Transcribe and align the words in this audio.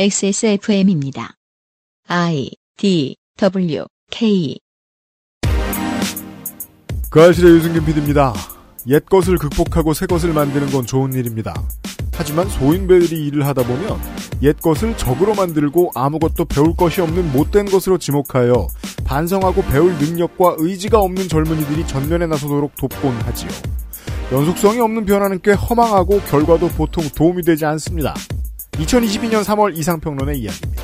XSFM입니다. 0.00 1.34
I 2.06 2.52
D 2.76 3.16
W 3.36 3.84
K 4.12 4.60
그 7.10 7.20
아실의 7.20 7.56
유승균 7.56 7.84
PD입니다. 7.84 8.32
옛 8.86 9.04
것을 9.06 9.38
극복하고 9.38 9.94
새 9.94 10.06
것을 10.06 10.32
만드는 10.32 10.70
건 10.70 10.86
좋은 10.86 11.14
일입니다. 11.14 11.52
하지만 12.12 12.48
소인배들이 12.48 13.26
일을 13.26 13.44
하다 13.44 13.64
보면 13.64 13.98
옛 14.42 14.56
것을 14.60 14.96
적으로 14.96 15.34
만들고 15.34 15.90
아무것도 15.96 16.44
배울 16.44 16.76
것이 16.76 17.00
없는 17.00 17.32
못된 17.32 17.64
것으로 17.64 17.98
지목하여 17.98 18.68
반성하고 19.04 19.62
배울 19.64 19.98
능력과 19.98 20.58
의지가 20.58 21.00
없는 21.00 21.26
젊은이들이 21.26 21.88
전면에 21.88 22.28
나서도록 22.28 22.76
돕곤 22.76 23.14
하지요. 23.22 23.50
연속성이 24.30 24.78
없는 24.78 25.06
변화는 25.06 25.40
꽤 25.42 25.54
허망하고 25.54 26.20
결과도 26.20 26.68
보통 26.68 27.02
도움이 27.16 27.42
되지 27.42 27.64
않습니다. 27.64 28.14
2022년 28.78 29.42
3월 29.44 29.76
이상평론의 29.76 30.38
이야기입니다. 30.40 30.82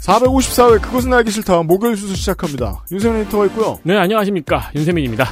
(454회) 0.00 0.80
그것은 0.82 1.12
알기 1.12 1.30
싫다 1.30 1.62
목요일 1.62 1.96
수수 1.96 2.16
시작합니다 2.16 2.84
윤세민 2.90 3.20
에디터가 3.22 3.46
있고요 3.46 3.78
네, 3.84 3.96
안녕하십니까. 3.96 4.70
윤세민입니다. 4.74 5.28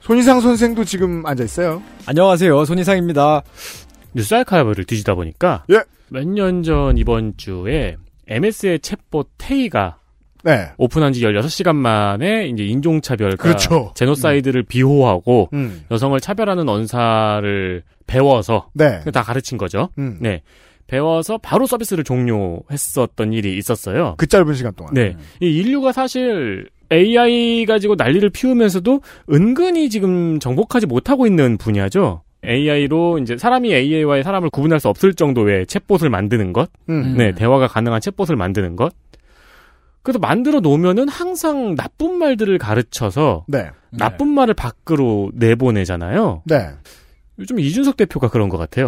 손희상 0.00 0.40
선생도 0.40 0.84
지금 0.84 1.26
앉아 1.26 1.44
있어요 1.44 1.82
안녕하세요. 2.06 2.64
손희상입니다. 2.64 3.42
뉴스 4.14 4.34
아카이브를 4.34 4.84
뒤지다 4.84 5.14
보니까 5.14 5.64
예. 5.70 5.82
몇 6.08 6.24
년 6.26 6.62
전 6.62 6.96
이번 6.96 7.34
주에 7.36 7.96
MS의 8.28 8.78
챗봇 8.80 9.26
테이가 9.38 9.98
네 10.44 10.68
오픈한 10.78 11.12
지 11.12 11.22
16시간 11.22 11.74
만에 11.74 12.46
이제 12.46 12.64
인종차별과 12.64 13.36
그렇죠. 13.36 13.92
제노사이드를 13.96 14.62
비호하고 14.62 15.50
음. 15.52 15.84
여성을 15.90 16.18
차별하는 16.20 16.68
언사를 16.68 17.82
배워서 18.06 18.68
네. 18.72 19.00
다 19.12 19.22
가르친 19.22 19.58
거죠. 19.58 19.88
음. 19.98 20.18
네. 20.20 20.42
배워서 20.86 21.38
바로 21.38 21.66
서비스를 21.66 22.04
종료했었던 22.04 23.32
일이 23.32 23.56
있었어요. 23.58 24.14
그 24.18 24.26
짧은 24.28 24.54
시간 24.54 24.72
동안 24.74 24.94
네. 24.94 25.16
이 25.40 25.46
인류가 25.46 25.90
사실 25.90 26.68
AI 26.92 27.66
가지고 27.66 27.96
난리를 27.96 28.30
피우면서도 28.30 29.00
은근히 29.32 29.90
지금 29.90 30.38
정복하지 30.38 30.86
못하고 30.86 31.26
있는 31.26 31.58
분야죠. 31.58 32.22
AI로 32.44 33.18
이제 33.18 33.36
사람이 33.36 33.74
AI와의 33.74 34.22
사람을 34.22 34.50
구분할 34.50 34.80
수 34.80 34.88
없을 34.88 35.14
정도의 35.14 35.66
챗봇을 35.66 36.08
만드는 36.08 36.52
것, 36.52 36.70
음. 36.88 37.16
네, 37.16 37.32
대화가 37.32 37.66
가능한 37.66 38.00
챗봇을 38.00 38.36
만드는 38.36 38.76
것. 38.76 38.94
그래서 40.02 40.20
만들어 40.20 40.60
놓으면은 40.60 41.08
항상 41.08 41.74
나쁜 41.74 42.14
말들을 42.18 42.56
가르쳐서 42.58 43.44
네. 43.48 43.70
나쁜 43.90 44.28
말을 44.28 44.54
밖으로 44.54 45.32
내보내잖아요. 45.34 46.42
네. 46.44 46.70
요즘 47.38 47.58
이준석 47.58 47.96
대표가 47.96 48.28
그런 48.28 48.48
것 48.48 48.56
같아요. 48.56 48.86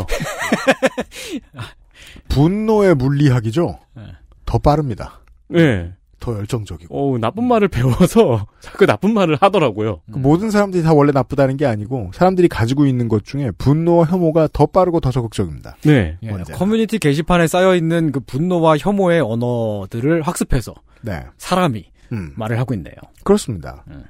분노의 2.29 2.95
물리학이죠. 2.95 3.79
네. 3.97 4.03
더 4.47 4.59
빠릅니다. 4.59 5.21
네. 5.49 5.93
더 6.21 6.35
열정적이고. 6.35 6.95
어우, 6.97 7.19
나쁜 7.19 7.45
말을 7.45 7.69
배워서 7.69 8.47
자꾸 8.61 8.87
나쁜 8.87 9.15
말을 9.15 9.37
하더라고요. 9.41 10.01
그 10.13 10.19
모든 10.19 10.51
사람들이 10.51 10.83
다 10.83 10.93
원래 10.93 11.13
나쁘다는 11.13 11.57
게 11.57 11.67
아니고 11.67 12.11
사람들이 12.15 12.49
가지고 12.49 12.87
있는 12.87 13.09
것 13.09 13.25
중에 13.25 13.51
분노와 13.53 14.07
혐오가 14.07 14.49
더 14.53 14.67
빠르고 14.67 15.01
더 15.01 15.11
적극적입니다. 15.11 15.77
네. 15.83 16.19
예. 16.23 16.29
커뮤니티 16.55 16.99
게시판에 16.99 17.47
쌓여 17.47 17.75
있는 17.75 18.13
그 18.13 18.21
분노와 18.21 18.79
혐오의 18.79 19.21
언어들을 19.21 20.23
학습해서 20.23 20.75
네. 21.03 21.25
사람이 21.39 21.85
음. 22.13 22.33
말을 22.37 22.59
하고 22.59 22.75
있네요. 22.75 22.95
그렇습니다. 23.25 23.85
음. 23.89 24.05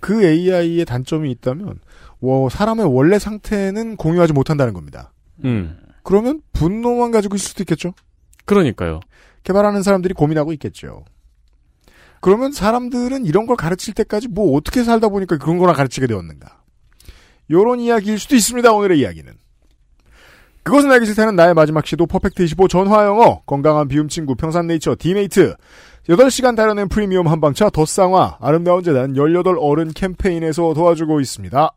그 0.00 0.24
AI의 0.24 0.84
단점이 0.84 1.30
있다면 1.32 1.80
워, 2.20 2.48
사람의 2.48 2.86
원래 2.86 3.18
상태는 3.18 3.96
공유하지 3.96 4.32
못한다는 4.32 4.72
겁니다. 4.72 5.12
음. 5.44 5.78
그러면 6.02 6.40
분노만 6.52 7.10
가지고 7.10 7.36
있을 7.36 7.48
수도 7.48 7.62
있겠죠. 7.62 7.92
그러니까요. 8.44 9.00
개발하는 9.44 9.82
사람들이 9.82 10.14
고민하고 10.14 10.52
있겠죠. 10.54 11.04
그러면 12.20 12.52
사람들은 12.52 13.26
이런 13.26 13.46
걸 13.46 13.56
가르칠 13.56 13.94
때까지 13.94 14.28
뭐 14.28 14.56
어떻게 14.56 14.82
살다 14.84 15.08
보니까 15.08 15.38
그런 15.38 15.58
거나 15.58 15.72
가르치게 15.72 16.06
되었는가. 16.06 16.62
요런 17.50 17.80
이야기일 17.80 18.18
수도 18.18 18.36
있습니다. 18.36 18.72
오늘의 18.72 19.00
이야기는. 19.00 19.32
그것은 20.62 20.90
알기 20.90 21.06
싫다는 21.06 21.34
나의 21.34 21.54
마지막 21.54 21.86
시도 21.86 22.06
퍼펙트 22.06 22.42
25 22.42 22.68
전화영어 22.68 23.42
건강한 23.46 23.88
비움 23.88 24.08
친구 24.08 24.34
평산네이처 24.34 24.96
디메이트 24.98 25.54
8시간 26.10 26.56
다려낸 26.56 26.88
프리미엄 26.88 27.26
한방차 27.26 27.70
덧쌍화 27.70 28.36
아름다운 28.40 28.82
재단 28.82 29.16
18 29.16 29.56
어른 29.58 29.92
캠페인에서 29.92 30.74
도와주고 30.74 31.20
있습니다. 31.20 31.70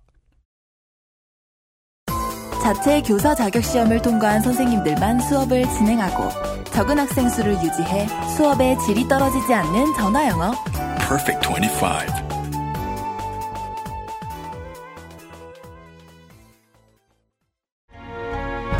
자체 2.61 3.01
교사 3.01 3.33
자격 3.33 3.63
시험을 3.63 4.01
통과한 4.01 4.41
선생님들만 4.41 5.19
수업을 5.21 5.63
진행하고 5.69 6.29
적은 6.65 6.99
학생 6.99 7.27
수를 7.27 7.53
유지해 7.53 8.07
수업의 8.37 8.77
질이 8.79 9.07
떨어지지 9.07 9.53
않는 9.53 9.93
전화 9.95 10.27
영어. 10.27 10.51
Perfect 10.99 11.47
25. 11.49 12.31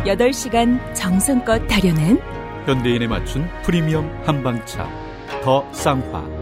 여덟 0.06 0.32
시간 0.32 0.80
정성껏 0.94 1.66
다려낸 1.68 2.20
현대인에 2.66 3.06
맞춘 3.06 3.48
프리미엄 3.62 4.10
한방차 4.24 4.88
더 5.42 5.64
쌍화 5.72 6.41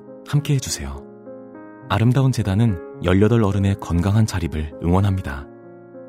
함께 0.27 0.55
해주세요. 0.55 1.03
아름다운 1.89 2.31
재단은 2.31 2.77
18 3.03 3.43
어른의 3.43 3.75
건강한 3.81 4.25
자립을 4.25 4.71
응원합니다. 4.83 5.45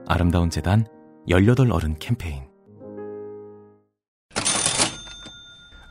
아름다운 0.06 0.50
재단 0.50 0.86
18 1.28 1.72
어른 1.72 1.96
캠페인. 1.98 2.42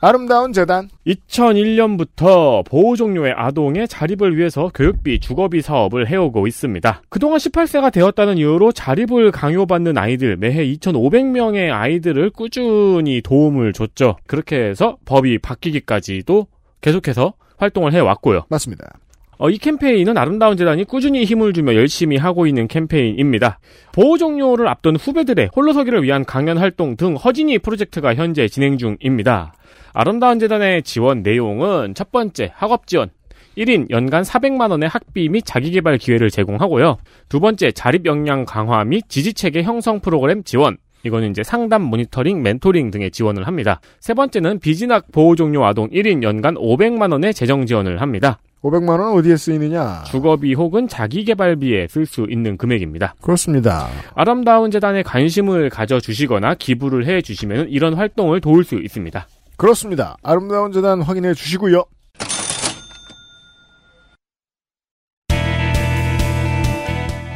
아름다운 0.04 0.52
재단 0.52 0.88
2001년부터 1.06 2.64
보호 2.66 2.96
종료의 2.96 3.34
아동의 3.36 3.86
자립을 3.86 4.36
위해서 4.36 4.68
교육비, 4.74 5.20
주거비 5.20 5.62
사업을 5.62 6.08
해오고 6.08 6.48
있습니다. 6.48 7.02
그동안 7.08 7.38
18세가 7.38 7.92
되었다는 7.92 8.36
이유로 8.36 8.72
자립을 8.72 9.30
강요받는 9.30 9.96
아이들, 9.96 10.36
매해 10.38 10.66
2,500명의 10.66 11.72
아이들을 11.72 12.30
꾸준히 12.30 13.20
도움을 13.22 13.72
줬죠. 13.72 14.16
그렇게 14.26 14.56
해서 14.56 14.96
법이 15.04 15.38
바뀌기까지도 15.38 16.48
계속해서 16.80 17.34
활동을 17.62 17.92
해왔고요. 17.92 18.44
맞습니다. 18.48 18.98
어, 19.38 19.50
이 19.50 19.58
캠페인은 19.58 20.16
아름다운 20.16 20.56
재단이 20.56 20.84
꾸준히 20.84 21.24
힘을 21.24 21.52
주며 21.52 21.74
열심히 21.74 22.16
하고 22.16 22.46
있는 22.46 22.68
캠페인입니다. 22.68 23.58
보호 23.92 24.16
종료를 24.16 24.68
앞둔 24.68 24.94
후배들의 24.96 25.50
홀로서기를 25.56 26.02
위한 26.04 26.24
강연 26.24 26.58
활동 26.58 26.96
등 26.96 27.16
허진이 27.16 27.58
프로젝트가 27.58 28.14
현재 28.14 28.46
진행 28.46 28.78
중입니다. 28.78 29.54
아름다운 29.92 30.38
재단의 30.38 30.82
지원 30.84 31.22
내용은 31.22 31.94
첫 31.94 32.12
번째 32.12 32.52
학업 32.54 32.86
지원. 32.86 33.10
1인 33.58 33.90
연간 33.90 34.22
400만 34.22 34.70
원의 34.70 34.88
학비 34.88 35.28
및 35.28 35.44
자기개발 35.44 35.98
기회를 35.98 36.30
제공하고요. 36.30 36.98
두 37.28 37.40
번째 37.40 37.72
자립 37.72 38.06
역량 38.06 38.44
강화 38.44 38.84
및 38.84 39.08
지지체계 39.08 39.62
형성 39.62 40.00
프로그램 40.00 40.42
지원. 40.44 40.78
이거는 41.04 41.30
이제 41.30 41.42
상담, 41.42 41.82
모니터링, 41.82 42.42
멘토링 42.42 42.90
등의 42.90 43.10
지원을 43.10 43.46
합니다. 43.46 43.80
세 44.00 44.14
번째는 44.14 44.60
비진학 44.60 45.10
보호 45.12 45.34
종료 45.34 45.64
아동 45.64 45.88
1인 45.90 46.22
연간 46.22 46.54
500만 46.54 47.12
원의 47.12 47.34
재정 47.34 47.66
지원을 47.66 48.00
합니다. 48.00 48.38
500만 48.62 48.90
원은 48.90 49.12
어디에 49.18 49.36
쓰이느냐? 49.36 50.04
주거비 50.04 50.54
혹은 50.54 50.86
자기개발비에 50.86 51.88
쓸 51.88 52.06
수 52.06 52.26
있는 52.30 52.56
금액입니다. 52.56 53.16
그렇습니다. 53.20 53.88
아름다운 54.14 54.70
재단에 54.70 55.02
관심을 55.02 55.68
가져주시거나 55.68 56.54
기부를 56.54 57.06
해주시면 57.06 57.70
이런 57.70 57.94
활동을 57.94 58.40
도울 58.40 58.62
수 58.62 58.76
있습니다. 58.76 59.26
그렇습니다. 59.56 60.16
아름다운 60.22 60.70
재단 60.72 61.02
확인해 61.02 61.34
주시고요. 61.34 61.84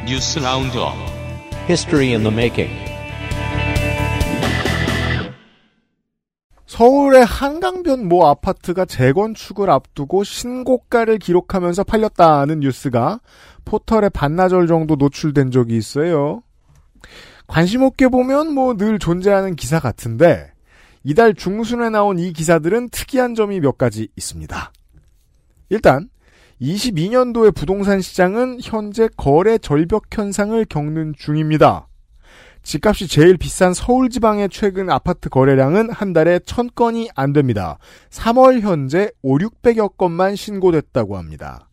뉴스 0.07 0.39
roundup 0.39 0.95
History 1.69 2.13
in 2.13 2.23
the 2.23 2.33
making. 2.33 2.96
서울의 6.77 7.25
한강변 7.25 8.07
모 8.07 8.27
아파트가 8.27 8.85
재건축을 8.85 9.71
앞두고 9.71 10.25
신고가를 10.25 11.19
기록하면서 11.19 11.85
팔렸다는 11.85 12.61
뉴스가 12.61 13.21
포털에 13.65 14.11
반나절 14.11 14.67
정도 14.67 14.95
노출된 14.97 15.51
적이 15.51 15.79
있어요. 15.79 16.43
관심 17.47 17.81
없게 17.81 18.09
보면 18.09 18.53
뭐 18.53 18.77
늘 18.77 18.99
존재하는 18.99 19.57
기사 19.57 19.81
같은데 19.81 20.53
이달 21.03 21.33
중순에 21.33 21.89
나온 21.89 22.19
이 22.19 22.35
기사들은 22.35 22.91
특이한 22.91 23.35
점이 23.35 23.61
몇 23.61 23.79
가지 23.79 24.09
있습니다. 24.15 24.73
일단 25.71 26.11
22년도의 26.61 27.55
부동산 27.55 28.03
시장은 28.03 28.59
현재 28.63 29.09
거래 29.17 29.57
절벽 29.57 30.05
현상을 30.13 30.63
겪는 30.67 31.15
중입니다. 31.17 31.86
집값이 32.67 33.07
제일 33.07 33.37
비싼 33.37 33.73
서울 33.75 34.11
지방의 34.11 34.49
최근 34.51 34.91
아파트 34.91 35.29
거래량은 35.29 35.89
한 35.89 36.13
달에 36.13 36.41
1000건이 36.41 37.11
안 37.15 37.33
됩니다. 37.33 37.79
3월 38.11 38.61
현재 38.61 39.13
5, 39.23 39.39
600여 39.39 39.97
건만 39.97 40.35
신고됐다고 40.35 41.17
합니다. 41.17 41.69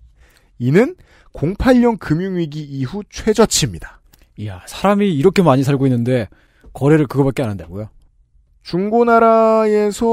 이는 0.60 0.96
08년 1.34 1.98
금융위기 1.98 2.62
이후 2.62 3.02
최저치입니다. 3.10 4.02
이야, 4.38 4.62
사람이 4.68 5.12
이렇게 5.12 5.42
많이 5.42 5.64
살고 5.64 5.88
있는데 5.88 6.30
거래를 6.74 7.08
그거밖에 7.08 7.42
안 7.42 7.50
한다고요? 7.50 7.90
중고나라에서 8.62 10.06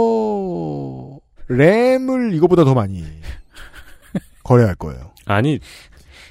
램을 1.49 2.33
이거보다 2.33 2.65
더 2.65 2.73
많이 2.73 3.05
거래할 4.45 4.77
거예요. 4.77 5.13
아니 5.27 5.61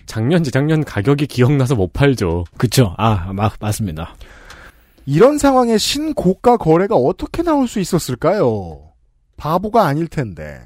작년 0.08 0.44
재작년 0.44 0.84
가격이 0.84 1.28
기억나서 1.28 1.76
못 1.76 1.94
팔죠. 1.94 2.46
그쵸. 2.58 2.96
아, 2.98 3.32
마, 3.32 3.52
맞습니다. 3.60 4.16
이런 5.06 5.38
상황에 5.38 5.78
신고가 5.78 6.58
거래가 6.58 6.96
어떻게 6.96 7.44
나올 7.44 7.68
수 7.68 7.80
있었을까요? 7.80 8.92
바보가 9.38 9.86
아닐 9.86 10.08
텐데. 10.08 10.62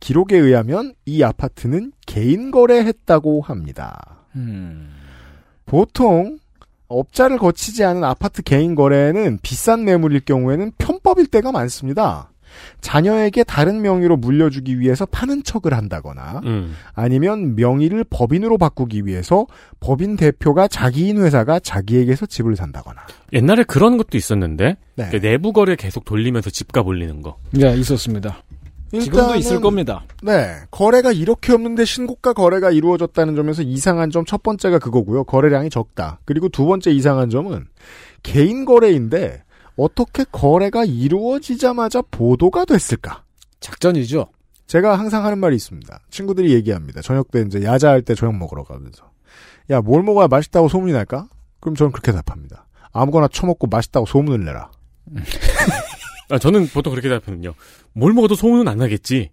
기록에 0.00 0.36
의하면 0.36 0.94
이 1.06 1.22
아파트는 1.22 1.92
개인 2.06 2.50
거래했다고 2.50 3.40
합니다. 3.40 4.26
음. 4.34 4.92
보통 5.64 6.38
업자를 6.88 7.38
거치지 7.38 7.84
않은 7.84 8.02
아파트 8.02 8.42
개인 8.42 8.74
거래는 8.74 9.38
비싼 9.42 9.84
매물일 9.84 10.24
경우에는 10.24 10.72
편법일 10.76 11.28
때가 11.28 11.52
많습니다. 11.52 12.31
자녀에게 12.80 13.44
다른 13.44 13.82
명의로 13.82 14.16
물려주기 14.16 14.80
위해서 14.80 15.06
파는 15.06 15.44
척을 15.44 15.74
한다거나 15.74 16.40
음. 16.44 16.74
아니면 16.94 17.54
명의를 17.56 18.04
법인으로 18.10 18.58
바꾸기 18.58 19.06
위해서 19.06 19.46
법인 19.80 20.16
대표가 20.16 20.68
자기인 20.68 21.18
회사가 21.18 21.60
자기에게서 21.60 22.26
집을 22.26 22.56
산다거나 22.56 23.00
옛날에 23.32 23.64
그런 23.64 23.96
것도 23.96 24.16
있었는데 24.16 24.76
네. 24.96 25.08
그 25.10 25.20
내부 25.20 25.52
거래 25.52 25.76
계속 25.76 26.04
돌리면서 26.04 26.50
집값 26.50 26.86
올리는 26.86 27.22
거. 27.22 27.36
네, 27.50 27.76
있었습니다. 27.76 28.42
지금도 29.00 29.36
있을 29.36 29.60
겁니다. 29.60 30.04
네, 30.22 30.54
거래가 30.70 31.12
이렇게 31.12 31.52
없는데 31.54 31.84
신고가 31.86 32.34
거래가 32.34 32.70
이루어졌다는 32.70 33.34
점에서 33.36 33.62
이상한 33.62 34.10
점 34.10 34.22
첫 34.26 34.42
번째가 34.42 34.78
그거고요. 34.78 35.24
거래량이 35.24 35.68
적다. 35.70 36.20
그리고 36.24 36.48
두 36.48 36.64
번째 36.66 36.90
이상한 36.90 37.28
점은 37.30 37.66
개인 38.22 38.64
거래인데 38.64 39.42
어떻게 39.76 40.24
거래가 40.30 40.84
이루어지자마자 40.84 42.02
보도가 42.10 42.64
됐을까? 42.64 43.24
작전이죠. 43.60 44.28
제가 44.66 44.98
항상 44.98 45.24
하는 45.24 45.38
말이 45.38 45.56
있습니다. 45.56 46.00
친구들이 46.10 46.52
얘기합니다. 46.54 47.02
저녁 47.02 47.30
때 47.30 47.42
이제 47.46 47.62
야자할 47.62 48.02
때 48.02 48.14
저녁 48.14 48.36
먹으러 48.36 48.64
가면서 48.64 49.10
야 49.70 49.80
뭘 49.80 50.02
먹어야 50.02 50.28
맛있다고 50.28 50.68
소문이 50.68 50.92
날까? 50.92 51.28
그럼 51.60 51.74
저는 51.74 51.92
그렇게 51.92 52.12
답합니다. 52.12 52.66
아무거나 52.92 53.28
처먹고 53.28 53.66
맛있다고 53.68 54.06
소문을 54.06 54.44
내라. 54.44 54.70
아, 56.30 56.38
저는 56.38 56.68
보통 56.68 56.92
그렇게 56.92 57.08
답하거든요. 57.08 57.54
뭘 57.92 58.12
먹어도 58.12 58.34
소문은 58.34 58.68
안 58.68 58.78
나겠지. 58.78 59.30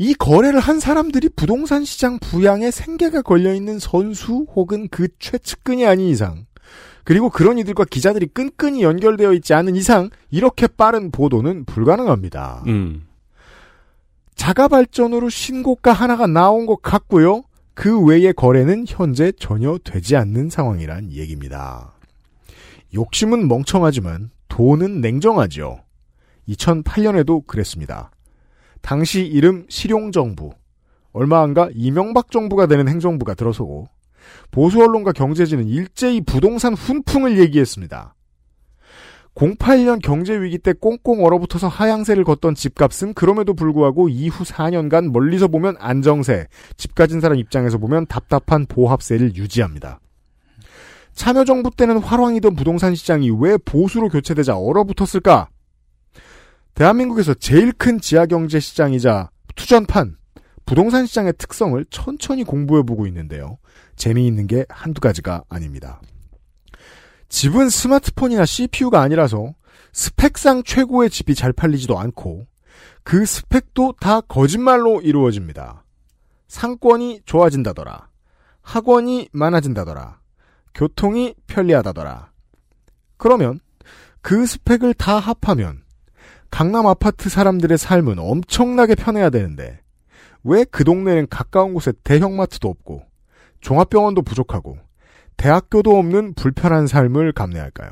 이 0.00 0.14
거래를 0.14 0.60
한 0.60 0.78
사람들이 0.78 1.30
부동산 1.30 1.84
시장 1.84 2.18
부양에 2.20 2.70
생계가 2.70 3.22
걸려있는 3.22 3.78
선수 3.80 4.46
혹은 4.54 4.88
그 4.90 5.08
최측근이 5.18 5.86
아닌 5.86 6.08
이상 6.08 6.46
그리고 7.08 7.30
그런 7.30 7.56
이들과 7.56 7.86
기자들이 7.86 8.26
끈끈이 8.26 8.82
연결되어 8.82 9.32
있지 9.32 9.54
않은 9.54 9.76
이상 9.76 10.10
이렇게 10.30 10.66
빠른 10.66 11.10
보도는 11.10 11.64
불가능합니다. 11.64 12.64
음. 12.66 13.06
자가 14.34 14.68
발전으로 14.68 15.30
신고가 15.30 15.94
하나가 15.94 16.26
나온 16.26 16.66
것 16.66 16.82
같고요. 16.82 17.44
그 17.72 17.98
외의 18.04 18.34
거래는 18.34 18.84
현재 18.86 19.32
전혀 19.32 19.78
되지 19.82 20.16
않는 20.16 20.50
상황이란 20.50 21.10
얘기입니다. 21.12 21.94
욕심은 22.92 23.48
멍청하지만 23.48 24.28
돈은 24.48 25.00
냉정하죠. 25.00 25.80
2008년에도 26.46 27.46
그랬습니다. 27.46 28.10
당시 28.82 29.24
이름 29.24 29.64
실용정부. 29.70 30.50
얼마 31.14 31.40
안가 31.40 31.70
이명박 31.72 32.30
정부가 32.30 32.66
되는 32.66 32.86
행정부가 32.86 33.32
들어서고 33.32 33.88
보수 34.50 34.82
언론과 34.82 35.12
경제지는 35.12 35.66
일제히 35.66 36.20
부동산 36.20 36.74
훈풍을 36.74 37.38
얘기했습니다. 37.38 38.14
08년 39.38 40.00
경제 40.02 40.34
위기 40.40 40.58
때 40.58 40.72
꽁꽁 40.72 41.24
얼어붙어서 41.24 41.68
하향세를 41.68 42.24
걷던 42.24 42.56
집값은 42.56 43.14
그럼에도 43.14 43.54
불구하고 43.54 44.08
이후 44.08 44.42
4년간 44.42 45.12
멀리서 45.12 45.46
보면 45.46 45.76
안정세, 45.78 46.48
집 46.76 46.96
가진 46.96 47.20
사람 47.20 47.38
입장에서 47.38 47.78
보면 47.78 48.06
답답한 48.06 48.66
보합세를 48.66 49.36
유지합니다. 49.36 50.00
참여정부 51.12 51.70
때는 51.76 51.98
화랑이던 51.98 52.56
부동산 52.56 52.94
시장이 52.94 53.30
왜 53.38 53.56
보수로 53.58 54.08
교체되자 54.08 54.56
얼어붙었을까? 54.56 55.48
대한민국에서 56.74 57.34
제일 57.34 57.72
큰 57.72 58.00
지하경제 58.00 58.60
시장이자 58.60 59.30
투전판, 59.56 60.16
부동산 60.64 61.06
시장의 61.06 61.34
특성을 61.38 61.84
천천히 61.90 62.44
공부해보고 62.44 63.06
있는데요. 63.08 63.58
재미있는 63.98 64.46
게 64.46 64.64
한두 64.68 65.00
가지가 65.00 65.44
아닙니다. 65.48 66.00
집은 67.28 67.68
스마트폰이나 67.68 68.46
CPU가 68.46 69.00
아니라서 69.02 69.52
스펙상 69.92 70.62
최고의 70.62 71.10
집이 71.10 71.34
잘 71.34 71.52
팔리지도 71.52 71.98
않고 71.98 72.46
그 73.02 73.26
스펙도 73.26 73.94
다 74.00 74.20
거짓말로 74.22 75.00
이루어집니다. 75.00 75.84
상권이 76.46 77.22
좋아진다더라. 77.24 78.08
학원이 78.62 79.28
많아진다더라. 79.32 80.20
교통이 80.74 81.34
편리하다더라. 81.46 82.30
그러면 83.16 83.60
그 84.20 84.46
스펙을 84.46 84.94
다 84.94 85.18
합하면 85.18 85.82
강남 86.50 86.86
아파트 86.86 87.28
사람들의 87.28 87.76
삶은 87.76 88.18
엄청나게 88.18 88.94
편해야 88.94 89.30
되는데 89.30 89.80
왜 90.44 90.64
그 90.70 90.84
동네는 90.84 91.28
가까운 91.28 91.74
곳에 91.74 91.92
대형마트도 92.04 92.68
없고 92.68 93.07
종합병원도 93.60 94.22
부족하고 94.22 94.78
대학교도 95.36 95.96
없는 95.98 96.34
불편한 96.34 96.86
삶을 96.86 97.32
감내할까요? 97.32 97.90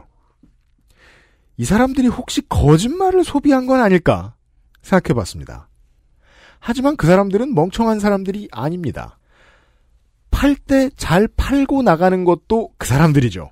이 1.59 1.65
사람들이 1.65 2.09
혹시 2.09 2.47
거짓말을 2.49 3.25
소비한 3.25 3.67
건 3.67 3.81
아닐까 3.81 4.35
생각해 4.83 5.15
봤습니다. 5.15 5.69
하지만 6.59 6.97
그 6.97 7.07
사람들은 7.07 7.55
멍청한 7.55 8.01
사람들이 8.01 8.49
아닙니다. 8.53 9.19
팔 10.31 10.55
때 10.57 10.91
잘 10.97 11.29
팔고 11.29 11.83
나가는 11.83 12.25
것도 12.25 12.71
그 12.77 12.87
사람들이죠. 12.87 13.51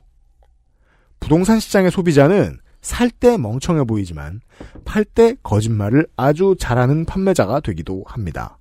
부동산 1.21 1.61
시장의 1.61 1.91
소비자는 1.91 2.59
살 2.83 3.09
때 3.11 3.39
멍청해 3.39 3.85
보이지만 3.85 4.43
팔 4.85 5.05
때 5.07 5.37
거짓말을 5.43 6.07
아주 6.17 6.55
잘하는 6.59 7.07
판매자가 7.07 7.61
되기도 7.61 8.05
합니다. 8.07 8.59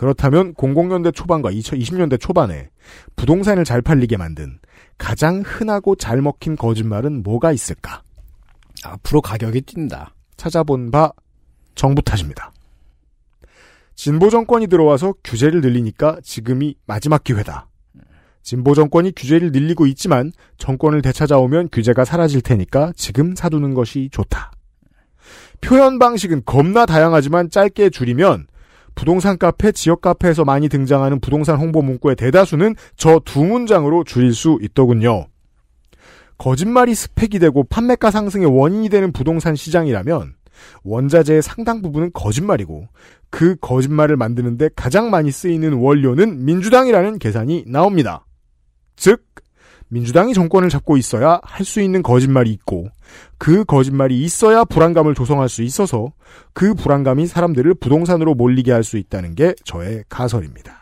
그렇다면 0.00 0.54
00년대 0.54 1.14
초반과 1.14 1.50
2020년대 1.50 2.18
초반에 2.18 2.70
부동산을 3.16 3.66
잘 3.66 3.82
팔리게 3.82 4.16
만든 4.16 4.58
가장 4.96 5.42
흔하고 5.44 5.94
잘 5.94 6.22
먹힌 6.22 6.56
거짓말은 6.56 7.22
뭐가 7.22 7.52
있을까? 7.52 8.02
앞으로 8.82 9.20
가격이 9.20 9.60
뛴다. 9.60 10.14
찾아본 10.38 10.90
바 10.90 11.12
정부 11.74 12.00
탓입니다. 12.00 12.50
진보 13.94 14.30
정권이 14.30 14.68
들어와서 14.68 15.12
규제를 15.22 15.60
늘리니까 15.60 16.16
지금이 16.22 16.76
마지막 16.86 17.22
기회다. 17.22 17.68
진보 18.42 18.74
정권이 18.74 19.12
규제를 19.14 19.52
늘리고 19.52 19.86
있지만 19.88 20.32
정권을 20.56 21.02
되찾아오면 21.02 21.68
규제가 21.70 22.06
사라질 22.06 22.40
테니까 22.40 22.94
지금 22.96 23.36
사두는 23.36 23.74
것이 23.74 24.08
좋다. 24.10 24.52
표현 25.60 25.98
방식은 25.98 26.44
겁나 26.46 26.86
다양하지만 26.86 27.50
짧게 27.50 27.90
줄이면 27.90 28.46
부동산 28.94 29.38
카페, 29.38 29.72
지역 29.72 30.00
카페에서 30.00 30.44
많이 30.44 30.68
등장하는 30.68 31.20
부동산 31.20 31.56
홍보 31.56 31.82
문구의 31.82 32.16
대다수는 32.16 32.74
저 32.96 33.20
두 33.24 33.44
문장으로 33.44 34.04
줄일 34.04 34.34
수 34.34 34.58
있더군요. 34.62 35.26
거짓말이 36.38 36.94
스펙이 36.94 37.38
되고 37.38 37.64
판매가 37.64 38.10
상승의 38.10 38.46
원인이 38.46 38.88
되는 38.88 39.12
부동산 39.12 39.54
시장이라면 39.54 40.34
원자재의 40.84 41.42
상당 41.42 41.82
부분은 41.82 42.10
거짓말이고 42.12 42.88
그 43.30 43.56
거짓말을 43.56 44.16
만드는데 44.16 44.70
가장 44.74 45.10
많이 45.10 45.30
쓰이는 45.30 45.74
원료는 45.74 46.44
민주당이라는 46.44 47.18
계산이 47.18 47.64
나옵니다. 47.66 48.26
즉 48.96 49.24
민주당이 49.90 50.34
정권을 50.34 50.68
잡고 50.68 50.96
있어야 50.96 51.40
할 51.42 51.66
수 51.66 51.80
있는 51.80 52.02
거짓말이 52.02 52.50
있고 52.52 52.88
그 53.38 53.64
거짓말이 53.64 54.22
있어야 54.22 54.64
불안감을 54.64 55.14
조성할 55.14 55.48
수 55.48 55.62
있어서 55.62 56.12
그 56.52 56.74
불안감이 56.74 57.26
사람들을 57.26 57.74
부동산으로 57.74 58.34
몰리게 58.34 58.72
할 58.72 58.82
수 58.84 58.96
있다는 58.96 59.34
게 59.34 59.54
저의 59.64 60.04
가설입니다. 60.08 60.78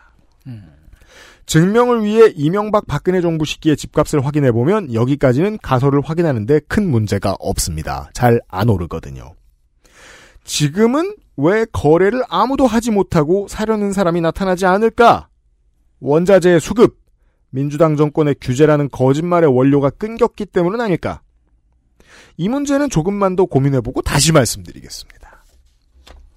증명을 1.47 2.05
위해 2.05 2.31
이명박 2.37 2.87
박근혜 2.87 3.23
정부 3.23 3.47
시기의 3.47 3.77
집값을 3.79 4.25
확인해 4.25 4.53
보면 4.53 4.93
여기까지는 4.93 5.59
가설을 5.62 6.03
확인하는데 6.03 6.61
큰 6.69 6.91
문제가 6.91 7.35
없습니다. 7.41 8.11
잘 8.12 8.41
안 8.49 8.69
오르거든요. 8.69 9.33
지금은 10.45 11.15
왜 11.38 11.65
거래를 11.73 12.23
아무도 12.29 12.67
하지 12.67 12.91
못하고 12.91 13.49
사려는 13.49 13.93
사람이 13.93 14.21
나타나지 14.21 14.67
않을까? 14.67 15.29
원자재의 16.00 16.61
수급, 16.61 16.99
민주당 17.50 17.97
정권의 17.97 18.37
규제라는 18.40 18.88
거짓말의 18.90 19.55
원료가 19.55 19.90
끊겼기 19.90 20.47
때문은 20.47 20.81
아닐까? 20.81 21.23
이 22.37 22.49
문제는 22.49 22.90
조금만 22.90 23.37
더 23.37 23.45
고민해보고 23.47 24.02
다시 24.02 24.33
말씀드리겠습니다. 24.33 25.45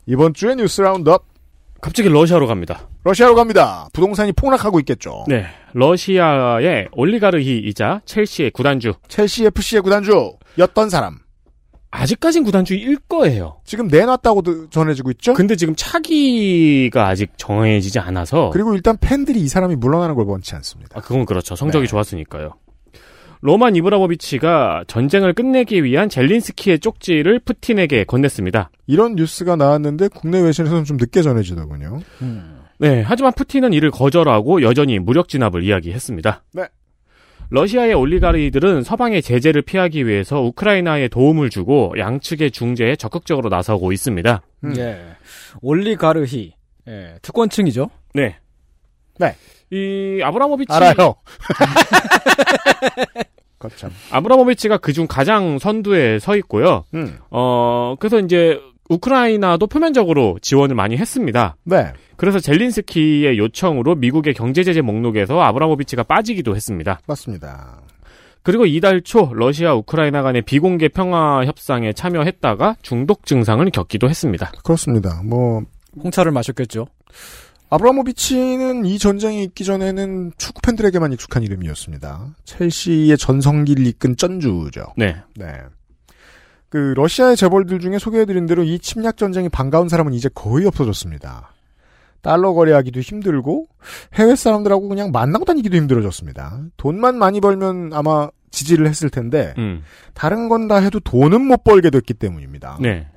이번 0.07 0.33
주의 0.33 0.55
뉴스 0.55 0.81
roundup. 0.81 1.25
갑자기 1.81 2.09
러시아로 2.09 2.45
갑니다. 2.47 2.87
러시아로 3.03 3.33
갑니다. 3.33 3.89
부동산이 3.93 4.33
폭락하고 4.33 4.79
있겠죠. 4.81 5.25
네. 5.27 5.47
러시아의 5.73 6.89
올리가르히이자 6.91 8.01
첼시의 8.05 8.51
구단주. 8.51 8.93
첼시 9.07 9.45
FC의 9.45 9.81
구단주였던 9.81 10.89
사람. 10.89 11.19
아직까진 11.91 12.43
구단주일 12.43 12.97
거예요. 13.07 13.57
지금 13.65 13.87
내놨다고 13.87 14.69
전해지고 14.69 15.11
있죠? 15.11 15.33
근데 15.33 15.55
지금 15.55 15.75
차기가 15.75 17.07
아직 17.07 17.31
정해지지 17.37 17.99
않아서. 17.99 18.49
그리고 18.51 18.73
일단 18.73 18.97
팬들이 18.99 19.41
이 19.41 19.47
사람이 19.47 19.75
물러나는 19.75 20.15
걸 20.15 20.25
원치 20.25 20.55
않습니다. 20.55 20.97
아, 20.97 21.01
그건 21.01 21.25
그렇죠. 21.25 21.55
성적이 21.55 21.85
네. 21.85 21.89
좋았으니까요. 21.89 22.53
로만 23.41 23.75
이브라모비치가 23.75 24.85
전쟁을 24.87 25.33
끝내기 25.33 25.83
위한 25.83 26.09
젤린스키의 26.09 26.79
쪽지를 26.79 27.39
푸틴에게 27.39 28.03
건넸습니다. 28.05 28.67
이런 28.85 29.15
뉴스가 29.15 29.55
나왔는데 29.55 30.09
국내 30.09 30.39
외신에서는 30.39 30.83
좀 30.85 30.97
늦게 30.97 31.23
전해지더군요. 31.23 32.01
네, 32.77 33.01
하지만 33.05 33.33
푸틴은 33.33 33.73
이를 33.73 33.89
거절하고 33.91 34.61
여전히 34.61 34.99
무력 34.99 35.27
진압을 35.27 35.63
이야기했습니다. 35.63 36.43
네. 36.53 36.67
러시아의 37.51 37.93
올리가리들은 37.93 38.83
서방의 38.83 39.21
제재를 39.21 39.61
피하기 39.61 40.07
위해서 40.07 40.41
우크라이나에 40.41 41.09
도움을 41.09 41.49
주고 41.49 41.93
양측의 41.97 42.51
중재에 42.51 42.95
적극적으로 42.95 43.49
나서고 43.49 43.91
있습니다. 43.91 44.41
음. 44.63 44.77
예. 44.77 45.01
올리가르히. 45.61 46.53
예, 46.87 47.15
특권층이죠. 47.21 47.89
네. 48.13 48.37
네. 49.19 49.35
이 49.69 50.21
아브라모비치 50.23 50.73
알아요. 50.73 51.15
거참. 53.59 53.91
아브라모비치가 54.11 54.77
그중 54.77 55.07
가장 55.07 55.59
선두에 55.59 56.19
서 56.19 56.37
있고요. 56.37 56.85
음. 56.93 57.19
어, 57.29 57.95
그래서 57.99 58.19
이제 58.19 58.59
우크라이나도 58.91 59.67
표면적으로 59.67 60.37
지원을 60.41 60.75
많이 60.75 60.97
했습니다. 60.97 61.55
네. 61.63 61.93
그래서 62.17 62.39
젤린스키의 62.39 63.37
요청으로 63.37 63.95
미국의 63.95 64.33
경제 64.33 64.63
제재 64.63 64.81
목록에서 64.81 65.39
아브라모비치가 65.39 66.03
빠지기도 66.03 66.55
했습니다. 66.55 66.99
맞습니다. 67.07 67.81
그리고 68.43 68.65
이달 68.65 69.01
초 69.01 69.31
러시아 69.33 69.73
우크라이나 69.75 70.23
간의 70.23 70.41
비공개 70.41 70.89
평화 70.89 71.45
협상에 71.45 71.93
참여했다가 71.93 72.77
중독 72.81 73.25
증상을 73.25 73.69
겪기도 73.71 74.09
했습니다. 74.09 74.51
그렇습니다. 74.63 75.21
뭐 75.23 75.61
홍차를 76.03 76.31
마셨겠죠. 76.31 76.87
아브라모비치는 77.69 78.85
이 78.85 78.97
전쟁이 78.97 79.43
있기 79.43 79.63
전에는 79.63 80.33
축구 80.37 80.61
팬들에게만 80.61 81.13
익숙한 81.13 81.43
이름이었습니다. 81.43 82.35
첼시의 82.43 83.17
전성기를 83.17 83.87
이끈 83.87 84.17
쩐주죠. 84.17 84.87
네. 84.97 85.15
네. 85.35 85.53
그 86.71 86.93
러시아의 86.95 87.35
재벌들 87.35 87.79
중에 87.79 87.99
소개해드린 87.99 88.45
대로 88.45 88.63
이 88.63 88.79
침략 88.79 89.17
전쟁이 89.17 89.49
반가운 89.49 89.89
사람은 89.89 90.13
이제 90.13 90.29
거의 90.33 90.65
없어졌습니다. 90.65 91.51
달러 92.21 92.53
거래하기도 92.53 93.01
힘들고 93.01 93.67
해외 94.13 94.35
사람들하고 94.37 94.87
그냥 94.87 95.11
만나고 95.11 95.43
다니기도 95.43 95.75
힘들어졌습니다. 95.75 96.61
돈만 96.77 97.17
많이 97.17 97.41
벌면 97.41 97.91
아마 97.93 98.29
지지를 98.51 98.87
했을 98.87 99.09
텐데 99.09 99.53
음. 99.57 99.83
다른 100.13 100.47
건 100.47 100.69
다 100.69 100.77
해도 100.77 101.01
돈은 101.01 101.41
못 101.41 101.65
벌게 101.65 101.89
됐기 101.89 102.13
때문입니다. 102.13 102.77
네. 102.79 103.07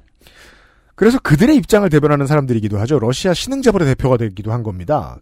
그래서 0.96 1.20
그들의 1.20 1.54
입장을 1.56 1.88
대변하는 1.88 2.26
사람들이기도 2.26 2.78
하죠. 2.80 2.98
러시아 2.98 3.34
신흥재벌의 3.34 3.86
대표가 3.86 4.16
되기도 4.16 4.52
한 4.52 4.64
겁니다. 4.64 5.18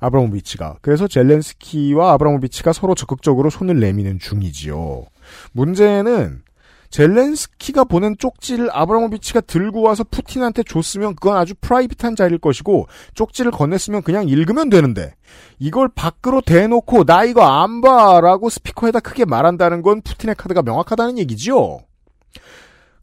아브라모비치가. 0.00 0.78
그래서 0.82 1.08
젤렌스키와 1.08 2.12
아브라모비치가 2.12 2.74
서로 2.74 2.94
적극적으로 2.94 3.48
손을 3.48 3.80
내미는 3.80 4.18
중이지요. 4.18 5.06
문제는 5.52 6.42
젤렌스키가 6.90 7.84
보낸 7.84 8.16
쪽지를 8.18 8.68
아브라모비치가 8.72 9.42
들고 9.42 9.82
와서 9.82 10.04
푸틴한테 10.04 10.64
줬으면 10.64 11.14
그건 11.14 11.36
아주 11.36 11.54
프라이빗한 11.60 12.16
자리일 12.16 12.38
것이고 12.40 12.86
쪽지를 13.14 13.52
건넸으면 13.52 14.04
그냥 14.04 14.28
읽으면 14.28 14.70
되는데 14.70 15.14
이걸 15.58 15.88
밖으로 15.88 16.40
대놓고 16.40 17.04
나 17.04 17.24
이거 17.24 17.42
안 17.42 17.80
봐라고 17.80 18.50
스피커에다 18.50 19.00
크게 19.00 19.24
말한다는 19.24 19.82
건 19.82 20.02
푸틴의 20.02 20.34
카드가 20.34 20.62
명확하다는 20.62 21.18
얘기지요. 21.18 21.78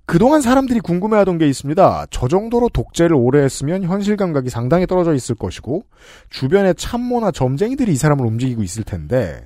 그동안 0.05 0.41
사람들이 0.41 0.79
궁금해하던 0.79 1.37
게 1.37 1.49
있습니다. 1.49 2.07
저 2.11 2.27
정도로 2.29 2.69
독재를 2.69 3.13
오래 3.13 3.43
했으면 3.43 3.83
현실 3.83 4.15
감각이 4.15 4.49
상당히 4.49 4.87
떨어져 4.87 5.13
있을 5.13 5.35
것이고 5.35 5.83
주변에 6.29 6.73
참모나 6.73 7.31
점쟁이들이 7.31 7.91
이 7.91 7.97
사람을 7.97 8.25
움직이고 8.25 8.63
있을 8.63 8.83
텐데 8.83 9.43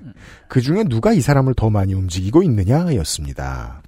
그 0.48 0.62
중에 0.62 0.84
누가 0.84 1.14
이 1.14 1.22
사람을 1.22 1.56
더 1.56 1.72
많이 1.72 1.96
움직이고 1.96 2.44
있느냐였습니다. 2.44 3.82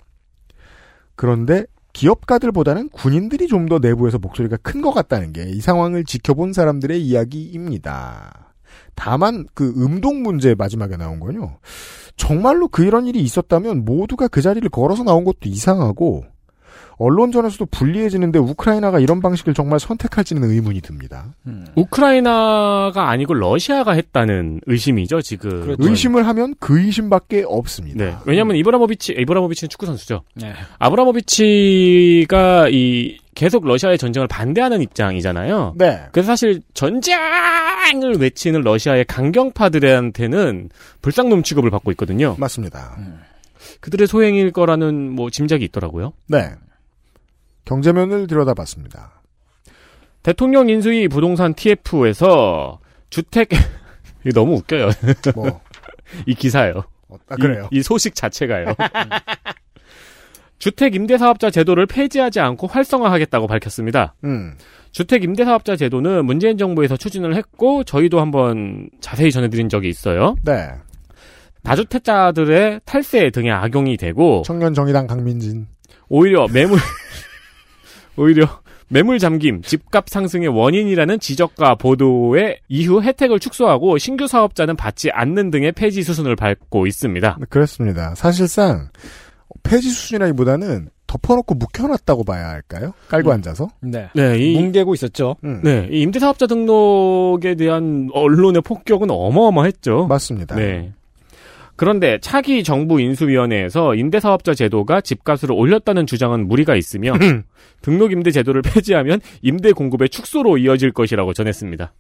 그런데 1.16 1.66
기업가들보다는 1.94 2.90
군인들이 2.90 3.48
좀 3.48 3.68
더 3.68 3.80
내부에서 3.80 4.18
목소리가 4.18 4.58
큰 4.58 4.82
것 4.82 4.92
같다는 4.92 5.32
게 5.34 5.44
이 5.48 5.62
상황을 5.62 6.04
지켜본 6.06 6.54
사람들의 6.54 7.02
이야기입니다. 7.02 8.54
다만 8.96 9.46
그 9.54 9.74
음동 9.78 10.22
문제 10.24 10.56
마지막에 10.56 10.98
나온 10.98 11.20
건요. 11.20 11.58
정말로 12.18 12.68
그 12.68 12.84
이런 12.84 13.08
일이 13.08 13.22
있었다면 13.22 13.86
모두가 13.86 14.28
그 14.28 14.42
자리를 14.42 14.68
걸어서 14.70 15.04
나온 15.04 15.24
것도 15.24 15.38
이상하고 15.46 16.24
언론전에서도 16.98 17.66
불리해지는데 17.68 18.40
우크라이나가 18.40 19.00
이런 19.00 19.22
방식을 19.22 19.54
정말 19.54 19.80
선택할지는 19.80 20.44
의문이 20.44 20.82
듭니다. 20.82 21.34
우크라이나가 21.76 23.10
아니고 23.10 23.34
러시아가 23.34 23.94
했다는 23.94 24.62
의심이죠, 24.66 25.22
지금. 25.22 25.62
그렇죠. 25.62 25.90
의심을 25.90 26.28
하면 26.28 26.56
그 26.60 26.80
의심밖에 26.80 27.44
없습니다. 27.48 28.06
네. 28.06 28.16
왜냐면 28.26 28.56
이브라모비치, 28.58 29.14
이브라모비치는 29.20 29.70
축구 29.70 29.86
선수죠. 29.86 30.24
네. 30.36 30.54
아브라모비치가 30.80 32.70
이 32.70 33.18
계속 33.36 33.66
러시아의 33.66 33.98
전쟁을 33.98 34.28
반대하는 34.28 34.82
입장이잖아요. 34.82 35.74
네. 35.78 36.04
그래서 36.12 36.28
사실 36.28 36.62
전쟁을 36.74 38.18
외치는 38.20 38.62
러시아의 38.62 39.06
강경파들한테는 39.06 40.70
불쌍놈 41.02 41.42
취급을 41.44 41.72
받고 41.72 41.92
있거든요. 41.92 42.36
맞습니다. 42.38 42.96
그들의 43.80 44.08
소행일 44.08 44.52
거라는 44.52 45.12
뭐 45.12 45.30
짐작이 45.30 45.66
있더라고요. 45.66 46.14
네. 46.28 46.52
경제면을 47.66 48.28
들여다봤습니다. 48.28 49.22
대통령 50.22 50.70
인수위 50.70 51.08
부동산 51.08 51.54
TF에서 51.54 52.80
주택 53.10 53.50
이거 54.26 54.40
너무 54.40 54.56
웃겨요. 54.56 54.90
뭐, 55.36 55.62
이 56.26 56.34
기사요. 56.34 56.84
어, 57.10 57.18
아, 57.28 57.36
그래요. 57.36 57.68
이, 57.72 57.78
이 57.78 57.84
소식 57.84 58.16
자체가요. 58.16 58.74
주택 60.60 60.96
임대사업자 60.96 61.50
제도를 61.50 61.86
폐지하지 61.88 62.40
않고 62.40 62.68
활성화하겠다고 62.68 63.48
밝혔습니다. 63.48 64.16
음. 64.24 64.54
주택 64.92 65.24
임대사업자 65.24 65.76
제도는 65.76 66.26
문재인 66.26 66.58
정부에서 66.58 66.96
추진을 66.96 67.36
했고 67.36 67.84
저희도 67.84 68.22
한번 68.22 68.90
자세히 69.02 69.32
전해드린 69.32 69.68
적이 69.68 69.90
있어요. 69.90 70.36
네. 70.44 70.70
다주택자들의 71.64 72.82
탈세 72.86 73.30
등에 73.32 73.52
악용이 73.52 73.98
되고 73.98 74.44
청년 74.46 74.74
정의당 74.74 75.08
강민진. 75.08 75.68
오히려 76.08 76.48
매물 76.48 76.78
오히려 78.18 78.48
매물 78.90 79.18
잠김, 79.20 79.62
집값 79.64 80.10
상승의 80.10 80.50
원인이라는 80.50 81.20
지적과 81.20 81.76
보도의 81.76 82.60
이후 82.68 83.02
혜택을 83.02 83.40
축소하고 83.40 83.98
신규 83.98 84.28
사업자는 84.28 84.76
받지 84.76 85.10
않는 85.12 85.50
등의 85.50 85.72
폐지 85.72 86.04
수순을 86.04 86.36
밟고 86.36 86.86
있습니다. 86.86 87.38
그렇습니다. 87.50 88.14
사실상 88.16 88.90
폐지 89.64 89.90
수준이라기보다는 89.90 90.90
덮어놓고 91.08 91.56
묵혀놨다고 91.56 92.24
봐야 92.24 92.50
할까요? 92.50 92.94
깔고 93.08 93.32
앉아서. 93.32 93.70
네. 93.82 94.10
네, 94.16 94.38
이 94.38 94.56
뭉개고 94.60 94.94
있었죠. 94.96 95.36
음. 95.44 95.62
네, 95.64 95.88
이 95.92 96.02
임대사업자 96.02 96.48
등록에 96.48 97.56
대한 97.56 98.10
언론의 98.14 98.62
폭격은 98.64 99.10
어마어마했죠. 99.12 100.08
맞습니다. 100.08 100.56
네. 100.56 100.92
그런데 101.76 102.20
차기 102.22 102.64
정부 102.64 103.02
인수위원회에서 103.02 103.96
임대사업자 103.96 104.54
제도가 104.54 105.02
집값을 105.02 105.52
올렸다는 105.52 106.06
주장은 106.06 106.48
무리가 106.48 106.76
있으며 106.76 107.14
등록 107.82 108.12
임대 108.12 108.32
제도를 108.32 108.62
폐지하면 108.62 109.20
임대 109.42 109.72
공급의 109.72 110.10
축소로 110.10 110.58
이어질 110.60 110.92
것이라고 110.92 111.34
전했습니다. 111.34 111.94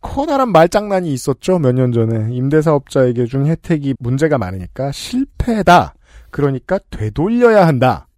커다란 0.00 0.50
말장난이 0.50 1.12
있었죠. 1.12 1.58
몇 1.60 1.72
년 1.74 1.92
전에 1.92 2.34
임대사업자에게 2.34 3.26
준 3.26 3.46
혜택이 3.46 3.94
문제가 4.00 4.36
많으니까 4.36 4.90
실패다. 4.92 5.94
그러니까 6.30 6.78
되돌려야 6.90 7.66
한다. 7.66 8.08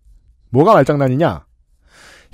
뭐가 0.50 0.72
말장난이냐? 0.74 1.44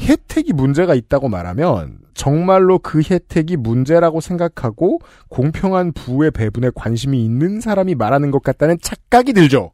혜택이 0.01 0.53
문제가 0.53 0.95
있다고 0.95 1.29
말하면 1.29 1.99
정말로 2.15 2.79
그 2.79 3.01
혜택이 3.01 3.57
문제라고 3.57 4.21
생각하고 4.21 5.01
공평한 5.29 5.93
부의 5.93 6.31
배분에 6.31 6.71
관심이 6.75 7.25
있는 7.25 7.61
사람이 7.61 7.95
말하는 7.95 8.31
것 8.31 8.43
같다는 8.43 8.79
착각이 8.81 9.33
들죠. 9.33 9.73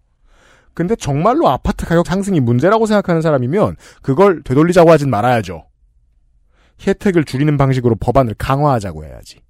근데 0.75 0.95
정말로 0.95 1.49
아파트 1.49 1.87
가격 1.87 2.07
상승이 2.07 2.41
문제라고 2.41 2.87
생각하는 2.87 3.23
사람이면 3.23 3.77
그걸 4.03 4.43
되돌리자고 4.43 4.91
하진 4.91 5.09
말아야죠. 5.09 5.67
혜택을 6.87 7.25
줄이는 7.25 7.57
방식으로 7.57 7.97
법안을 7.97 8.35
강화하자고 8.35 9.05
해야지. 9.05 9.41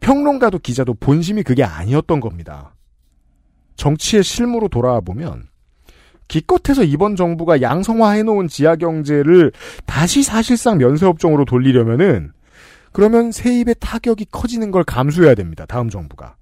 평론가도 0.00 0.60
기자도 0.60 0.94
본심이 0.94 1.42
그게 1.42 1.62
아니었던 1.62 2.20
겁니다. 2.20 2.74
정치의 3.76 4.24
실무로 4.24 4.68
돌아와 4.68 5.00
보면 5.00 5.51
기껏해서 6.28 6.82
이번 6.84 7.16
정부가 7.16 7.60
양성화해놓은 7.60 8.48
지하경제를 8.48 9.52
다시 9.86 10.22
사실상 10.22 10.78
면세업종으로 10.78 11.44
돌리려면은 11.44 12.32
그러면 12.92 13.32
세입의 13.32 13.76
타격이 13.80 14.26
커지는 14.30 14.70
걸 14.70 14.84
감수해야 14.84 15.34
됩니다. 15.34 15.64
다음 15.66 15.88
정부가. 15.88 16.36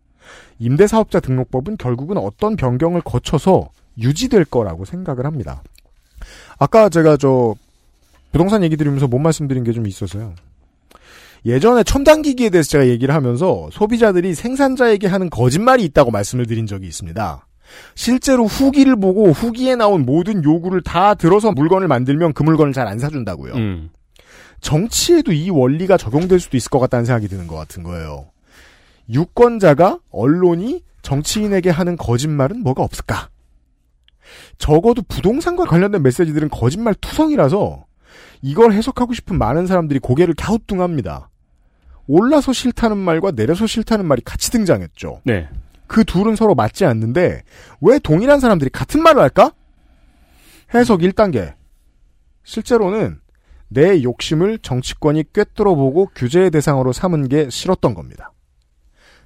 임대사업자 0.58 1.20
등록법은 1.20 1.76
결국은 1.76 2.16
어떤 2.18 2.56
변경을 2.56 3.00
거쳐서 3.02 3.70
유지될 3.98 4.44
거라고 4.46 4.84
생각을 4.84 5.26
합니다. 5.26 5.62
아까 6.58 6.88
제가 6.88 7.16
저 7.16 7.54
부동산 8.32 8.62
얘기 8.62 8.76
드리면서 8.76 9.08
못 9.08 9.18
말씀드린 9.18 9.64
게 9.64 9.72
좀 9.72 9.86
있어서요. 9.86 10.34
예전에 11.46 11.82
첨단기기에 11.84 12.50
대해서 12.50 12.68
제가 12.68 12.88
얘기를 12.88 13.14
하면서 13.14 13.68
소비자들이 13.72 14.34
생산자에게 14.34 15.06
하는 15.06 15.30
거짓말이 15.30 15.84
있다고 15.84 16.10
말씀을 16.10 16.46
드린 16.46 16.66
적이 16.66 16.86
있습니다. 16.86 17.46
실제로 17.94 18.46
후기를 18.46 18.96
보고 18.96 19.30
후기에 19.30 19.76
나온 19.76 20.04
모든 20.06 20.42
요구를 20.44 20.82
다 20.82 21.14
들어서 21.14 21.52
물건을 21.52 21.88
만들면 21.88 22.32
그 22.32 22.42
물건을 22.42 22.72
잘 22.72 22.86
안 22.86 22.98
사준다고요. 22.98 23.54
음. 23.54 23.90
정치에도 24.60 25.32
이 25.32 25.50
원리가 25.50 25.96
적용될 25.96 26.40
수도 26.40 26.56
있을 26.56 26.70
것 26.70 26.78
같다는 26.80 27.04
생각이 27.04 27.28
드는 27.28 27.46
것 27.46 27.56
같은 27.56 27.82
거예요. 27.82 28.26
유권자가 29.08 29.98
언론이 30.10 30.82
정치인에게 31.02 31.70
하는 31.70 31.96
거짓말은 31.96 32.62
뭐가 32.62 32.82
없을까? 32.82 33.28
적어도 34.58 35.02
부동산과 35.02 35.64
관련된 35.64 36.02
메시지들은 36.02 36.50
거짓말 36.50 36.94
투성이라서 36.94 37.84
이걸 38.42 38.72
해석하고 38.72 39.14
싶은 39.14 39.38
많은 39.38 39.66
사람들이 39.66 39.98
고개를 39.98 40.34
갸우뚱합니다. 40.34 41.30
올라서 42.06 42.52
싫다는 42.52 42.96
말과 42.96 43.30
내려서 43.30 43.66
싫다는 43.66 44.04
말이 44.04 44.22
같이 44.24 44.50
등장했죠. 44.50 45.20
네. 45.24 45.48
그 45.90 46.04
둘은 46.04 46.36
서로 46.36 46.54
맞지 46.54 46.84
않는데 46.84 47.42
왜 47.80 47.98
동일한 47.98 48.38
사람들이 48.38 48.70
같은 48.70 49.02
말을 49.02 49.20
할까? 49.20 49.52
해석 50.72 51.00
1단계. 51.00 51.54
실제로는 52.44 53.18
내 53.66 54.00
욕심을 54.04 54.58
정치권이 54.58 55.32
꿰뚫어 55.32 55.74
보고 55.74 56.06
규제의 56.14 56.52
대상으로 56.52 56.92
삼은 56.92 57.28
게 57.28 57.50
싫었던 57.50 57.94
겁니다. 57.94 58.30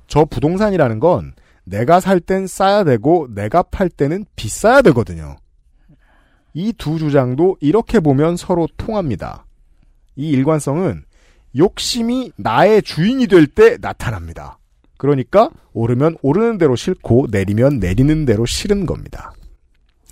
저 0.06 0.24
부동산이라는 0.24 1.00
건 1.00 1.34
내가 1.64 2.00
살 2.00 2.18
땐 2.18 2.46
싸야 2.46 2.82
되고 2.84 3.28
내가 3.34 3.62
팔 3.62 3.90
때는 3.90 4.24
비싸야 4.34 4.80
되거든요. 4.80 5.36
이 6.54 6.72
두 6.72 6.98
주장도 6.98 7.58
이렇게 7.60 8.00
보면 8.00 8.38
서로 8.38 8.66
통합니다. 8.78 9.44
이 10.16 10.30
일관성은 10.30 11.04
욕심이 11.58 12.32
나의 12.36 12.80
주인이 12.80 13.26
될 13.26 13.46
때 13.48 13.76
나타납니다. 13.76 14.58
그러니까 15.04 15.50
오르면 15.74 16.16
오르는 16.22 16.56
대로 16.56 16.76
싫고 16.76 17.26
내리면 17.30 17.78
내리는 17.78 18.24
대로 18.24 18.46
싫은 18.46 18.86
겁니다. 18.86 19.34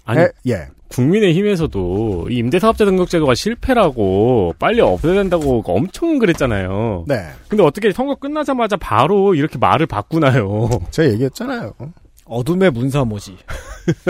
아니, 0.04 0.20
에, 0.20 0.28
예. 0.48 0.68
국민의힘에서도 0.88 2.26
이 2.28 2.36
임대사업자 2.36 2.84
등록제도가 2.84 3.34
실패라고 3.34 4.54
빨리 4.58 4.82
없애야 4.82 5.14
된다고 5.14 5.62
엄청 5.64 6.18
그랬잖아요. 6.18 7.06
네. 7.08 7.24
근데 7.48 7.64
어떻게 7.64 7.90
선거 7.92 8.16
끝나자마자 8.16 8.76
바로 8.76 9.34
이렇게 9.34 9.56
말을 9.56 9.86
바꾸나요? 9.86 10.68
제가 10.92 11.10
얘기했잖아요. 11.12 11.72
어둠의 12.26 12.72
문사모지. 12.72 13.38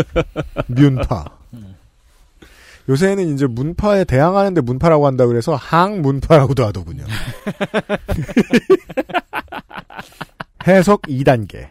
문파. 0.66 1.42
요새는 2.88 3.33
이제 3.33 3.47
문파에 3.47 4.05
대항하는데 4.05 4.61
문파라고 4.61 5.07
한다 5.07 5.27
그래서 5.27 5.55
항문파라고도 5.55 6.66
하더군요. 6.66 7.05
해석 10.66 11.03
2단계. 11.03 11.68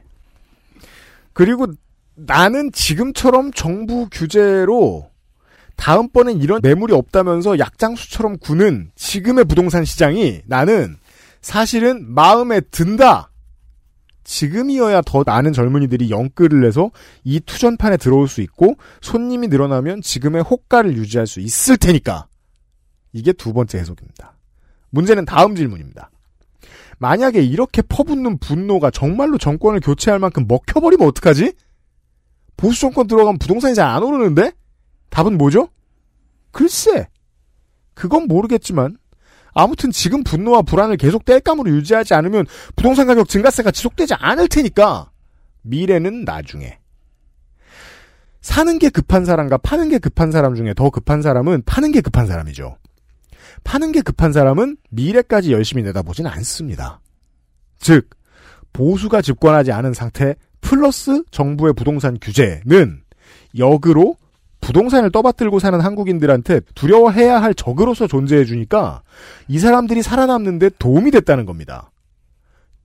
그리고 1.34 1.68
나는 2.16 2.72
지금처럼 2.72 3.52
정부 3.54 4.08
규제로 4.12 5.10
다음번엔 5.76 6.42
이런 6.42 6.60
매물이 6.62 6.94
없다면서 6.94 7.58
약장수처럼 7.58 8.38
구는 8.38 8.92
지금의 8.96 9.46
부동산 9.46 9.84
시장이 9.84 10.42
나는 10.46 10.98
사실은 11.42 12.14
마음에 12.14 12.60
든다. 12.60 13.32
지금이어야 14.24 15.02
더 15.02 15.24
많은 15.26 15.52
젊은이들이 15.52 16.12
영끌을 16.12 16.62
내서 16.62 16.92
이 17.24 17.40
투전판에 17.40 17.98
들어올 17.98 18.28
수 18.28 18.42
있고 18.42 18.76
손님이 19.02 19.48
늘어나면 19.48 20.02
지금의 20.02 20.44
호가를 20.44 20.96
유지할 20.96 21.26
수 21.26 21.40
있을 21.40 21.78
테니까. 21.78 22.28
이게 23.14 23.34
두 23.34 23.52
번째 23.52 23.80
해석입니다. 23.80 24.38
문제는 24.92 25.26
다음 25.26 25.56
질문입니다. 25.56 26.11
만약에 27.02 27.42
이렇게 27.42 27.82
퍼붓는 27.82 28.38
분노가 28.38 28.92
정말로 28.92 29.40
정권을 29.40 29.80
교체할 29.80 30.20
만큼 30.20 30.46
먹혀버리면 30.48 31.08
어떡하지? 31.08 31.54
보수 32.58 32.80
정권 32.80 33.08
들어가면 33.08 33.40
부동산이 33.40 33.74
잘 33.74 33.90
안 33.90 34.04
오르는데? 34.04 34.52
답은 35.10 35.36
뭐죠? 35.36 35.70
글쎄. 36.52 37.08
그건 37.96 38.28
모르겠지만 38.28 38.98
아무튼 39.54 39.90
지금 39.90 40.24
분노와 40.24 40.62
불안을 40.62 40.98
계속 40.98 41.26
땔감으로 41.26 41.72
유지하지 41.72 42.14
않으면 42.14 42.46
부동산 42.76 43.08
가격 43.08 43.28
증가세가 43.28 43.72
지속되지 43.72 44.14
않을 44.14 44.48
테니까 44.48 45.10
미래는 45.64 46.24
나중에. 46.24 46.78
사는 48.42 48.78
게 48.78 48.90
급한 48.90 49.26
사람과 49.26 49.58
파는 49.58 49.90
게 49.90 49.98
급한 49.98 50.32
사람 50.32 50.54
중에 50.54 50.76
더 50.76 50.92
급한 50.92 51.24
사람은 51.24 51.64
파는 51.66 51.94
게 51.94 52.02
급한 52.02 52.28
사람이죠. 52.28 52.78
파는 53.64 53.92
게 53.92 54.02
급한 54.02 54.34
사람은 54.34 54.78
미래까지 54.90 55.52
열심히 55.52 55.84
내다보진 55.84 56.28
않습니다. 56.28 57.00
즉, 57.80 58.10
보수가 58.74 59.22
집권하지 59.22 59.72
않은 59.72 59.94
상태 59.94 60.36
플러스 60.62 61.24
정부의 61.32 61.74
부동산 61.74 62.18
규제는 62.20 63.02
역으로 63.58 64.16
부동산을 64.62 65.12
떠받들고 65.12 65.60
사는 65.60 65.80
한국인들한테 65.82 66.62
두려워해야 66.76 67.42
할 67.42 67.54
적으로서 67.54 68.08
존재해 68.08 68.46
주니까 68.46 69.02
이 69.48 69.60
사람들이 69.60 70.04
살아남는데 70.04 70.70
도움이 70.78 71.12
됐다는 71.12 71.46
겁니다. 71.46 71.92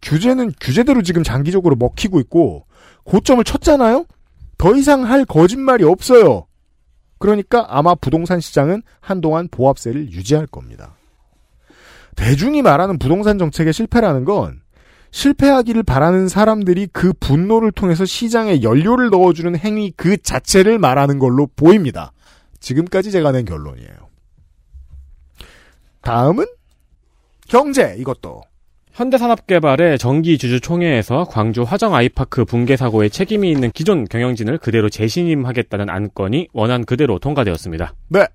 규제는 0.02 0.52
규제대로 0.60 1.02
지금 1.02 1.22
장기적으로 1.22 1.76
먹히고 1.76 2.18
있고 2.20 2.66
고점을 3.04 3.44
쳤잖아요? 3.44 4.06
더 4.58 4.74
이상 4.74 5.04
할 5.04 5.24
거짓말이 5.24 5.84
없어요. 5.84 6.46
그러니까 7.18 7.66
아마 7.68 7.94
부동산 7.94 8.40
시장은 8.40 8.82
한동안 9.00 9.48
보합세를 9.48 10.12
유지할 10.12 10.46
겁니다. 10.46 10.96
대중이 12.14 12.62
말하는 12.62 12.98
부동산 12.98 13.38
정책의 13.38 13.72
실패라는 13.72 14.24
건 14.24 14.60
실패하기를 15.10 15.82
바라는 15.82 16.28
사람들이 16.28 16.88
그 16.92 17.12
분노를 17.14 17.72
통해서 17.72 18.04
시장에 18.04 18.62
연료를 18.62 19.10
넣어주는 19.10 19.56
행위 19.56 19.92
그 19.96 20.16
자체를 20.16 20.78
말하는 20.78 21.18
걸로 21.18 21.46
보입니다. 21.56 22.12
지금까지 22.60 23.10
제가 23.10 23.32
낸 23.32 23.44
결론이에요. 23.44 24.08
다음은 26.02 26.46
경제 27.48 27.96
이것도 27.98 28.42
현대산업개발의 28.96 29.98
정기주주총회에서 29.98 31.24
광주 31.24 31.62
화정 31.64 31.94
아이파크 31.94 32.46
붕괴 32.46 32.78
사고에 32.78 33.10
책임이 33.10 33.50
있는 33.50 33.70
기존 33.70 34.06
경영진을 34.06 34.56
그대로 34.56 34.88
재신임하겠다는 34.88 35.90
안건이 35.90 36.48
원안 36.54 36.86
그대로 36.86 37.18
통과되었습니다. 37.18 37.92
네. 38.08 38.26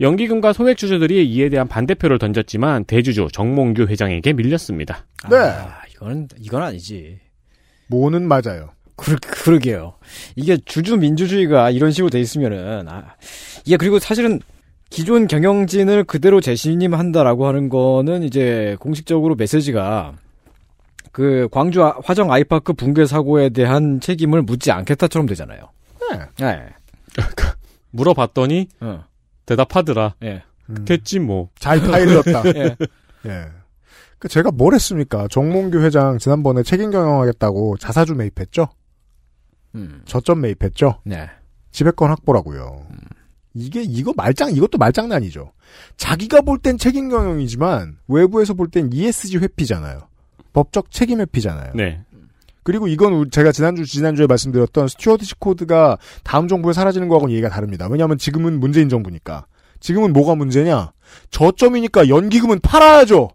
연기금과 0.00 0.54
소액주주들이 0.54 1.28
이에 1.28 1.50
대한 1.50 1.68
반대표를 1.68 2.18
던졌지만 2.18 2.86
대주주 2.86 3.28
정몽규 3.32 3.82
회장에게 3.82 4.32
밀렸습니다. 4.32 5.06
네. 5.28 5.36
아, 5.36 5.82
이거는 5.90 6.28
이건 6.38 6.62
아니지. 6.62 7.18
뭐는 7.88 8.26
맞아요. 8.26 8.70
그러, 8.96 9.18
그러게요. 9.20 9.94
이게 10.36 10.56
주주 10.56 10.96
민주주의가 10.96 11.70
이런 11.70 11.90
식으로 11.90 12.08
돼 12.08 12.18
있으면은 12.18 12.88
아, 12.88 13.14
이게 13.66 13.76
그리고 13.76 13.98
사실은 13.98 14.40
기존 14.90 15.26
경영진을 15.28 16.04
그대로 16.04 16.40
재신임한다라고 16.40 17.46
하는 17.46 17.68
거는 17.68 18.22
이제 18.24 18.76
공식적으로 18.80 19.36
메시지가 19.36 20.14
그 21.12 21.48
광주 21.50 21.82
아- 21.84 21.96
화정 22.04 22.32
아이파크 22.32 22.72
붕괴 22.72 23.06
사고에 23.06 23.48
대한 23.50 24.00
책임을 24.00 24.42
묻지 24.42 24.70
않겠다처럼 24.72 25.26
되잖아요. 25.26 25.60
네. 26.10 26.18
네. 26.38 26.66
물어봤더니 27.92 28.68
어. 28.80 29.04
대답하더라. 29.46 30.14
예. 30.24 30.42
음, 30.68 30.84
됐지 30.84 31.18
뭐. 31.18 31.48
잘 31.58 31.80
파일렀다. 31.80 32.42
예. 32.56 32.76
예. 33.26 33.44
그 34.18 34.28
제가 34.28 34.50
뭘 34.50 34.74
했습니까? 34.74 35.26
정몽규 35.28 35.80
회장 35.82 36.18
지난번에 36.18 36.62
책임 36.62 36.90
경영하겠다고 36.90 37.76
자사주 37.78 38.14
매입했죠? 38.14 38.68
음. 39.76 40.02
저점 40.04 40.40
매입했죠? 40.42 41.00
네. 41.04 41.28
지배권 41.72 42.10
확보라고요. 42.10 42.86
이게 43.60 43.82
이거 43.82 44.12
말장 44.16 44.52
이것도 44.52 44.78
말장난이죠. 44.78 45.52
자기가 45.96 46.40
볼 46.42 46.58
땐 46.58 46.78
책임 46.78 47.08
경영이지만 47.08 47.98
외부에서 48.08 48.54
볼 48.54 48.68
땐 48.70 48.90
ESG 48.92 49.38
회피잖아요. 49.38 50.08
법적 50.52 50.90
책임 50.90 51.20
회피잖아요. 51.20 51.72
네. 51.74 52.02
그리고 52.62 52.88
이건 52.88 53.30
제가 53.30 53.52
지난주 53.52 53.86
지난주에 53.86 54.26
말씀드렸던 54.26 54.88
스튜어드십 54.88 55.40
코드가 55.40 55.96
다음 56.24 56.46
정부에 56.48 56.72
사라지는 56.72 57.08
거하고는 57.08 57.32
얘기가 57.32 57.48
다릅니다. 57.48 57.86
왜냐하면 57.90 58.18
지금은 58.18 58.60
문재인 58.60 58.88
정부니까. 58.88 59.46
지금은 59.80 60.12
뭐가 60.12 60.34
문제냐? 60.34 60.92
저점이니까 61.30 62.08
연기금은 62.08 62.60
팔아야죠. 62.60 63.30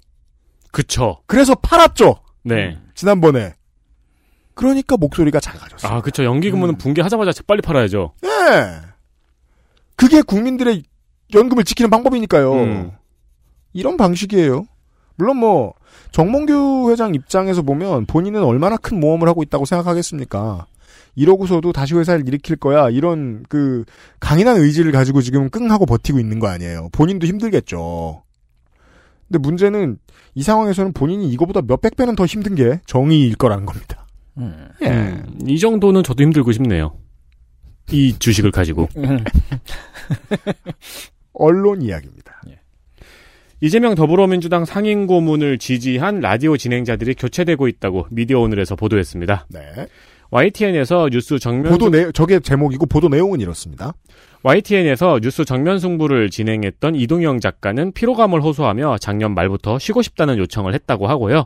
그쵸. 0.71 1.21
그래서 1.25 1.55
팔았죠. 1.55 2.17
네. 2.43 2.77
지난번에. 2.93 3.53
그러니까 4.53 4.95
목소리가 4.95 5.39
작아졌어요. 5.39 5.91
아, 5.91 6.01
그쵸. 6.01 6.23
연기금은 6.23 6.77
붕괴하자마자 6.77 7.31
빨리 7.47 7.61
팔아야죠. 7.61 8.13
네. 8.21 8.29
그게 9.95 10.21
국민들의 10.21 10.84
연금을 11.34 11.63
지키는 11.63 11.89
방법이니까요. 11.89 12.53
음. 12.53 12.91
이런 13.73 13.97
방식이에요. 13.97 14.65
물론 15.17 15.38
뭐 15.38 15.73
정몽규 16.12 16.91
회장 16.91 17.15
입장에서 17.15 17.62
보면 17.62 18.05
본인은 18.05 18.43
얼마나 18.43 18.77
큰 18.77 18.99
모험을 18.99 19.27
하고 19.27 19.43
있다고 19.43 19.65
생각하겠습니까? 19.65 20.65
이러고서도 21.15 21.71
다시 21.71 21.95
회사를 21.95 22.27
일으킬 22.27 22.58
거야 22.58 22.89
이런 22.89 23.43
그 23.47 23.86
강인한 24.19 24.58
의지를 24.58 24.91
가지고 24.91 25.21
지금 25.21 25.49
끙 25.49 25.71
하고 25.71 25.86
버티고 25.86 26.19
있는 26.19 26.39
거 26.39 26.47
아니에요. 26.47 26.89
본인도 26.91 27.25
힘들겠죠. 27.25 28.23
근데 29.27 29.39
문제는 29.39 29.97
이 30.36 30.43
상황에서는 30.43 30.93
본인이 30.93 31.29
이거보다 31.29 31.62
몇백 31.62 31.95
배는 31.95 32.15
더 32.15 32.25
힘든 32.25 32.55
게 32.55 32.81
정의일 32.86 33.36
거라는 33.36 33.65
겁니다. 33.65 34.05
음. 34.38 34.69
예. 34.81 34.88
음, 34.88 35.39
이 35.47 35.58
정도는 35.58 36.03
저도 36.03 36.21
힘들고 36.23 36.51
싶네요. 36.51 36.97
이 37.91 38.17
주식을 38.17 38.51
가지고. 38.51 38.89
언론 41.33 41.81
이야기입니다. 41.81 42.41
이재명 43.61 43.95
더불어민주당 43.95 44.65
상임 44.65 45.07
고문을 45.07 45.57
지지한 45.57 46.19
라디오 46.19 46.57
진행자들이 46.57 47.15
교체되고 47.15 47.67
있다고 47.67 48.07
미디어 48.11 48.39
오늘에서 48.39 48.75
보도했습니다. 48.75 49.47
네. 49.49 49.87
YTN에서 50.29 51.09
뉴스 51.09 51.39
정면 51.39 51.71
보도 51.71 51.89
내 51.89 52.11
저게 52.11 52.39
제목이고 52.39 52.85
보도 52.87 53.07
내용은 53.07 53.39
이렇습니다. 53.39 53.93
YTN에서 54.43 55.19
뉴스 55.21 55.45
정면 55.45 55.79
승부를 55.79 56.29
진행했던 56.29 56.95
이동영 56.95 57.39
작가는 57.39 57.91
피로감을 57.93 58.41
호소하며 58.41 58.97
작년 58.99 59.33
말부터 59.33 59.79
쉬고 59.79 60.01
싶다는 60.01 60.37
요청을 60.37 60.73
했다고 60.73 61.07
하고요. 61.07 61.45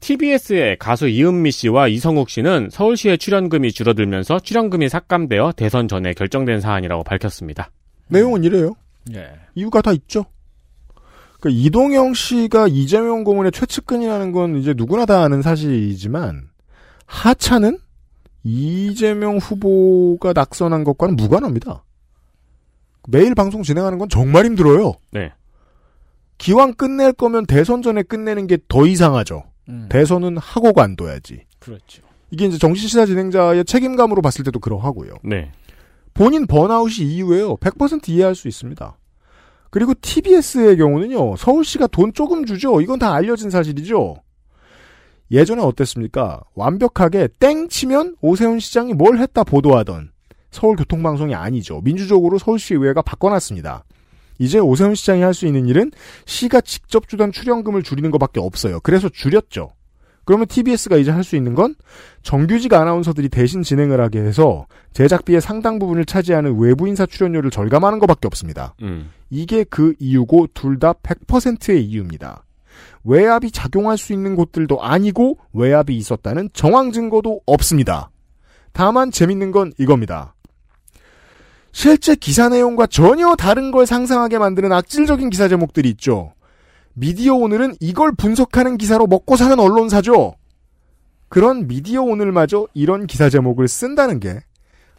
TBS의 0.00 0.78
가수 0.78 1.08
이은미 1.08 1.50
씨와 1.50 1.88
이성욱 1.88 2.30
씨는 2.30 2.68
서울시의 2.70 3.18
출연금이 3.18 3.72
줄어들면서 3.72 4.40
출연금이 4.40 4.88
삭감되어 4.88 5.52
대선 5.56 5.88
전에 5.88 6.14
결정된 6.14 6.60
사안이라고 6.60 7.04
밝혔습니다. 7.04 7.70
내용은 8.08 8.42
이래요. 8.44 8.74
예. 9.14 9.30
이유가 9.54 9.82
다 9.82 9.92
있죠. 9.92 10.24
그 11.40 11.48
이동영 11.50 12.14
씨가 12.14 12.68
이재명 12.68 13.24
고문의 13.24 13.52
최측근이라는 13.52 14.32
건 14.32 14.56
이제 14.56 14.74
누구나 14.76 15.06
다 15.06 15.22
아는 15.22 15.42
사실이지만 15.42 16.48
하차는 17.06 17.78
이재명 18.42 19.38
후보가 19.38 20.32
낙선한 20.34 20.84
것과는 20.84 21.16
무관합니다. 21.16 21.84
매일 23.08 23.34
방송 23.34 23.62
진행하는 23.62 23.98
건 23.98 24.08
정말 24.08 24.44
힘들어요. 24.44 24.94
네. 25.12 25.32
기왕 26.38 26.74
끝낼 26.74 27.12
거면 27.12 27.46
대선 27.46 27.82
전에 27.82 28.02
끝내는 28.02 28.46
게 28.46 28.58
더 28.68 28.86
이상하죠. 28.86 29.44
음. 29.70 29.86
대선은 29.88 30.36
하고 30.38 30.72
관둬야지. 30.72 31.44
그렇죠. 31.58 32.02
이게 32.30 32.46
이제 32.46 32.58
정신시사 32.58 33.06
진행자의 33.06 33.64
책임감으로 33.64 34.22
봤을 34.22 34.44
때도 34.44 34.60
그러하고요. 34.60 35.14
네. 35.24 35.50
본인 36.14 36.46
번아웃이 36.46 37.06
이유예요. 37.06 37.56
100% 37.56 38.08
이해할 38.08 38.34
수 38.34 38.48
있습니다. 38.48 38.96
그리고 39.70 39.94
TBS의 40.00 40.76
경우는요. 40.76 41.36
서울시가 41.36 41.86
돈 41.88 42.12
조금 42.12 42.44
주죠. 42.44 42.80
이건 42.80 42.98
다 42.98 43.14
알려진 43.14 43.50
사실이죠. 43.50 44.16
예전에 45.30 45.62
어땠습니까? 45.62 46.42
완벽하게 46.54 47.28
땡 47.38 47.68
치면 47.68 48.16
오세훈 48.20 48.58
시장이 48.58 48.94
뭘 48.94 49.18
했다 49.18 49.44
보도하던 49.44 50.10
서울교통방송이 50.50 51.34
아니죠. 51.34 51.80
민주적으로 51.82 52.38
서울시의회가 52.38 53.02
바꿔놨습니다. 53.02 53.84
이제 54.40 54.58
오세훈 54.58 54.94
시장이 54.96 55.22
할 55.22 55.34
수 55.34 55.46
있는 55.46 55.68
일은 55.68 55.92
시가 56.24 56.62
직접 56.62 57.06
주던 57.08 57.30
출연금을 57.30 57.82
줄이는 57.84 58.10
것밖에 58.10 58.40
없어요. 58.40 58.80
그래서 58.80 59.08
줄였죠. 59.08 59.70
그러면 60.24 60.46
TBS가 60.46 60.96
이제 60.96 61.10
할 61.10 61.22
수 61.24 61.36
있는 61.36 61.54
건 61.54 61.74
정규직 62.22 62.72
아나운서들이 62.72 63.28
대신 63.28 63.62
진행을 63.62 64.00
하게 64.00 64.20
해서 64.20 64.66
제작비의 64.94 65.40
상당 65.40 65.78
부분을 65.78 66.04
차지하는 66.04 66.58
외부 66.58 66.88
인사 66.88 67.04
출연료를 67.06 67.50
절감하는 67.50 67.98
것밖에 68.00 68.26
없습니다. 68.26 68.74
음. 68.82 69.10
이게 69.28 69.64
그 69.64 69.94
이유고 69.98 70.48
둘 70.54 70.78
다 70.78 70.92
100%의 70.94 71.84
이유입니다. 71.84 72.44
외압이 73.04 73.50
작용할 73.50 73.98
수 73.98 74.12
있는 74.12 74.36
곳들도 74.36 74.82
아니고 74.82 75.38
외압이 75.52 75.96
있었다는 75.96 76.50
정황 76.52 76.92
증거도 76.92 77.40
없습니다. 77.46 78.10
다만 78.72 79.10
재밌는 79.10 79.50
건 79.50 79.72
이겁니다. 79.78 80.34
실제 81.72 82.14
기사 82.14 82.48
내용과 82.48 82.86
전혀 82.86 83.34
다른 83.36 83.70
걸 83.70 83.86
상상하게 83.86 84.38
만드는 84.38 84.72
악질적인 84.72 85.30
기사 85.30 85.48
제목들이 85.48 85.88
있죠. 85.90 86.34
미디어 86.94 87.34
오늘은 87.34 87.76
이걸 87.80 88.12
분석하는 88.12 88.76
기사로 88.76 89.06
먹고 89.06 89.36
사는 89.36 89.58
언론사죠. 89.58 90.34
그런 91.28 91.68
미디어 91.68 92.02
오늘마저 92.02 92.66
이런 92.74 93.06
기사 93.06 93.30
제목을 93.30 93.68
쓴다는 93.68 94.18
게 94.18 94.40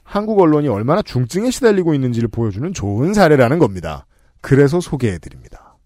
한국 0.04 0.40
언론이 0.40 0.68
얼마나 0.68 1.02
중증에 1.02 1.52
시달리고 1.52 1.94
있는지를 1.94 2.30
보여주는 2.30 2.74
좋은 2.74 3.14
사례라는 3.14 3.60
겁니다. 3.60 4.06
그래서 4.40 4.80
소개해드립니다. 4.80 5.78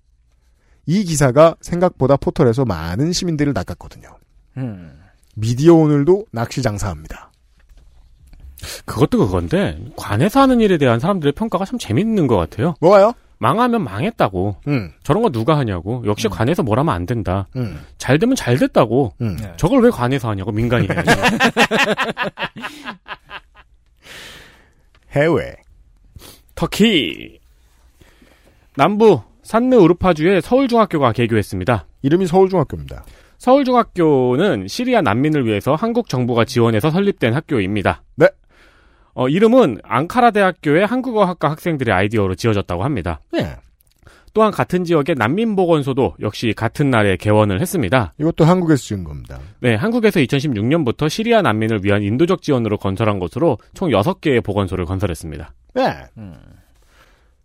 이 0.86 1.04
기사가 1.04 1.56
생각보다 1.62 2.16
포털에서 2.16 2.64
많은 2.64 3.12
시민들을 3.12 3.54
낚았거든요. 3.54 4.08
음. 4.58 5.00
미디어 5.36 5.74
오늘도 5.74 6.28
낚시 6.32 6.62
장사합니다. 6.62 7.32
그것도 8.86 9.18
그건데 9.20 9.78
관에서 9.96 10.42
하는 10.42 10.60
일에 10.62 10.78
대한 10.78 11.00
사람들의 11.00 11.34
평가가 11.34 11.66
참 11.66 11.78
재밌는 11.80 12.28
것 12.28 12.38
같아요. 12.38 12.76
뭐가요? 12.82 13.14
망하면 13.38 13.84
망했다고. 13.84 14.56
음, 14.68 14.92
저런 15.04 15.22
거 15.22 15.30
누가 15.30 15.58
하냐고. 15.58 16.04
역시 16.06 16.28
관에서 16.30 16.64
뭘 16.64 16.80
하면 16.80 16.94
안 16.96 17.06
된다. 17.06 17.48
음, 17.56 17.82
잘 17.98 18.18
되면 18.18 18.36
잘 18.36 18.58
됐다고. 18.58 19.14
음. 19.22 19.36
네. 19.40 19.54
저걸 19.58 19.84
왜 19.84 19.90
관에서 19.90 20.30
하냐고 20.30 20.52
민간이. 20.52 20.88
해외. 25.12 25.56
터키 26.56 27.40
남부 28.76 29.22
산느 29.44 29.76
우르파주의 29.76 30.42
서울중학교가 30.42 31.12
개교했습니다. 31.12 31.86
이름이 32.02 32.28
서울중학교입니다. 32.28 33.06
서울중학교는 33.38 34.68
시리아 34.68 35.02
난민을 35.02 35.46
위해서 35.46 35.76
한국 35.76 36.10
정부가 36.10 36.46
지원해서 36.46 36.90
설립된 36.90 37.34
학교입니다. 37.34 38.02
네. 38.16 38.28
어, 39.16 39.30
이름은 39.30 39.80
앙카라 39.84 40.32
대학교의 40.32 40.86
한국어학과 40.86 41.50
학생들의 41.50 41.94
아이디어로 41.94 42.36
지어졌다고 42.36 42.84
합니다. 42.84 43.20
네. 43.32 43.56
또한 44.34 44.52
같은 44.52 44.84
지역의 44.84 45.16
난민보건소도 45.18 46.16
역시 46.20 46.54
같은 46.56 46.90
날에 46.90 47.16
개원을 47.16 47.62
했습니다. 47.62 48.14
이것도 48.20 48.44
한국에서 48.44 48.84
지은 48.84 49.06
겁니다. 49.06 49.40
네, 49.62 49.76
한국에서 49.76 50.20
2016년부터 50.20 51.08
시리아 51.08 51.42
난민을 51.42 51.86
위한 51.86 52.04
인도적 52.04 52.42
지원으로 52.42 52.78
건설한 52.78 53.18
것으로 53.18 53.58
총 53.74 53.90
6개의 53.90 54.44
보건소를 54.44 54.84
건설했습니다. 54.84 55.54
네. 55.76 55.96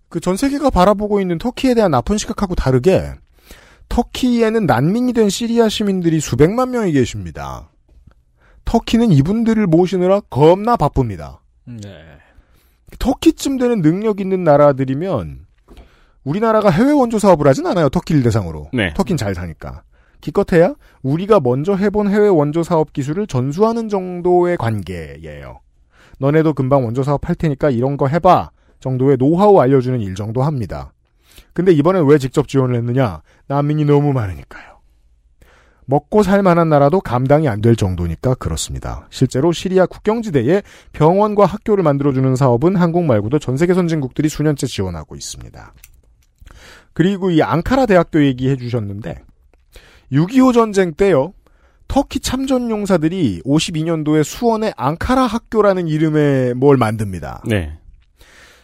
그전 0.09 0.37
세계가 0.37 0.71
바라보고 0.71 1.21
있는 1.21 1.39
터키에 1.39 1.75
대한 1.75 1.93
나쁜 1.93 2.19
시각하고 2.19 2.57
다르게 2.57 3.13
터키에는 3.89 4.67
난민이 4.67 5.13
된 5.13 5.29
시리아 5.29 5.69
시민들이 5.69 6.19
수백만 6.19 6.73
명이 6.73 6.91
계십니다. 6.91 7.71
터키는 8.65 9.13
이분들을 9.13 9.65
모시느라 9.69 10.21
겁나 10.29 10.77
바쁩니다. 10.77 11.40
네. 11.65 12.05
터키쯤 12.99 13.59
되는 13.59 13.83
능력 13.83 14.21
있는 14.21 14.45
나라들이면 14.45 15.47
우리나라가 16.25 16.71
해외 16.71 16.93
원조 16.93 17.19
사업을 17.19 17.47
하진 17.47 17.67
않아요. 17.67 17.89
터키를 17.89 18.23
대상으로. 18.23 18.71
네. 18.73 18.93
터키는 18.95 19.17
잘 19.17 19.35
사니까. 19.35 19.83
기껏해야 20.21 20.75
우리가 21.03 21.41
먼저 21.41 21.75
해본 21.75 22.09
해외 22.09 22.29
원조 22.29 22.63
사업 22.63 22.93
기술을 22.93 23.27
전수하는 23.27 23.89
정도의 23.89 24.59
관계예요. 24.59 25.61
너네도 26.19 26.53
금방 26.53 26.85
원조 26.85 27.03
사업 27.03 27.29
할 27.29 27.35
테니까 27.35 27.71
이런 27.71 27.97
거 27.97 28.07
해봐 28.07 28.51
정도의 28.81 29.17
노하우 29.17 29.59
알려주는 29.61 30.01
일 30.01 30.15
정도 30.15 30.43
합니다. 30.43 30.93
근데 31.55 31.73
이번엔 31.73 32.07
왜 32.07 32.19
직접 32.19 32.49
지원을 32.49 32.77
했느냐? 32.77 33.23
난민이 33.49 33.87
너무 33.87 34.13
많으니까요. 34.13 34.70
먹고 35.91 36.23
살 36.23 36.43
만한 36.43 36.69
나라도 36.69 37.01
감당이 37.01 37.49
안 37.49 37.61
될 37.61 37.77
정도니까 37.77 38.35
그렇습니다. 38.37 39.07
실제로 39.11 39.53
시리아 39.53 39.85
국경지대에 39.85 40.63
병원과 40.93 41.45
학교를 41.45 41.85
만들어주는 41.85 42.37
사업은 42.37 42.75
한국 42.77 43.05
말고도 43.05 43.39
전 43.39 43.59
세계 43.59 43.75
선진국들이 43.75 44.31
수년째 44.31 44.67
지원하고 44.67 45.15
있습니다. 45.15 45.75
그리고 46.95 47.31
이 47.31 47.43
앙카라 47.43 47.85
대학교 47.87 48.25
얘기해 48.25 48.57
주셨는데 48.57 49.17
6.25 50.13 50.55
전쟁 50.55 50.95
때요. 50.95 51.35
터키 51.87 52.21
참전 52.21 52.71
용사들이 52.71 53.43
52년도에 53.45 54.25
수원의 54.25 54.73
앙카라 54.77 55.23
학교라는 55.23 55.87
이름의 55.89 56.55
뭘 56.55 56.77
만듭니다. 56.77 57.43
네. 57.47 57.77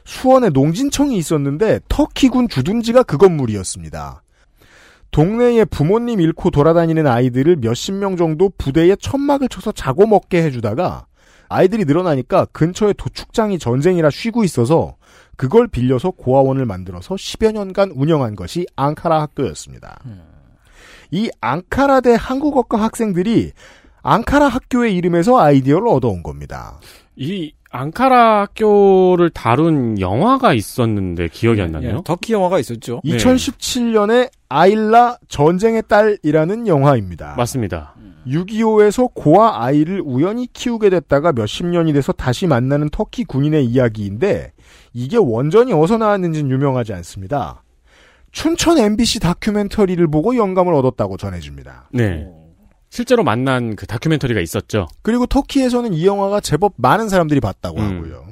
수원에 0.04 0.48
농진청이 0.50 1.18
있었는데 1.18 1.80
터키군 1.88 2.48
주둔지가 2.48 3.02
그 3.02 3.18
건물이었습니다. 3.18 4.22
동네에 5.10 5.64
부모님 5.64 6.20
잃고 6.20 6.50
돌아다니는 6.50 7.06
아이들을 7.06 7.56
몇십 7.56 7.94
명 7.94 8.16
정도 8.16 8.50
부대에 8.58 8.96
천막을 8.96 9.48
쳐서 9.48 9.72
자고 9.72 10.06
먹게 10.06 10.42
해주다가 10.42 11.06
아이들이 11.48 11.84
늘어나니까 11.84 12.46
근처에 12.46 12.92
도축장이 12.94 13.58
전쟁이라 13.58 14.10
쉬고 14.10 14.44
있어서 14.44 14.96
그걸 15.36 15.68
빌려서 15.68 16.10
고아원을 16.10 16.66
만들어서 16.66 17.14
10여 17.14 17.52
년간 17.52 17.92
운영한 17.94 18.36
것이 18.36 18.66
앙카라 18.74 19.20
학교였습니다. 19.22 20.00
이 21.10 21.30
앙카라대 21.40 22.16
한국어과 22.18 22.82
학생들이 22.82 23.52
앙카라 24.02 24.48
학교의 24.48 24.96
이름에서 24.96 25.38
아이디어를 25.38 25.88
얻어온 25.88 26.22
겁니다. 26.22 26.80
이 27.16 27.52
앙카라 27.70 28.40
학교를 28.42 29.31
다룬 29.31 30.00
영화가 30.00 30.55
있었는데 30.55 31.29
기억이 31.29 31.61
안 31.61 31.72
나네요. 31.72 31.96
예, 31.96 32.00
터키 32.05 32.33
영화가 32.33 32.59
있었죠. 32.59 33.00
2017년에 33.05 34.31
아일라 34.48 35.18
전쟁의 35.29 35.85
딸이라는 35.88 36.66
영화입니다. 36.66 37.35
맞습니다. 37.37 37.94
6.25에서 38.26 39.11
고아 39.14 39.64
아이를 39.64 40.02
우연히 40.05 40.48
키우게 40.52 40.90
됐다가 40.90 41.33
몇십 41.33 41.66
년이 41.66 41.92
돼서 41.92 42.12
다시 42.12 42.46
만나는 42.46 42.88
터키 42.90 43.24
군인의 43.24 43.64
이야기인데 43.66 44.52
이게 44.92 45.16
원전이 45.16 45.72
어디서 45.72 45.98
나왔는지는 45.98 46.50
유명하지 46.50 46.92
않습니다. 46.94 47.62
춘천 48.33 48.79
MBC 48.79 49.20
다큐멘터리를 49.20 50.07
보고 50.09 50.37
영감을 50.37 50.74
얻었다고 50.74 51.16
전해집니다. 51.16 51.88
네. 51.92 52.26
실제로 52.96 53.24
만난 53.24 53.76
그 53.76 53.87
다큐멘터리가 53.87 54.40
있었죠. 54.40 54.88
그리고 55.02 55.26
터키에서는 55.26 55.92
이 55.92 56.06
영화가 56.06 56.40
제법 56.40 56.72
많은 56.76 57.11
사람들이 57.11 57.40
봤다고 57.40 57.78
음. 57.78 57.85
하고요. 57.85 58.24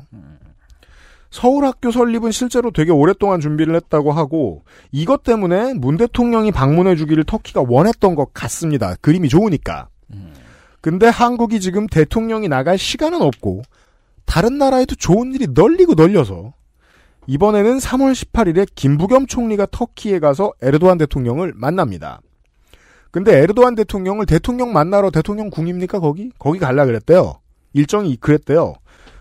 서울 1.30 1.66
학교 1.66 1.90
설립은 1.90 2.30
실제로 2.30 2.70
되게 2.70 2.90
오랫동안 2.90 3.40
준비를 3.40 3.74
했다고 3.74 4.12
하고 4.12 4.62
이것 4.90 5.22
때문에 5.22 5.74
문 5.74 5.98
대통령이 5.98 6.50
방문해 6.50 6.96
주기를 6.96 7.24
터키가 7.24 7.62
원했던 7.68 8.14
것 8.14 8.32
같습니다. 8.32 8.94
그림이 9.02 9.28
좋으니까. 9.28 9.88
근데 10.80 11.08
한국이 11.08 11.60
지금 11.60 11.86
대통령이 11.86 12.48
나갈 12.48 12.78
시간은 12.78 13.20
없고 13.20 13.64
다른 14.24 14.56
나라에도 14.56 14.94
좋은 14.94 15.34
일이 15.34 15.46
널리고 15.52 15.92
널려서 15.92 16.54
이번에는 17.26 17.76
3월 17.76 18.12
18일에 18.14 18.66
김부겸 18.74 19.26
총리가 19.26 19.66
터키에 19.70 20.20
가서 20.20 20.54
에르도안 20.62 20.96
대통령을 20.96 21.52
만납니다. 21.54 22.22
근데 23.14 23.38
에르도안 23.38 23.76
대통령을 23.76 24.26
대통령 24.26 24.72
만나러 24.72 25.12
대통령 25.12 25.48
궁입니까 25.48 26.00
거기? 26.00 26.32
거기 26.36 26.58
갈라 26.58 26.84
그랬대요. 26.84 27.34
일정이 27.72 28.16
그랬대요. 28.16 28.74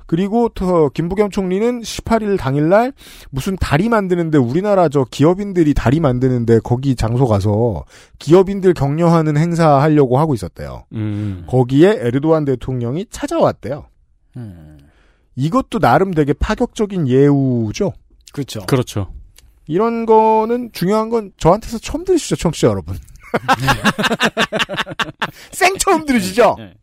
그리고 0.08 0.50
더 0.50 0.90
김부겸 0.90 1.30
총리는 1.30 1.82
18일 1.82 2.40
당일날 2.40 2.94
무슨 3.30 3.56
다리 3.56 3.90
만드는데 3.90 4.40
우리나라 4.40 4.90
저 4.90 5.06
기업인들이 5.06 5.76
다리 5.76 6.00
만드는데 6.00 6.62
거기 6.64 6.96
장소 6.96 7.28
가서 7.28 7.86
기업인들 8.18 8.74
격려하는 8.74 9.38
행사 9.38 9.80
하려고 9.80 10.18
하고 10.18 10.34
있었대요. 10.34 10.86
음. 10.94 11.44
거기에 11.46 12.00
에르도안 12.02 12.46
대통령이 12.46 13.06
찾아왔대요. 13.12 13.86
이것도 15.36 15.78
나름 15.78 16.16
되게 16.16 16.34
파격적인 16.34 17.08
예우죠. 17.08 17.94
그렇죠. 18.34 18.66
그렇죠. 18.66 19.14
이런 19.68 20.08
거는 20.08 20.72
중요한 20.74 21.10
건 21.10 21.32
저한테서 21.38 21.78
처음 21.78 22.04
들으시죠, 22.06 22.38
청취자 22.38 22.70
여러분. 22.70 22.98
생 25.52 25.78
처음 25.78 26.06
들으시죠? 26.06 26.56
네. 26.58 26.74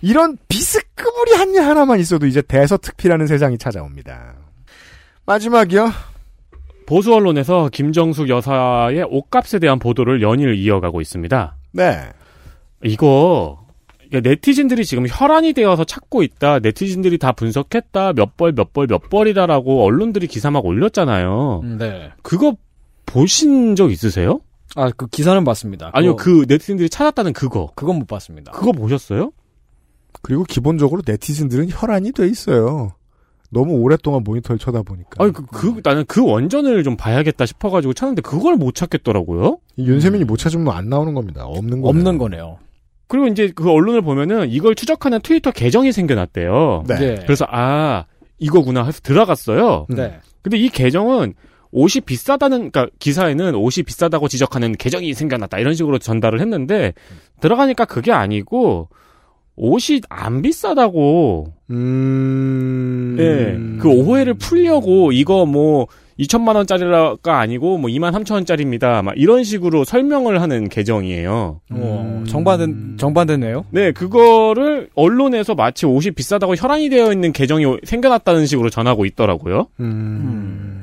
이런 0.00 0.36
비스끄부리 0.48 1.32
한 1.34 1.52
일 1.54 1.60
하나만 1.62 2.00
있어도 2.00 2.26
이제 2.26 2.40
대서특필하는 2.42 3.26
세상이 3.26 3.58
찾아옵니다. 3.58 4.34
마지막이요. 5.26 5.90
보수 6.86 7.14
언론에서 7.14 7.68
김정숙 7.72 8.28
여사의 8.28 9.04
옷값에 9.08 9.58
대한 9.60 9.78
보도를 9.78 10.22
연일 10.22 10.54
이어가고 10.56 11.00
있습니다. 11.00 11.56
네. 11.72 12.00
이거 12.82 13.60
네티즌들이 14.12 14.84
지금 14.84 15.06
혈안이 15.08 15.52
되어서 15.52 15.84
찾고 15.84 16.22
있다. 16.22 16.58
네티즌들이 16.58 17.18
다 17.18 17.32
분석했다. 17.32 18.14
몇 18.14 18.36
벌 18.36 18.52
몇 18.52 18.72
벌 18.72 18.86
몇 18.88 19.08
벌이다라고 19.08 19.84
언론들이 19.84 20.26
기사 20.26 20.50
막 20.50 20.64
올렸잖아요. 20.66 21.62
네. 21.78 22.10
그거 22.22 22.56
보신 23.06 23.76
적 23.76 23.90
있으세요? 23.92 24.40
아, 24.76 24.90
그 24.96 25.06
기사는 25.06 25.42
봤습니다. 25.44 25.90
아니요, 25.92 26.16
그거- 26.16 26.40
그 26.40 26.46
네티즌들이 26.48 26.88
찾았다는 26.88 27.32
그거. 27.32 27.70
그건 27.74 27.98
못 27.98 28.06
봤습니다. 28.06 28.52
그거 28.52 28.72
보셨어요? 28.72 29.32
그리고 30.22 30.44
기본적으로 30.44 31.02
네티즌들은 31.06 31.68
혈안이 31.70 32.12
돼 32.12 32.26
있어요. 32.28 32.92
너무 33.50 33.74
오랫동안 33.74 34.24
모니터를 34.24 34.58
쳐다보니까. 34.58 35.22
아니, 35.22 35.32
그, 35.32 35.44
그, 35.44 35.80
나는 35.84 36.04
그 36.06 36.24
원전을 36.24 36.82
좀 36.84 36.96
봐야겠다 36.96 37.44
싶어가지고 37.44 37.92
찾는데 37.92 38.22
그걸 38.22 38.56
못 38.56 38.74
찾겠더라고요. 38.74 39.58
이 39.76 39.86
윤세민이 39.86 40.24
못 40.24 40.38
찾으면 40.38 40.72
안 40.72 40.88
나오는 40.88 41.12
겁니다. 41.12 41.44
없는 41.44 41.82
거예요. 41.82 41.88
없는 41.90 42.16
거네요. 42.18 42.58
그리고 43.08 43.26
이제 43.26 43.52
그 43.54 43.70
언론을 43.70 44.00
보면은 44.00 44.48
이걸 44.50 44.74
추적하는 44.74 45.20
트위터 45.20 45.50
계정이 45.50 45.92
생겨났대요. 45.92 46.84
네. 46.88 46.94
네. 46.98 47.14
그래서 47.26 47.44
아 47.50 48.06
이거구나 48.38 48.84
해서 48.84 49.00
들어갔어요. 49.02 49.86
네. 49.90 50.18
근데 50.40 50.56
이 50.56 50.70
계정은 50.70 51.34
옷이 51.72 52.02
비싸다는 52.04 52.70
그러니까 52.70 52.86
기사에는 52.98 53.54
옷이 53.54 53.82
비싸다고 53.84 54.28
지적하는 54.28 54.72
계정이 54.72 55.14
생겨났다 55.14 55.58
이런 55.58 55.74
식으로 55.74 55.98
전달을 55.98 56.40
했는데 56.40 56.92
들어가니까 57.40 57.86
그게 57.86 58.12
아니고 58.12 58.88
옷이 59.56 60.00
안 60.08 60.42
비싸다고 60.42 61.52
음. 61.70 63.16
예. 63.18 63.80
그 63.80 63.88
오해를 63.88 64.34
풀려고 64.34 65.12
이거 65.12 65.46
뭐 65.46 65.86
2천만 66.18 66.56
원짜리가 66.56 67.40
아니고 67.40 67.78
뭐 67.78 67.90
2만 67.90 68.12
3천 68.12 68.32
원짜리입니다. 68.34 69.02
막 69.02 69.14
이런 69.16 69.44
식으로 69.44 69.84
설명을 69.84 70.40
하는 70.40 70.68
계정이에요. 70.68 71.60
어, 71.70 72.24
정반된 72.28 72.96
정반됐네요. 72.98 73.64
네, 73.70 73.92
그거를 73.92 74.88
언론에서 74.94 75.54
마치 75.54 75.86
옷이 75.86 76.10
비싸다고 76.10 76.54
혈안이 76.54 76.90
되어 76.90 77.12
있는 77.12 77.32
계정이 77.32 77.78
생겨났다는 77.84 78.46
식으로 78.46 78.70
전하고 78.70 79.04
있더라고요. 79.06 79.68
음. 79.80 80.81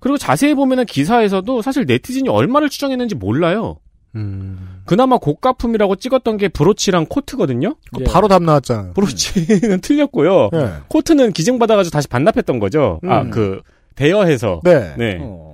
그리고 0.00 0.18
자세히 0.18 0.54
보면은 0.54 0.86
기사에서도 0.86 1.62
사실 1.62 1.84
네티즌이 1.86 2.28
얼마를 2.28 2.68
추정했는지 2.68 3.14
몰라요. 3.14 3.76
음. 4.16 4.82
그나마 4.86 5.18
고가품이라고 5.18 5.96
찍었던 5.96 6.36
게 6.36 6.48
브로치랑 6.48 7.06
코트거든요. 7.08 7.76
그 7.94 8.02
바로 8.04 8.26
답 8.26 8.42
나왔잖아요. 8.42 8.94
브로치는 8.94 9.80
틀렸고요. 9.82 10.48
네. 10.52 10.70
코트는 10.88 11.32
기증받아가지고 11.32 11.92
다시 11.92 12.08
반납했던 12.08 12.58
거죠. 12.58 13.00
아, 13.06 13.20
음. 13.22 13.30
그, 13.30 13.60
대여해서. 13.94 14.60
네. 14.64 14.94
네. 14.96 15.18
어. 15.20 15.50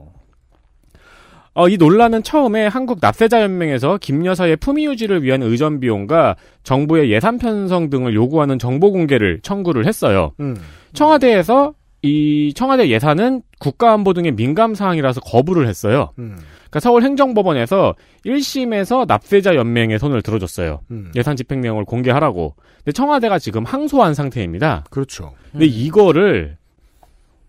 어, 1.53 1.69
이 1.69 1.79
논란은 1.79 2.23
처음에 2.23 2.67
한국 2.67 2.99
납세자연맹에서 3.01 3.99
김 4.01 4.27
여사의 4.27 4.57
품위 4.57 4.87
유지를 4.87 5.23
위한 5.23 5.43
의전 5.43 5.81
비용과 5.81 6.37
정부의 6.63 7.11
예산 7.11 7.39
편성 7.39 7.89
등을 7.89 8.15
요구하는 8.15 8.59
정보 8.59 8.93
공개를 8.93 9.41
청구를 9.43 9.87
했어요. 9.87 10.33
음. 10.39 10.57
청와대에서 10.93 11.73
이 12.07 12.55
청와대 12.55 12.89
예산은 12.89 13.43
국가안보 13.59 14.13
등의 14.13 14.33
민감 14.33 14.75
사항이라서 14.75 15.21
거부를 15.21 15.67
했어요. 15.67 16.13
음. 16.19 16.37
그러니까 16.57 16.81
서울행정법원에서 16.81 17.95
1심에서 18.25 19.07
납세자 19.07 19.57
연맹에 19.57 19.99
손을 19.99 20.23
들어줬어요. 20.23 20.81
음. 20.91 21.11
예산 21.17 21.37
집행 21.37 21.61
내용을 21.61 21.85
공개하라고. 21.85 22.55
근데 22.79 22.93
청와대가 22.93 23.39
지금 23.39 23.65
항소한 23.65 24.15
상태입니다. 24.15 24.85
그렇죠. 24.91 25.33
근데 25.51 25.67
이거를 25.67 26.57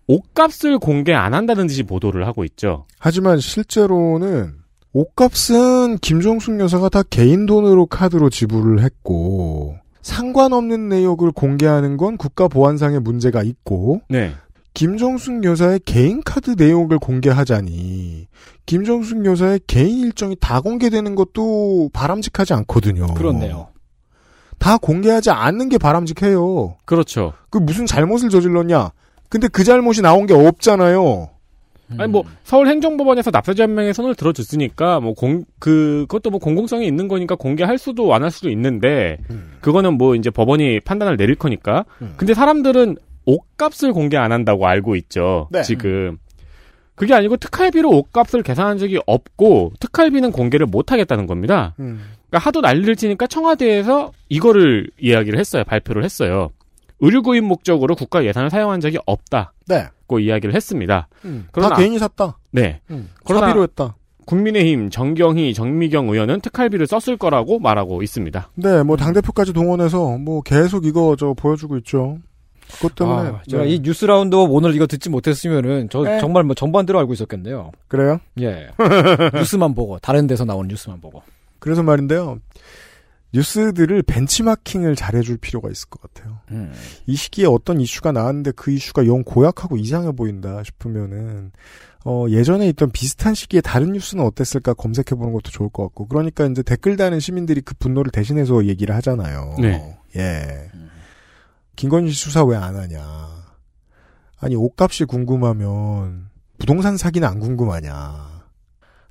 옷값을 0.08 0.78
공개 0.78 1.12
안 1.12 1.34
한다는 1.34 1.66
듯이 1.66 1.82
보도를 1.82 2.26
하고 2.26 2.44
있죠. 2.44 2.86
하지만 2.98 3.38
실제로는 3.38 4.54
옷값은 4.92 5.98
김종숙 5.98 6.58
여사가 6.58 6.88
다 6.88 7.02
개인 7.08 7.46
돈으로 7.46 7.86
카드로 7.86 8.30
지불을 8.30 8.82
했고 8.82 9.76
상관없는 10.02 10.88
내역을 10.88 11.32
공개하는 11.32 11.98
건 11.98 12.16
국가보안상의 12.16 13.00
문제가 13.00 13.42
있고 13.42 14.00
네. 14.08 14.32
김정숙 14.74 15.44
여사의 15.44 15.80
개인 15.84 16.22
카드 16.24 16.54
내역을 16.56 16.98
공개하자니 16.98 18.26
김정숙 18.66 19.24
여사의 19.24 19.60
개인 19.66 19.98
일정이 20.04 20.36
다 20.38 20.60
공개되는 20.60 21.14
것도 21.14 21.90
바람직하지 21.92 22.54
않거든요. 22.54 23.06
그렇네요. 23.14 23.68
다 24.58 24.76
공개하지 24.76 25.30
않는 25.30 25.68
게 25.68 25.78
바람직해요. 25.78 26.76
그렇죠. 26.84 27.32
그 27.50 27.58
무슨 27.58 27.86
잘못을 27.86 28.28
저질렀냐? 28.28 28.90
근데 29.28 29.48
그 29.48 29.64
잘못이 29.64 30.02
나온 30.02 30.26
게 30.26 30.34
없잖아요. 30.34 31.30
아니 31.96 32.12
뭐 32.12 32.22
서울행정법원에서 32.44 33.30
납세자 33.30 33.62
연맹에 33.62 33.94
손을 33.94 34.14
들어줬으니까 34.14 35.00
뭐 35.00 35.14
공 35.14 35.44
그 35.58 36.04
그것도 36.08 36.28
뭐 36.30 36.38
공공성이 36.38 36.86
있는 36.86 37.08
거니까 37.08 37.34
공개할 37.34 37.78
수도 37.78 38.12
안 38.14 38.22
할 38.22 38.30
수도 38.30 38.50
있는데 38.50 39.16
그거는 39.62 39.94
뭐 39.96 40.14
이제 40.14 40.28
법원이 40.28 40.80
판단을 40.80 41.16
내릴 41.16 41.34
거니까. 41.34 41.84
근데 42.16 42.34
사람들은 42.34 42.96
옷값을 43.28 43.92
공개 43.92 44.16
안 44.16 44.32
한다고 44.32 44.66
알고 44.66 44.96
있죠. 44.96 45.48
네. 45.50 45.62
지금. 45.62 46.18
그게 46.94 47.14
아니고 47.14 47.36
특할비로 47.36 47.88
옷값을 47.90 48.42
계산한 48.42 48.78
적이 48.78 48.98
없고 49.06 49.72
특할비는 49.78 50.32
공개를 50.32 50.66
못 50.66 50.90
하겠다는 50.90 51.26
겁니다. 51.26 51.74
음. 51.78 52.00
그러니까 52.28 52.46
하도 52.48 52.60
난리를 52.60 52.96
치니까 52.96 53.26
청와대에서 53.28 54.12
이거를 54.28 54.90
이야기를 55.00 55.38
했어요. 55.38 55.62
발표를 55.64 56.02
했어요. 56.04 56.50
의류 57.00 57.22
구입 57.22 57.44
목적으로 57.44 57.94
국가 57.94 58.24
예산을 58.24 58.50
사용한 58.50 58.80
적이 58.80 58.98
없다고 59.06 59.50
네. 59.68 59.86
이야기를 60.20 60.54
했습니다. 60.56 61.06
음. 61.24 61.46
그러나- 61.52 61.70
다 61.70 61.76
개인이 61.76 61.96
샀다. 61.98 62.38
네. 62.50 62.80
음. 62.90 63.08
그러나- 63.24 63.46
사비로 63.46 63.62
했다. 63.62 63.94
국민의힘 64.26 64.90
정경희, 64.90 65.54
정미경 65.54 66.08
의원은 66.10 66.40
특활비를 66.40 66.86
썼을 66.86 67.16
거라고 67.16 67.60
말하고 67.60 68.02
있습니다. 68.02 68.50
네, 68.56 68.82
뭐 68.82 68.96
당 68.96 69.12
대표까지 69.14 69.52
동원해서 69.54 70.18
뭐 70.18 70.42
계속 70.42 70.84
이거 70.84 71.16
저 71.18 71.32
보여주고 71.34 71.78
있죠. 71.78 72.18
그것 72.74 72.94
때문에 72.94 73.28
아, 73.28 73.42
제가 73.48 73.64
네. 73.64 73.70
이 73.70 73.80
뉴스 73.80 74.04
라운드업 74.04 74.50
오늘 74.50 74.74
이거 74.74 74.86
듣지 74.86 75.08
못했으면은 75.08 75.88
저 75.90 76.02
네. 76.02 76.20
정말 76.20 76.44
뭐 76.44 76.54
정반대로 76.54 76.98
알고 76.98 77.12
있었겠네요. 77.12 77.72
그래요? 77.88 78.20
예. 78.40 78.68
뉴스만 79.34 79.74
보고 79.74 79.98
다른 79.98 80.26
데서 80.26 80.44
나오는 80.44 80.68
뉴스만 80.68 81.00
보고. 81.00 81.22
그래서 81.58 81.82
말인데요. 81.82 82.38
뉴스들을 83.34 84.02
벤치마킹을 84.04 84.96
잘해줄 84.96 85.36
필요가 85.38 85.70
있을 85.70 85.88
것 85.88 86.00
같아요. 86.00 86.38
음. 86.50 86.72
이 87.06 87.14
시기에 87.14 87.46
어떤 87.46 87.80
이슈가 87.80 88.12
나왔는데 88.12 88.52
그 88.52 88.70
이슈가 88.70 89.06
영 89.06 89.22
고약하고 89.22 89.76
이상해 89.76 90.12
보인다 90.12 90.62
싶으면은 90.64 91.52
어, 92.04 92.26
예전에 92.30 92.68
있던 92.70 92.90
비슷한 92.90 93.34
시기에 93.34 93.60
다른 93.60 93.92
뉴스는 93.92 94.24
어땠을까 94.24 94.72
검색해보는 94.74 95.32
것도 95.32 95.50
좋을 95.50 95.68
것 95.68 95.82
같고 95.84 96.06
그러니까 96.06 96.46
이제 96.46 96.62
댓글 96.62 96.96
다는 96.96 97.20
시민들이 97.20 97.60
그 97.60 97.74
분노를 97.74 98.10
대신해서 98.10 98.64
얘기를 98.64 98.94
하잖아요. 98.96 99.56
네. 99.60 99.94
예. 100.16 100.70
김건희 101.78 102.10
씨 102.10 102.24
수사 102.24 102.42
왜 102.44 102.56
안 102.56 102.74
하냐. 102.74 103.28
아니 104.40 104.56
옷값이 104.56 105.04
궁금하면 105.04 106.28
부동산 106.58 106.96
사기는 106.96 107.26
안 107.26 107.38
궁금하냐. 107.38 108.42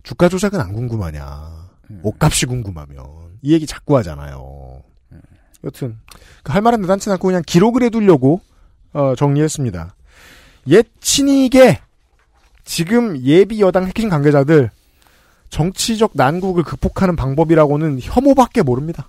주가 0.04 0.28
조작은 0.28 0.60
안 0.60 0.74
궁금하냐. 0.74 1.70
옷값이 2.04 2.46
궁금하면 2.46 3.06
이 3.42 3.54
얘기 3.54 3.66
자꾸 3.66 3.96
하잖아요. 3.98 4.84
여튼 5.64 5.98
그할 6.44 6.62
말은 6.62 6.82
대단치 6.82 7.10
않고 7.10 7.28
그냥 7.28 7.42
기록을 7.46 7.84
해두려고 7.84 8.42
어, 8.92 9.16
정리했습니다. 9.16 9.96
옛 10.68 10.86
친이계 11.00 11.80
지금 12.66 13.18
예비 13.22 13.62
여당 13.62 13.86
핵심 13.86 14.10
관계자들 14.10 14.72
정치적 15.50 16.12
난국을 16.16 16.64
극복하는 16.64 17.16
방법이라고는 17.16 18.00
혐오밖에 18.02 18.62
모릅니다. 18.62 19.08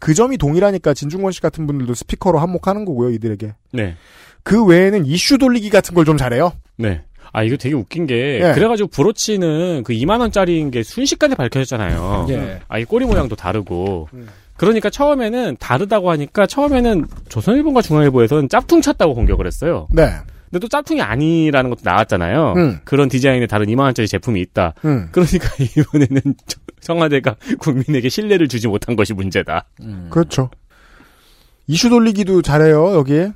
그 0.00 0.14
점이 0.14 0.38
동일하니까 0.38 0.94
진중권 0.94 1.32
씨 1.32 1.40
같은 1.40 1.66
분들도 1.66 1.94
스피커로 1.94 2.38
한몫하는 2.38 2.84
거고요, 2.84 3.10
이들에게. 3.10 3.54
네. 3.72 3.94
그 4.42 4.64
외에는 4.64 5.06
이슈 5.06 5.38
돌리기 5.38 5.70
같은 5.70 5.94
걸 5.94 6.04
좀 6.04 6.16
잘해요. 6.16 6.52
네. 6.76 7.02
아, 7.32 7.42
이거 7.44 7.56
되게 7.56 7.74
웃긴 7.74 8.06
게, 8.06 8.40
예. 8.42 8.52
그래가지고 8.54 8.88
브로치는 8.90 9.84
그 9.84 9.92
2만원짜리인 9.94 10.70
게 10.70 10.82
순식간에 10.82 11.34
밝혀졌잖아요. 11.34 12.26
예. 12.30 12.60
아 12.68 12.78
이 12.78 12.84
꼬리 12.84 13.06
모양도 13.06 13.36
다르고. 13.36 14.08
음. 14.12 14.28
그러니까 14.56 14.90
처음에는 14.90 15.56
다르다고 15.58 16.10
하니까 16.10 16.46
처음에는 16.46 17.06
조선일보가 17.28 17.80
중앙일보에서는 17.82 18.48
짭퉁 18.48 18.80
찼다고 18.82 19.14
공격을 19.14 19.46
했어요. 19.46 19.88
네. 19.90 20.10
근데 20.52 20.60
또 20.60 20.68
짭퉁이 20.68 21.00
아니라는 21.00 21.70
것도 21.70 21.80
나왔잖아요. 21.82 22.54
음. 22.56 22.78
그런 22.84 23.08
디자인의 23.08 23.48
다른 23.48 23.66
2만 23.66 23.80
원짜리 23.80 24.06
제품이 24.06 24.40
있다. 24.40 24.74
음. 24.84 25.08
그러니까 25.10 25.48
이번에는 25.58 26.20
청와대가 26.80 27.36
국민에게 27.58 28.08
신뢰를 28.08 28.48
주지 28.48 28.68
못한 28.68 28.94
것이 28.94 29.14
문제다. 29.14 29.64
그렇죠. 30.10 30.50
이슈 31.66 31.88
돌리기도 31.88 32.42
잘해요, 32.42 32.94
여기에. 32.94 33.32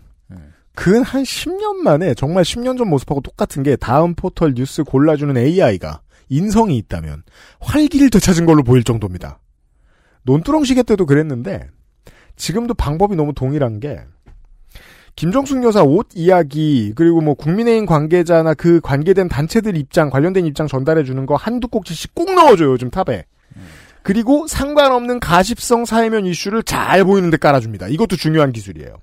근 0.77 1.03
한 1.03 1.23
10년 1.23 1.77
만에 1.77 2.13
정말 2.13 2.45
10년 2.45 2.77
전 2.77 2.91
모습하고 2.91 3.23
똑같은 3.23 3.63
게 3.63 3.77
다음 3.77 4.15
포털 4.15 4.53
뉴스 4.55 4.85
골라주는 4.85 5.35
AI가 5.35 6.03
인성이 6.29 6.77
있다면 6.77 7.23
활기를 7.61 8.11
되찾은 8.11 8.45
걸로 8.45 8.63
보일 8.63 8.85
정도입니다. 8.85 9.41
논두렁 10.25 10.65
시계 10.65 10.83
때도 10.83 11.07
그랬는데 11.07 11.71
지금도 12.37 12.75
방법이 12.75 13.17
너무 13.17 13.33
동일한 13.33 13.81
게 13.81 14.01
김정숙 15.17 15.65
여사 15.65 15.83
옷 15.83 16.09
이야기 16.15 16.93
그리고 16.95 17.21
뭐 17.21 17.35
국민의힘 17.35 17.87
관계자나 17.87 18.55
그 18.55 18.81
관계된 18.81 19.29
단체들 19.29 19.77
입장 19.77 20.11
관련된 20.11 20.47
입장 20.47 20.67
전달해 20.69 21.05
주는 21.05 21.27
거 21.27 21.35
한두 21.35 21.69
꼭지씩 21.69 22.15
꼭 22.15 22.35
넣어줘요 22.35 22.71
요즘 22.71 22.91
탑에 22.91 23.25
그리고 24.03 24.47
상관없는 24.47 25.19
가십성 25.19 25.85
사회면 25.85 26.27
이슈를 26.27 26.63
잘 26.63 27.03
보이는 27.05 27.29
데 27.31 27.37
깔아줍니다 27.39 27.89
이것도 27.89 28.17
중요한 28.17 28.53
기술이에요 28.53 28.99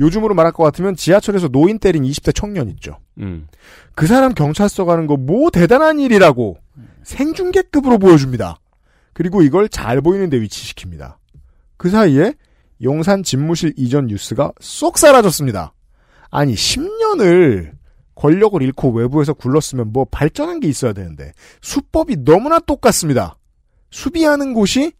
요즘으로 0.00 0.34
말할 0.34 0.52
것 0.52 0.64
같으면 0.64 0.96
지하철에서 0.96 1.48
노인 1.48 1.78
때린 1.78 2.02
20대 2.02 2.34
청년 2.34 2.68
있죠 2.70 2.98
음. 3.20 3.46
그 3.94 4.06
사람 4.06 4.34
경찰서 4.34 4.84
가는 4.84 5.06
거 5.06 5.16
뭐 5.16 5.50
대단한 5.50 6.00
일이라고 6.00 6.56
생중계급으로 7.02 7.98
보여줍니다. 7.98 8.58
그리고 9.14 9.42
이걸 9.42 9.68
잘 9.68 10.00
보이는 10.00 10.28
데 10.30 10.38
위치시킵니다. 10.38 11.16
그 11.76 11.88
사이에 11.88 12.34
용산 12.82 13.22
집무실 13.22 13.74
이전 13.76 14.06
뉴스가 14.06 14.52
쏙 14.60 14.98
사라졌습니다. 14.98 15.74
아니 16.30 16.54
10년을 16.54 17.72
권력을 18.14 18.60
잃고 18.60 18.90
외부에서 18.90 19.32
굴렀으면 19.32 19.92
뭐 19.92 20.04
발전한 20.04 20.60
게 20.60 20.68
있어야 20.68 20.92
되는데 20.92 21.32
수법이 21.62 22.24
너무나 22.24 22.58
똑같습니다. 22.58 23.36
수비하는 23.90 24.54
곳이 24.54 24.92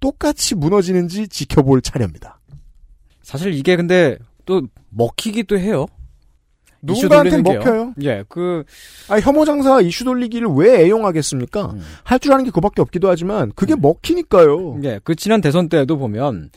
똑같이 0.00 0.54
무너지는지 0.54 1.28
지켜볼 1.28 1.82
차례입니다. 1.82 2.40
사실 3.22 3.52
이게 3.52 3.76
근데 3.76 4.18
또 4.44 4.62
먹히기도 4.90 5.58
해요. 5.58 5.86
게요. 7.42 7.58
먹혀요. 7.58 7.94
예, 8.02 8.24
그 8.28 8.62
아, 9.08 9.18
혐오 9.18 9.44
장사가 9.44 9.80
이슈 9.80 10.04
돌리기를 10.04 10.48
왜 10.48 10.84
애용하겠습니까? 10.84 11.72
음. 11.72 11.80
할줄 12.04 12.32
아는 12.32 12.44
게 12.44 12.50
그밖에 12.50 12.80
없기도 12.82 13.08
하지만 13.08 13.50
그게 13.54 13.74
먹히니까요. 13.74 14.80
예, 14.84 15.00
그 15.02 15.16
지난 15.16 15.40
대선 15.40 15.68
때도 15.68 15.98
보면 15.98 16.50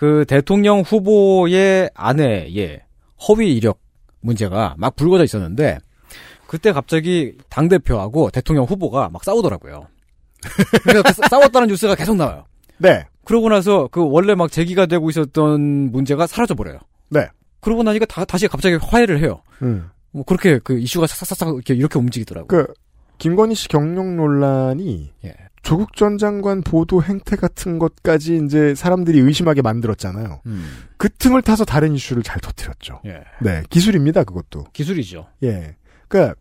그 0.00 0.24
대통령 0.26 0.80
후보의 0.80 1.90
아내의 1.92 2.80
허위 3.28 3.54
이력 3.54 3.80
문제가 4.22 4.74
막 4.78 4.96
불거져 4.96 5.24
있었는데 5.24 5.76
그때 6.46 6.72
갑자기 6.72 7.34
당 7.50 7.68
대표하고 7.68 8.30
대통령 8.30 8.64
후보가 8.64 9.10
막 9.12 9.22
싸우더라고요. 9.22 9.88
그러니까 10.84 11.02
그 11.02 11.12
싸- 11.12 11.28
싸웠다는 11.28 11.68
뉴스가 11.68 11.96
계속 11.96 12.16
나와요. 12.16 12.46
네. 12.78 13.04
그러고 13.26 13.50
나서 13.50 13.88
그 13.92 14.00
원래 14.02 14.34
막 14.34 14.50
제기가 14.50 14.86
되고 14.86 15.10
있었던 15.10 15.60
문제가 15.92 16.26
사라져 16.26 16.54
버려요. 16.54 16.78
네. 17.10 17.28
그러고 17.60 17.82
나니까 17.82 18.06
다, 18.06 18.24
다시 18.24 18.48
갑자기 18.48 18.76
화해를 18.76 19.20
해요. 19.20 19.42
음. 19.60 19.90
뭐 20.12 20.24
그렇게 20.24 20.58
그 20.64 20.78
이슈가 20.78 21.06
싹싹싹 21.08 21.48
이렇게 21.56 21.74
이렇게 21.74 21.98
움직이더라고요. 21.98 22.46
그 22.48 22.72
김건희 23.18 23.54
씨 23.54 23.68
경력 23.68 24.06
논란이 24.14 25.12
예. 25.26 25.34
조국 25.62 25.94
전 25.94 26.18
장관 26.18 26.62
보도 26.62 27.02
행태 27.02 27.36
같은 27.36 27.78
것까지 27.78 28.40
이제 28.44 28.74
사람들이 28.74 29.18
의심하게 29.20 29.62
만들었잖아요. 29.62 30.40
음, 30.46 30.66
그 30.96 31.08
틈을 31.10 31.42
타서 31.42 31.64
다른 31.64 31.94
이슈를 31.94 32.22
잘 32.22 32.40
터뜨렸죠. 32.40 33.00
예. 33.06 33.22
네, 33.40 33.62
기술입니다, 33.70 34.24
그것도. 34.24 34.64
기술이죠. 34.72 35.26
예. 35.42 35.76
그러니까 36.08 36.34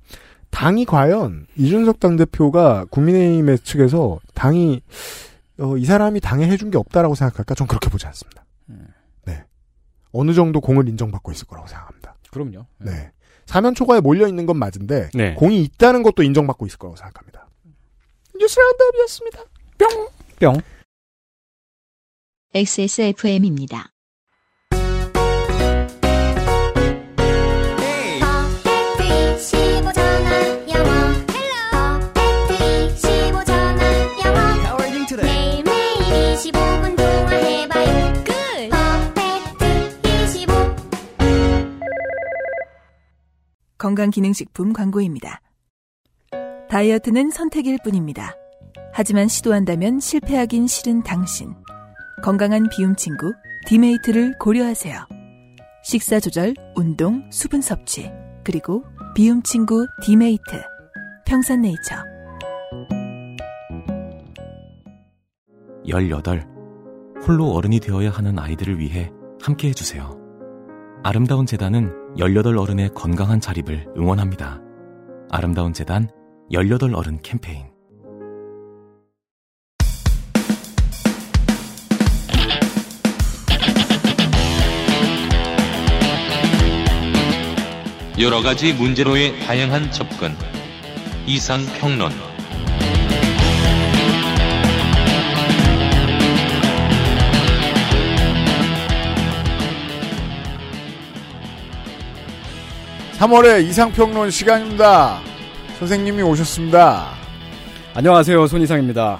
당이 0.49 0.85
과연 0.85 1.47
이준석 1.57 1.99
당 1.99 2.15
대표가 2.15 2.85
국민의힘의 2.89 3.59
측에서 3.59 4.19
당이 4.33 4.81
어, 5.59 5.77
이 5.77 5.85
사람이 5.85 6.21
당에 6.21 6.47
해준 6.47 6.71
게 6.71 6.77
없다라고 6.77 7.15
생각할까? 7.15 7.53
전 7.53 7.67
그렇게 7.67 7.89
보지 7.89 8.07
않습니다. 8.07 8.45
음. 8.69 8.87
네. 9.25 9.43
어느 10.11 10.33
정도 10.33 10.61
공을 10.61 10.87
인정받고 10.87 11.31
있을 11.31 11.45
거라고 11.45 11.67
생각합니다. 11.67 12.15
그럼요. 12.31 12.65
네. 12.79 13.11
사면 13.45 13.75
초과에 13.75 13.99
몰려 13.99 14.27
있는 14.27 14.45
건 14.45 14.57
맞은데 14.57 15.09
네. 15.13 15.33
공이 15.33 15.61
있다는 15.63 16.03
것도 16.03 16.23
인정받고 16.23 16.65
있을 16.65 16.77
거라고 16.77 16.95
생각합니다. 16.95 17.48
뉴스 18.39 18.57
라운드업이었습니다. 18.57 19.43
뿅. 20.39 20.61
XSFM입니다. 22.53 23.91
매일매일 35.21 35.97
25분 36.35 36.95
동안 36.95 37.33
해봐요 37.33 38.13
끝 38.23 38.31
Perfect 38.69 40.07
25 40.07 40.53
건강기능식품 43.77 44.71
광고입니다. 44.71 45.41
다이어트는 46.69 47.31
선택일 47.31 47.79
뿐입니다. 47.83 48.35
하지만 48.93 49.27
시도한다면 49.27 49.99
실패하긴 49.99 50.67
싫은 50.67 51.01
당신. 51.01 51.55
건강한 52.23 52.69
비움 52.69 52.95
친구 52.95 53.33
디메이트를 53.65 54.37
고려하세요. 54.37 54.99
식사 55.83 56.19
조절, 56.19 56.53
운동, 56.75 57.27
수분 57.31 57.61
섭취, 57.61 58.11
그리고 58.43 58.83
비움 59.15 59.41
친구 59.41 59.87
디메이트. 60.03 60.61
평산네이처. 61.25 61.95
18. 65.87 66.47
홀로 67.25 67.47
어른이 67.53 67.79
되어야 67.79 68.11
하는 68.11 68.37
아이들을 68.37 68.77
위해 68.77 69.11
함께 69.41 69.69
해주세요. 69.69 70.19
아름다운 71.01 71.47
재단은 71.47 71.91
18 72.19 72.55
어른의 72.57 72.91
건강한 72.93 73.39
자립을 73.39 73.87
응원합니다. 73.97 74.61
아름다운 75.31 75.73
재단 75.73 76.09
18 76.51 76.95
어른 76.95 77.21
캠페인 77.21 77.67
여러 88.19 88.41
가지 88.41 88.73
문제로의 88.73 89.39
다양한 89.41 89.91
접근. 89.91 90.35
이상 91.27 91.63
평론. 91.79 92.11
삼월의 103.13 103.67
이상평론 103.67 104.31
시간입니다. 104.31 105.28
선생님이 105.79 106.21
오셨습니다. 106.23 107.11
안녕하세요, 107.93 108.47
손이상입니다. 108.47 109.19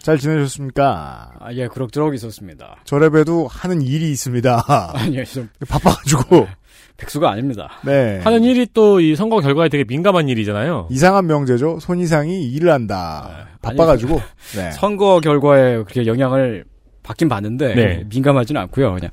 잘 0.00 0.18
지내셨습니까? 0.18 1.30
아, 1.38 1.52
예, 1.52 1.68
그럭저럭 1.68 2.14
있었습니다. 2.14 2.76
저랩에도 2.84 3.46
하는 3.50 3.82
일이 3.82 4.10
있습니다. 4.10 4.64
아니요, 4.94 5.24
좀 5.24 5.48
바빠가지고. 5.68 6.48
백수가 6.96 7.30
아닙니다. 7.30 7.70
네. 7.84 8.18
하는 8.24 8.42
일이 8.44 8.66
또 8.74 9.00
이 9.00 9.16
선거 9.16 9.40
결과에 9.40 9.70
되게 9.70 9.84
민감한 9.84 10.28
일이잖아요. 10.28 10.88
이상한 10.90 11.26
명제죠. 11.26 11.78
손이상이 11.80 12.44
일을 12.50 12.70
한다. 12.70 13.46
바빠가지고. 13.62 14.20
네. 14.56 14.70
선거 14.72 15.20
결과에 15.20 15.76
그렇게 15.76 16.04
영향을 16.06 16.64
받긴 17.02 17.28
받는데 17.30 17.74
네. 17.74 18.04
민감하지는 18.12 18.60
않고요. 18.62 18.94
그냥 18.94 19.10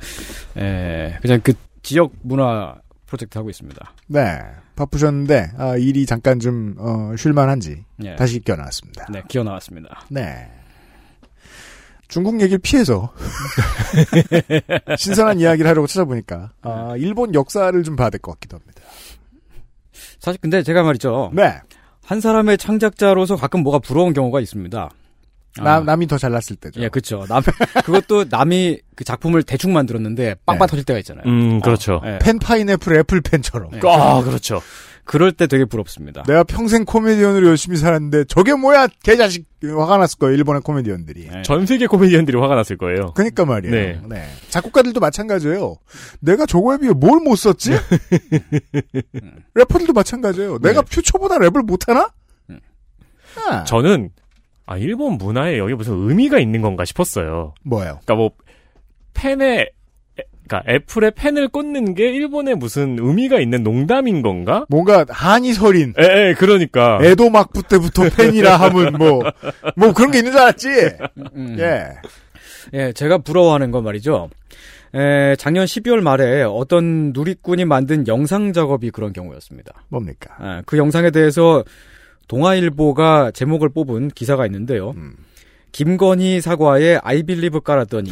에, 0.58 1.18
그냥 1.22 1.39
그 1.41 1.54
지역 1.82 2.12
문화 2.24 2.76
프로젝트 3.06 3.38
하고 3.38 3.50
있습니다. 3.50 3.93
네. 4.08 4.38
바쁘셨는데, 4.78 5.51
아, 5.57 5.75
일이 5.75 6.05
잠깐 6.05 6.39
좀, 6.39 6.75
어, 6.78 7.13
쉴만한지. 7.17 7.84
예. 8.05 8.15
다시 8.15 8.39
껴나왔습니다. 8.39 9.07
네, 9.11 9.21
기어 9.28 9.43
나왔습니다. 9.43 10.05
네. 10.09 10.49
중국 12.07 12.39
얘기를 12.39 12.57
피해서 12.59 13.11
신선한 14.97 15.41
이야기를 15.41 15.69
하려고 15.69 15.88
찾아보니까 15.88 16.51
아, 16.61 16.93
일본 16.97 17.34
역사를 17.34 17.84
좀 17.84 17.97
봐야 17.97 18.09
될 18.09 18.21
것 18.21 18.32
같기도 18.34 18.55
합니다. 18.57 18.82
사실 20.19 20.39
근데 20.41 20.63
제가 20.63 20.84
말이죠. 20.84 21.32
네. 21.34 21.59
한 22.05 22.21
사람의 22.21 22.57
창작자로서 22.59 23.36
가끔 23.36 23.61
뭐가 23.61 23.80
부러운 23.80 24.13
경우가 24.13 24.39
있습니다. 24.39 24.89
남, 25.64 25.86
남이 25.86 26.08
더 26.08 26.18
잘났을 26.18 26.55
때죠. 26.58 26.82
예, 26.82 26.89
그렇죠. 26.89 27.26
남 27.28 27.41
그것도 27.86 28.26
남이 28.30 28.80
그 28.95 29.03
작품을 29.03 29.43
대충 29.43 29.74
만들었는데 29.74 30.36
빵빵 30.45 30.68
네. 30.68 30.70
터질 30.72 30.86
때가 30.86 30.99
있잖아요. 30.99 31.24
음, 31.28 31.60
그렇죠. 31.62 32.01
예. 32.05 32.20
펜 32.22 32.39
파인애플 32.39 32.97
애플펜처럼. 32.99 33.72
네. 33.72 33.80
아, 33.86 34.22
그렇죠. 34.24 34.62
그럴 35.03 35.32
때 35.32 35.47
되게 35.47 35.64
부럽습니다. 35.64 36.24
내가 36.24 36.43
평생 36.43 36.84
코미디언으로 36.84 37.47
열심히 37.47 37.78
살았는데 37.78 38.26
저게 38.26 38.53
뭐야 38.55 38.88
개자식 39.03 39.45
화가 39.64 39.97
났을 39.97 40.20
거예요 40.20 40.36
일본의 40.36 40.64
코미디언들이. 40.64 41.30
네. 41.32 41.41
전 41.43 41.66
세계 41.66 41.88
코미디언들이 41.88 42.38
화가 42.38 42.55
났을 42.55 42.76
거예요. 42.78 43.14
그러니까 43.14 43.45
말이에요. 43.45 43.74
네. 43.74 44.01
네. 44.10 44.26
작곡가들도 44.49 44.99
마찬가지예요. 44.99 45.76
내가 46.20 46.45
저거에 46.45 46.78
비해 46.80 46.91
뭘 46.91 47.22
못 47.22 47.38
썼지? 47.38 47.72
래퍼들도 49.55 49.93
마찬가지예요. 49.93 50.60
내가 50.60 50.82
퓨처보다 50.82 51.36
랩을 51.38 51.64
못하나? 51.66 52.10
음. 52.49 52.60
아, 53.49 53.64
저는 53.64 54.10
아 54.68 54.78
일본 54.78 55.18
문화에 55.18 55.57
여기 55.57 55.74
무슨 55.74 55.93
의미가 55.93 56.39
있는 56.39 56.61
건가 56.61 56.86
싶었어요. 56.86 57.55
뭐예요? 57.63 57.99
그러니까 58.03 58.15
뭐 58.15 58.32
펜에 59.13 59.70
그러니까 60.47 60.72
애플에 60.72 61.11
펜을 61.11 61.47
꽂는 61.47 61.95
게 61.95 62.11
일본에 62.11 62.53
무슨 62.53 62.97
의미가 62.99 63.39
있는 63.39 63.63
농담인 63.63 64.22
건가? 64.22 64.65
뭔가 64.70 65.05
한이 65.07 65.53
서린 65.53 65.93
에, 65.97 66.03
에 66.03 66.34
그러니까. 66.34 66.99
에도 67.01 67.30
막부 67.30 67.63
때부터 67.63 68.09
팬이라 68.09 68.57
하면 68.57 68.93
뭐, 68.93 69.22
뭐 69.76 69.93
그런 69.93 70.11
게 70.11 70.20
있는 70.20 70.32
줄 70.32 70.41
알았지? 70.41 70.68
음. 71.36 71.55
예. 71.59 71.88
예, 72.74 72.93
제가 72.93 73.20
부러워하는 73.20 73.72
건 73.72 73.84
말이죠. 73.84 74.30
에, 74.95 75.36
작년 75.38 75.65
12월 75.65 76.01
말에 76.01 76.43
어떤 76.43 77.11
누리꾼이 77.13 77.65
만든 77.65 78.07
영상 78.07 78.53
작업이 78.53 78.91
그런 78.91 79.13
경우였습니다. 79.13 79.74
뭡니까? 79.89 80.36
예, 80.41 80.61
그 80.65 80.78
영상에 80.78 81.11
대해서 81.11 81.63
동아일보가 82.28 83.32
제목을 83.32 83.69
뽑은 83.69 84.09
기사가 84.09 84.45
있는데요. 84.45 84.91
음. 84.97 85.15
김건희 85.71 86.41
사과에 86.41 86.97
아이빌리브 87.03 87.61
깔았더니 87.61 88.11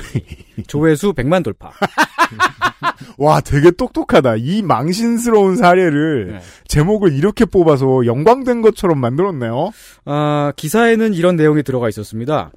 조회수 0.67 1.13
100만 1.13 1.43
돌파. 1.43 1.71
와, 3.17 3.41
되게 3.41 3.71
똑똑하다. 3.71 4.35
이 4.37 4.61
망신스러운 4.61 5.55
사례를 5.55 6.33
네. 6.33 6.39
제목을 6.67 7.13
이렇게 7.13 7.45
뽑아서 7.45 8.05
영광된 8.05 8.61
것처럼 8.61 8.99
만들었네요. 8.99 9.71
아, 10.05 10.53
기사에는 10.55 11.13
이런 11.13 11.35
내용이 11.35 11.63
들어가 11.63 11.89
있었습니다. 11.89 12.51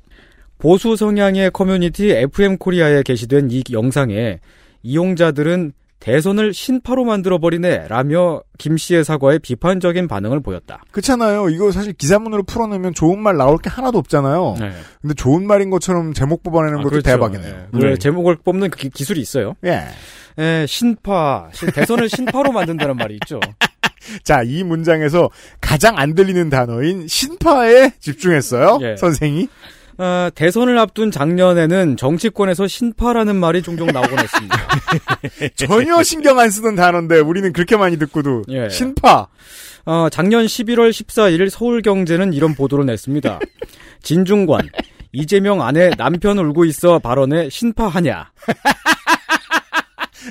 보수 0.59 0.97
성향의 0.97 1.53
커뮤니티 1.53 2.11
FM 2.11 2.59
코리아에 2.59 3.03
게시된 3.03 3.51
이 3.51 3.63
영상에 3.71 4.41
이용자들은 4.83 5.73
대선을 6.01 6.55
신파로 6.55 7.05
만들어버리네 7.05 7.89
라며 7.89 8.41
김 8.57 8.77
씨의 8.77 9.05
사과에 9.05 9.39
비판적인 9.39 10.07
반응을 10.09 10.41
보였다. 10.41 10.83
그렇잖아요. 10.93 11.49
이거 11.49 11.73
사실 11.73 11.93
기사문으로 11.93 12.45
풀어내면 12.45 12.95
좋은 12.95 13.21
말 13.21 13.37
나올 13.37 13.59
게 13.59 13.69
하나도 13.69 13.99
없잖아요. 13.99 14.57
네. 14.61 14.73
근데 15.03 15.15
좋은 15.15 15.47
말인 15.47 15.71
것처럼 15.71 16.13
제목 16.15 16.43
뽑아내는 16.45 16.75
아, 16.79 16.83
것도 16.83 16.91
그렇죠. 16.91 17.05
대박이네요. 17.11 17.67
예. 17.75 17.79
그 17.79 17.99
제목을 17.99 18.37
뽑는 18.45 18.71
그 18.71 18.79
기- 18.79 18.91
기술이 18.91 19.21
있어요. 19.21 19.55
예. 19.65 19.85
예, 20.39 20.67
신파. 20.69 21.49
시- 21.53 21.67
대선을 21.67 22.09
신파로 22.09 22.53
만든다는 22.53 22.97
말이 22.97 23.15
있죠. 23.15 23.41
자, 24.23 24.43
이 24.45 24.63
문장에서 24.63 25.29
가장 25.61 25.99
안 25.99 26.15
들리는 26.15 26.49
단어인 26.49 27.09
신파에 27.09 27.91
집중했어요. 27.99 28.79
예. 28.83 28.97
선생이. 28.97 29.49
아, 30.01 30.31
대선을 30.35 30.79
앞둔 30.79 31.11
작년에는 31.11 31.97
정치권에서 31.97 32.69
신파라는 32.69 33.35
말이 33.35 33.63
종종 33.63 33.89
나오곤 33.89 34.19
했습니다. 34.21 34.69
전혀 35.57 36.03
신경 36.05 36.39
안 36.39 36.51
쓰던 36.51 36.77
단어인데 36.77 37.19
우리는 37.19 37.53
그렇게 37.53 37.77
많이 37.77 37.99
듣고도 37.99 38.45
예. 38.49 38.69
신파. 38.69 39.27
어, 39.87 40.09
작년 40.11 40.47
11월 40.47 40.91
14일 40.91 41.51
서울경제는 41.51 42.33
이런 42.33 42.55
보도를 42.55 42.87
냈습니다. 42.87 43.41
진중권, 44.03 44.69
이재명 45.13 45.63
아내 45.63 45.91
남편 45.91 46.39
울고 46.39 46.65
있어 46.67 47.01
발언에 47.01 47.49
신파하냐. 47.49 48.31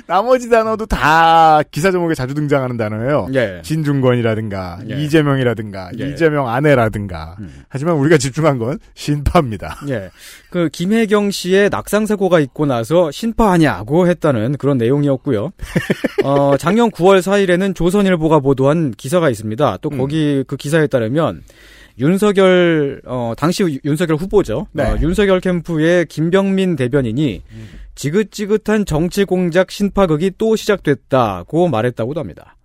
나머지 0.06 0.48
단어도 0.48 0.86
다 0.86 1.62
기사 1.70 1.90
제목에 1.90 2.14
자주 2.14 2.34
등장하는 2.34 2.76
단어예요. 2.76 3.28
예. 3.34 3.60
진중권이라든가 3.62 4.80
예. 4.90 5.02
이재명이라든가 5.02 5.90
예. 5.98 6.08
이재명 6.08 6.48
아내라든가. 6.48 7.36
음. 7.40 7.64
하지만 7.68 7.96
우리가 7.96 8.18
집중한 8.18 8.58
건 8.58 8.78
신파입니다. 8.94 9.80
예. 9.88 10.10
그 10.50 10.68
김혜경 10.70 11.30
씨의 11.30 11.70
낙상 11.70 12.06
사고가 12.06 12.40
있고 12.40 12.66
나서 12.66 13.10
신파하냐고 13.10 14.08
했다는 14.08 14.56
그런 14.58 14.78
내용이었고요. 14.78 15.50
어, 16.24 16.56
작년 16.58 16.90
9월 16.90 17.20
4일에는 17.20 17.74
조선일보가 17.74 18.40
보도한 18.40 18.92
기사가 18.92 19.30
있습니다. 19.30 19.78
또 19.82 19.90
거기 19.90 20.44
그 20.46 20.56
기사에 20.56 20.86
따르면 20.86 21.42
윤석열 21.98 23.00
어 23.06 23.32
당시 23.36 23.62
유- 23.62 23.78
윤석열 23.84 24.16
후보죠. 24.16 24.66
네. 24.72 24.84
어, 24.84 24.96
윤석열 25.00 25.40
캠프의 25.40 26.06
김병민 26.06 26.76
대변인이 26.76 27.42
지긋지긋한 27.94 28.84
정치 28.86 29.24
공작 29.24 29.70
신파극이 29.70 30.32
또 30.38 30.54
시작됐다고 30.56 31.68
말했다고도 31.68 32.20
합니다. 32.20 32.56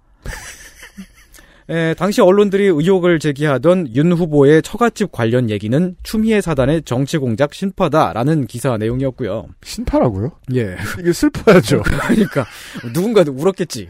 에, 1.69 1.93
당시 1.97 2.21
언론들이 2.21 2.65
의혹을 2.65 3.19
제기하던 3.19 3.95
윤 3.95 4.11
후보의 4.11 4.61
처갓집 4.61 5.11
관련 5.11 5.49
얘기는 5.49 5.95
추미애 6.03 6.41
사단의 6.41 6.83
정치 6.83 7.17
공작 7.17 7.53
신파다라는 7.53 8.47
기사 8.47 8.77
내용이었고요. 8.77 9.47
신파라고요? 9.63 10.31
예. 10.55 10.75
이게 10.99 11.13
슬퍼야죠. 11.13 11.81
그러니까 11.87 12.45
누군가 12.93 13.23
울었겠지. 13.27 13.89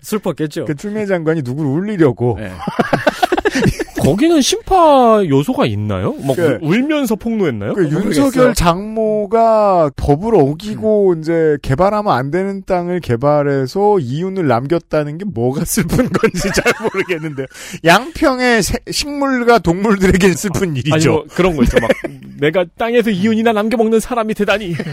슬펐겠죠. 0.00 0.64
그 0.64 0.74
추미애 0.74 1.06
장관이 1.06 1.42
누구를 1.42 1.70
울리려고. 1.70 2.38
예. 2.40 2.50
거기는 4.00 4.40
심파 4.40 5.22
요소가 5.28 5.66
있나요? 5.66 6.14
막 6.26 6.34
그- 6.36 6.58
울- 6.62 6.78
울면서 6.80 7.14
폭로했나요? 7.16 7.74
그 7.74 7.88
윤석열 7.90 8.54
장모가 8.54 9.90
법을 9.96 10.34
어기고 10.34 11.16
이제 11.20 11.58
개발하면 11.62 12.12
안 12.12 12.30
되는 12.30 12.62
땅을 12.66 13.00
개발해서 13.00 13.98
이윤을 14.00 14.46
남겼다는 14.46 15.18
게 15.18 15.24
뭐가 15.26 15.64
슬픈 15.64 16.08
건지 16.10 16.48
잘 16.54 16.72
모르겠는데 16.82 17.46
양평의 17.84 18.62
새- 18.62 18.78
식물과 18.90 19.58
동물들에겐 19.60 20.34
슬픈 20.34 20.76
일이죠. 20.76 20.94
아니 20.94 21.06
뭐 21.06 21.24
그런 21.30 21.56
거 21.56 21.62
있죠. 21.64 21.78
막 21.80 21.90
내가 22.40 22.64
땅에서 22.78 23.10
이윤이나 23.10 23.52
남겨 23.52 23.76
먹는 23.76 24.00
사람이 24.00 24.32
되다니. 24.34 24.74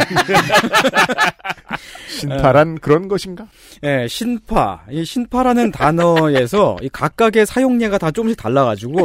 신파란 2.10 2.80
그런 2.80 3.08
것인가? 3.08 3.48
예, 3.84 4.08
신파. 4.10 4.82
이 4.90 5.06
신파라는 5.06 5.72
단어에서 5.72 6.78
이 6.82 6.90
각각의 6.90 7.46
사용례가 7.46 7.98
다 7.98 8.12
조금씩 8.12 8.38
달라가지고 8.38 8.97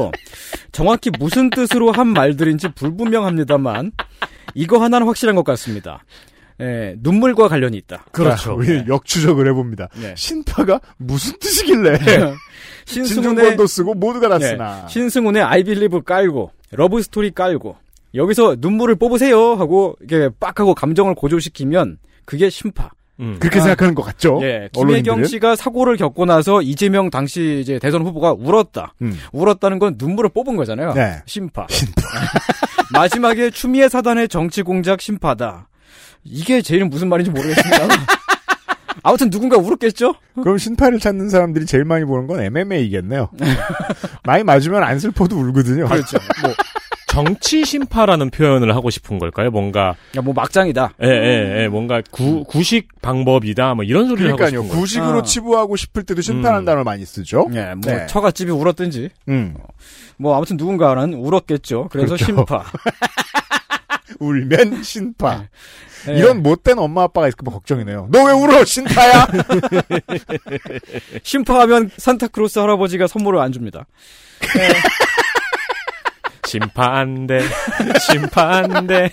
정확히 0.73 1.11
무슨 1.19 1.51
뜻으로 1.51 1.93
한 1.93 2.09
말들인지 2.09 2.69
불분명합니다만 2.75 3.93
이거 4.55 4.79
하나는 4.83 5.07
확실한 5.07 5.37
것 5.37 5.45
같습니다. 5.45 6.05
예, 6.61 6.95
눈물과 6.99 7.49
관련이 7.49 7.77
있다. 7.79 8.05
자, 8.37 8.53
우리 8.53 8.85
역추적을 8.87 9.49
해봅니다. 9.49 9.89
네. 10.01 10.15
신파가 10.17 10.81
무슨 10.97 11.39
뜻이길래? 11.39 11.99
진중권도 12.85 13.67
쓰고 13.67 13.95
모두가 13.95 14.29
다 14.29 14.39
쓰나. 14.39 14.83
네, 14.83 14.89
신승훈의 14.89 15.43
I 15.43 15.65
Believe 15.65 16.01
깔고 16.05 16.51
러브 16.71 17.03
스토리 17.03 17.31
깔고 17.31 17.77
여기서 18.15 18.57
눈물을 18.59 18.97
뽑으세요 18.97 19.55
하고 19.55 19.97
이게 20.03 20.29
빡 20.39 20.61
하고 20.61 20.75
감정을 20.75 21.15
고조시키면 21.15 21.99
그게 22.25 22.51
심파. 22.51 22.91
음. 23.23 23.37
그렇게 23.39 23.61
생각하는 23.61 23.95
것 23.95 24.03
같죠? 24.03 24.41
예, 24.43 24.69
김혜경 24.73 25.15
언론인들은? 25.15 25.25
씨가 25.27 25.57
사고를 25.57 25.97
겪고 25.97 26.27
나서 26.27 26.61
이재명 26.61 27.09
당시 27.09 27.61
이제 27.63 27.79
대선 27.79 28.03
후보가 28.03 28.33
울었다. 28.33 28.95
음. 29.01 29.17
울었다는 29.33 29.79
건 29.79 29.95
눈물을 29.97 30.31
뽑은 30.31 30.57
거잖아요. 30.57 30.93
네. 30.93 31.23
심파. 31.27 31.67
마지막에 32.93 33.51
추미애 33.51 33.89
사단의 33.89 34.29
정치 34.29 34.63
공작 34.63 35.01
심파다. 35.01 35.69
이게 36.25 36.61
제일 36.61 36.85
무슨 36.85 37.09
말인지 37.09 37.31
모르겠습니다. 37.31 37.89
아무튼 39.05 39.31
누군가 39.31 39.57
울었겠죠? 39.57 40.15
그럼 40.35 40.59
신파를 40.59 41.01
찾는 41.01 41.29
사람들이 41.29 41.67
제일 41.67 41.85
많이 41.85 42.05
보는 42.05 42.27
건 42.27 42.41
MMA겠네요. 42.41 43.31
많이 44.25 44.45
맞으면 44.45 44.83
안 44.83 44.99
슬퍼도 44.99 45.37
울거든요. 45.37 45.87
그렇죠. 45.89 46.19
뭐 46.43 46.53
정치 47.13 47.65
심파라는 47.67 48.31
표현을 48.31 48.75
하고 48.75 48.89
싶은 48.89 49.19
걸까요? 49.19 49.51
뭔가 49.51 49.97
야, 50.17 50.23
뭐 50.23 50.33
막장이다. 50.33 50.95
예, 51.03 51.07
예, 51.09 51.63
예, 51.65 51.69
뭔가 51.69 52.01
구, 52.11 52.43
구식 52.45 52.89
방법이다, 53.03 53.75
뭐 53.75 53.85
이런 53.85 54.09
소리를 54.09 54.33
그러니까요. 54.35 54.61
하고 54.61 54.63
싶은 54.63 54.69
거예요. 54.71 54.81
구식으로 54.81 55.19
아. 55.19 55.23
치부하고 55.23 55.77
싶을 55.77 56.05
때도 56.05 56.23
심판한 56.23 56.63
음. 56.63 56.65
단어를 56.65 56.85
많이 56.85 57.05
쓰죠. 57.05 57.49
예, 57.53 57.75
뭐 57.75 57.93
네. 57.93 58.07
처갓집이 58.07 58.51
울었든지. 58.51 59.11
음. 59.29 59.55
뭐 60.17 60.35
아무튼 60.37 60.57
누군가는 60.57 61.13
울었겠죠. 61.13 61.89
그래서 61.91 62.15
그렇죠. 62.17 62.25
심파. 62.25 62.65
울면 64.19 64.83
신파. 64.83 65.45
예. 66.09 66.15
이런 66.17 66.43
못된 66.43 66.79
엄마 66.79 67.03
아빠가 67.03 67.29
있을까 67.29 67.45
봐 67.45 67.51
걱정이네요. 67.53 68.09
너 68.11 68.25
왜 68.25 68.33
울어 68.33 68.65
신파야? 68.65 69.27
심파하면 71.23 71.91
산타크로스 71.97 72.59
할아버지가 72.59 73.07
선물을 73.07 73.39
안 73.39 73.53
줍니다. 73.53 73.85
심파 76.53 76.99
안 76.99 77.27
돼. 77.27 77.41
심파 77.99 78.57
안 78.57 78.87
돼. 78.87 79.11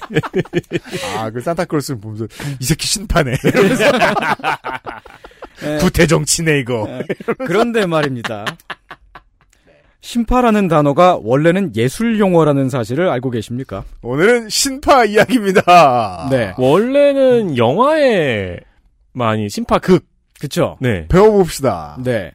아, 1.15 1.29
그 1.29 1.39
산타클로스를 1.39 2.01
보면서 2.01 2.25
이 2.59 2.65
새끼 2.65 2.85
신파네. 2.85 3.31
예. 5.63 5.77
구태 5.79 6.05
정치네 6.05 6.59
이거. 6.59 6.85
그런데 7.45 7.85
말입니다. 7.85 8.45
심파라는 10.01 10.67
단어가 10.67 11.17
원래는 11.21 11.75
예술 11.77 12.19
용어라는 12.19 12.69
사실을 12.69 13.09
알고 13.09 13.31
계십니까? 13.31 13.83
오늘은 14.01 14.49
신파 14.49 15.05
이야기입니다. 15.05 16.27
네. 16.31 16.53
원래는 16.57 17.57
영화에 17.57 18.57
많이 19.13 19.49
심파 19.49 19.79
극. 19.79 20.05
그쵸? 20.39 20.77
네. 20.79 21.05
배워봅시다. 21.09 21.97
네. 22.03 22.31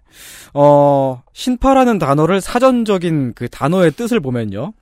어, 0.52 1.22
신파라는 1.32 1.98
단어를 1.98 2.40
사전적인 2.40 3.32
그 3.34 3.48
단어의 3.48 3.92
뜻을 3.92 4.20
보면요. 4.20 4.72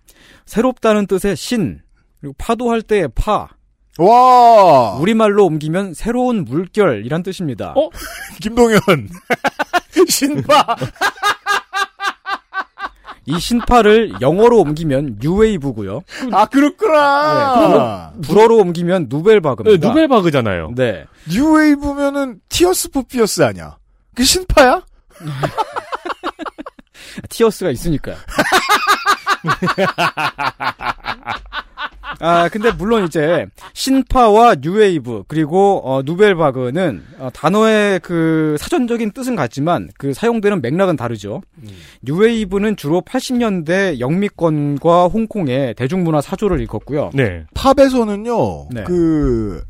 새롭다는 0.47 1.07
뜻의 1.07 1.37
신, 1.37 1.81
그리고 2.21 2.35
파도할 2.39 2.83
때의 2.83 3.09
파, 3.15 3.49
와 3.99 4.95
우리말로 4.97 5.45
옮기면 5.45 5.95
새로운 5.95 6.45
물결이란 6.45 7.23
뜻입니다. 7.23 7.75
어? 7.77 7.91
김동현 8.41 8.81
신파. 10.09 10.77
이 13.27 13.39
신파를 13.39 14.21
영어로 14.21 14.59
옮기면 14.61 15.19
뉴웨이브고요. 15.21 16.03
아 16.33 16.47
그렇구나. 16.47 18.13
불어로 18.23 18.57
옮기면 18.59 19.09
네, 19.09 19.17
누벨바그입니다. 19.17 19.89
누벨바그잖아요. 19.89 20.73
네. 20.75 21.05
뉴웨이브면은 21.31 22.41
Tears 22.49 22.91
for 22.91 23.03
Fears 23.03 23.43
아니야? 23.43 23.77
그 24.15 24.25
신파야? 24.25 24.83
Tears가 27.29 27.71
있으니까요. 27.71 28.17
아, 32.21 32.49
근데 32.49 32.71
물론 32.71 33.05
이제 33.05 33.47
신파와 33.73 34.57
뉴웨이브 34.61 35.25
그리고 35.27 35.83
어, 35.85 36.03
누벨바그는 36.05 37.03
어, 37.19 37.31
단어의 37.35 37.99
그 37.99 38.57
사전적인 38.61 39.11
뜻은 39.11 39.35
같지만 39.35 39.91
그 39.99 40.15
사용되는 40.15 40.63
맥락은 40.63 40.95
다르죠. 40.97 41.43
뉴웨이브는 42.03 42.77
주로 42.77 43.01
80년대 43.03 43.99
영미권과 43.99 45.07
홍콩의 45.09 45.75
대중문화 45.75 46.21
사조를 46.21 46.61
일컫고요. 46.61 47.11
네. 47.13 47.45
팝에서는요. 47.55 48.69
네. 48.71 48.85
그 48.85 49.65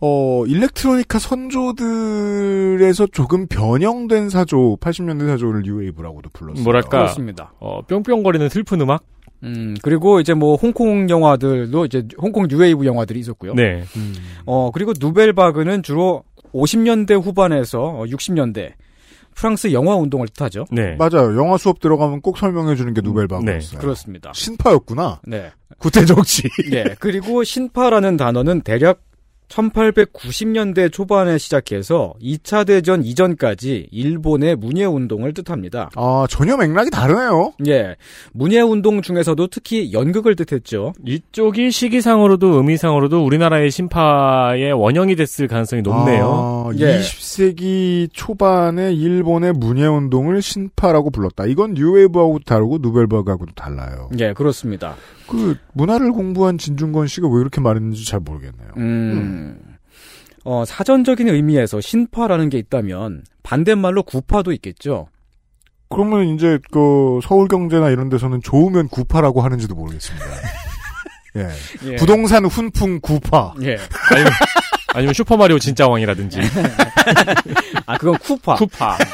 어, 0.00 0.44
일렉트로니카 0.46 1.18
선조들에서 1.18 3.06
조금 3.08 3.46
변형된 3.48 4.28
사조, 4.28 4.76
80년대 4.80 5.26
사조를 5.26 5.62
뉴웨이브라고도 5.62 6.30
불렀어요. 6.32 6.62
뭐랄까. 6.62 6.98
그렇습니다. 6.98 7.52
어, 7.58 7.82
뿅뿅거리는 7.82 8.48
슬픈 8.48 8.80
음악? 8.80 9.02
음, 9.42 9.76
그리고 9.82 10.20
이제 10.20 10.34
뭐 10.34 10.56
홍콩 10.56 11.08
영화들도 11.10 11.84
이제 11.84 12.06
홍콩 12.20 12.46
뉴웨이브 12.48 12.84
영화들이 12.86 13.20
있었고요. 13.20 13.54
네. 13.54 13.84
어, 14.46 14.70
그리고 14.72 14.92
누벨바그는 14.98 15.82
주로 15.82 16.24
50년대 16.52 17.20
후반에서 17.22 17.80
어, 17.80 18.04
60년대 18.04 18.72
프랑스 19.34 19.72
영화 19.72 19.94
운동을 19.94 20.26
뜻하죠. 20.28 20.64
네. 20.72 20.96
맞아요. 20.96 21.36
영화 21.38 21.56
수업 21.56 21.78
들어가면 21.78 22.20
꼭 22.22 22.38
설명해 22.38 22.74
주는 22.74 22.92
게 22.92 23.00
누벨바그였어요. 23.00 23.80
그렇습니다. 23.80 24.32
신파였구나. 24.34 25.20
네. 25.26 25.52
구태 25.78 26.04
정치. 26.04 26.42
네. 26.70 26.96
그리고 26.98 27.44
신파라는 27.44 28.16
단어는 28.16 28.62
대략 28.62 29.02
1890년대 29.48 30.92
초반에 30.92 31.38
시작해서 31.38 32.14
2차 32.22 32.66
대전 32.66 33.02
이전까지 33.02 33.88
일본의 33.90 34.56
문예 34.56 34.84
운동을 34.84 35.34
뜻합니다. 35.34 35.90
아, 35.96 36.26
전혀 36.28 36.56
맥락이 36.56 36.90
다르네요. 36.90 37.52
예. 37.66 37.96
문예 38.32 38.60
운동 38.60 39.02
중에서도 39.02 39.46
특히 39.48 39.92
연극을 39.92 40.36
뜻했죠. 40.36 40.92
이쪽이 41.06 41.70
시기상으로도 41.70 42.54
의미상으로도 42.56 43.24
우리나라의 43.24 43.70
심파의 43.70 44.72
원형이 44.72 45.16
됐을 45.16 45.48
가능성이 45.48 45.82
높네요. 45.82 46.70
아, 46.70 46.70
예. 46.78 46.98
20세기 46.98 48.08
초반에 48.12 48.92
일본의 48.92 49.54
문예 49.54 49.86
운동을 49.86 50.42
신파라고 50.42 51.10
불렀다. 51.10 51.46
이건 51.46 51.74
뉴웨이브하고도 51.74 52.44
다르고 52.44 52.78
누벨바그하고도 52.80 53.52
달라요. 53.54 54.10
예, 54.18 54.32
그렇습니다. 54.32 54.94
그 55.28 55.56
문화를 55.74 56.12
공부한 56.12 56.58
진중권 56.58 57.06
씨가 57.06 57.28
왜 57.28 57.40
이렇게 57.40 57.60
말했는지 57.60 58.04
잘 58.04 58.20
모르겠네요. 58.20 58.68
음. 58.76 59.58
어, 60.44 60.64
사전적인 60.64 61.28
의미에서 61.28 61.80
신파라는 61.80 62.48
게 62.48 62.58
있다면 62.58 63.24
반대말로 63.42 64.02
구파도 64.02 64.52
있겠죠. 64.52 65.08
그러면 65.90 66.28
이제 66.28 66.58
그 66.70 67.20
서울경제나 67.22 67.90
이런 67.90 68.08
데서는 68.08 68.42
좋으면 68.42 68.88
구파라고 68.88 69.40
하는지도 69.42 69.74
모르겠습니다. 69.74 70.26
예. 71.36 71.48
예. 71.84 71.96
부동산 71.96 72.44
훈풍 72.46 73.00
구파. 73.00 73.54
예. 73.62 73.78
아니면, 74.10 74.32
아니면 74.94 75.14
슈퍼마리오 75.14 75.58
진짜 75.58 75.86
왕이라든지. 75.86 76.40
아, 77.86 77.96
그건 77.98 78.18
쿠파. 78.18 78.56
쿠파. 78.56 78.98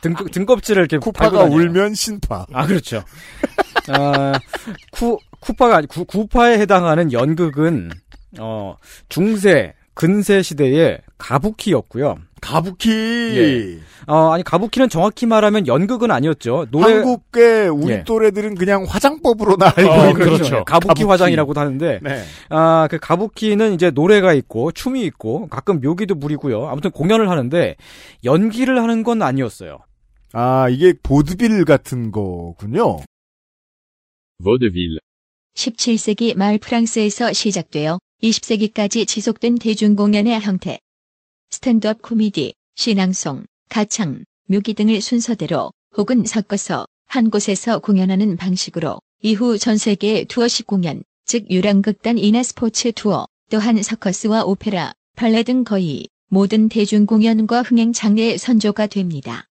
등, 0.00 0.14
등껍질을 0.14 0.82
이렇게 0.82 0.98
쿠파가. 0.98 1.44
울면 1.44 1.94
신파. 1.94 2.46
아, 2.52 2.66
그렇죠. 2.66 3.02
아, 3.88 4.32
쿠, 4.92 5.18
쿠파가, 5.40 5.76
아니, 5.76 5.86
구, 5.86 6.04
구파에 6.04 6.58
해당하는 6.58 7.12
연극은, 7.12 7.90
어, 8.38 8.76
중세, 9.08 9.74
근세 9.94 10.42
시대의 10.42 11.00
가부키였고요. 11.18 12.16
가부키. 12.40 12.90
예. 12.90 13.78
어, 14.06 14.32
아니, 14.32 14.42
가부키는 14.42 14.88
정확히 14.88 15.26
말하면 15.26 15.66
연극은 15.66 16.10
아니었죠. 16.10 16.66
노래. 16.70 16.94
한국의 16.94 17.68
우리 17.68 17.92
예. 17.92 18.04
또래들은 18.04 18.54
그냥 18.54 18.86
화장법으로나 18.88 19.74
알고 19.76 19.90
어, 19.90 19.96
있는 19.96 20.14
그렇죠. 20.14 20.64
가부키, 20.64 20.88
가부키. 20.88 21.04
화장이라고도 21.04 21.60
하는데, 21.60 22.00
네. 22.02 22.22
아, 22.48 22.88
그 22.90 22.98
가부키는 22.98 23.74
이제 23.74 23.90
노래가 23.90 24.32
있고, 24.32 24.72
춤이 24.72 25.02
있고, 25.04 25.48
가끔 25.48 25.80
묘기도 25.80 26.18
부리고요. 26.18 26.66
아무튼 26.68 26.90
공연을 26.92 27.28
하는데, 27.28 27.76
연기를 28.24 28.82
하는 28.82 29.02
건 29.02 29.20
아니었어요. 29.20 29.78
아, 30.32 30.68
이게 30.70 30.94
보드빌 31.02 31.64
같은 31.66 32.10
거군요. 32.10 33.00
Vaudeville. 34.42 34.98
17세기 35.54 36.34
말 36.34 36.58
프랑스에서 36.58 37.32
시작되어 37.32 37.98
20세기까지 38.22 39.06
지속된 39.06 39.56
대중공연의 39.56 40.40
형태. 40.40 40.78
스탠드업 41.50 42.00
코미디, 42.00 42.54
샹송, 42.76 43.44
가창, 43.68 44.24
묘기 44.46 44.74
등을 44.74 45.00
순서대로 45.02 45.72
혹은 45.96 46.24
섞어서 46.24 46.86
한 47.06 47.28
곳에서 47.28 47.80
공연하는 47.80 48.36
방식으로 48.36 49.00
이후 49.22 49.58
전 49.58 49.76
세계 49.76 50.24
투어식 50.24 50.66
공연, 50.66 51.02
즉 51.26 51.50
유랑극단이나 51.50 52.42
스포츠 52.42 52.92
투어, 52.92 53.26
또한 53.50 53.82
서커스와 53.82 54.44
오페라, 54.44 54.92
발레 55.16 55.42
등 55.42 55.64
거의 55.64 56.08
모든 56.28 56.68
대중공연과 56.68 57.62
흥행 57.62 57.92
장르의 57.92 58.38
선조가 58.38 58.86
됩니다. 58.86 59.49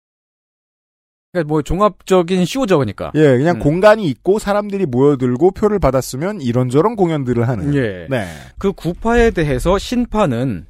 그러니까 1.36 1.48
뭐 1.48 1.62
종합적인 1.62 2.46
쇼죠, 2.46 2.78
그러니까. 2.78 3.12
예, 3.14 3.36
그냥 3.36 3.56
음. 3.56 3.60
공간이 3.60 4.06
있고 4.06 4.38
사람들이 4.38 4.86
모여들고 4.86 5.50
표를 5.50 5.78
받았으면 5.78 6.40
이런저런 6.40 6.96
공연들을 6.96 7.46
하는. 7.46 7.74
예. 7.74 8.06
네. 8.08 8.26
그 8.58 8.72
구파에 8.72 9.30
대해서 9.30 9.78
신파는 9.78 10.66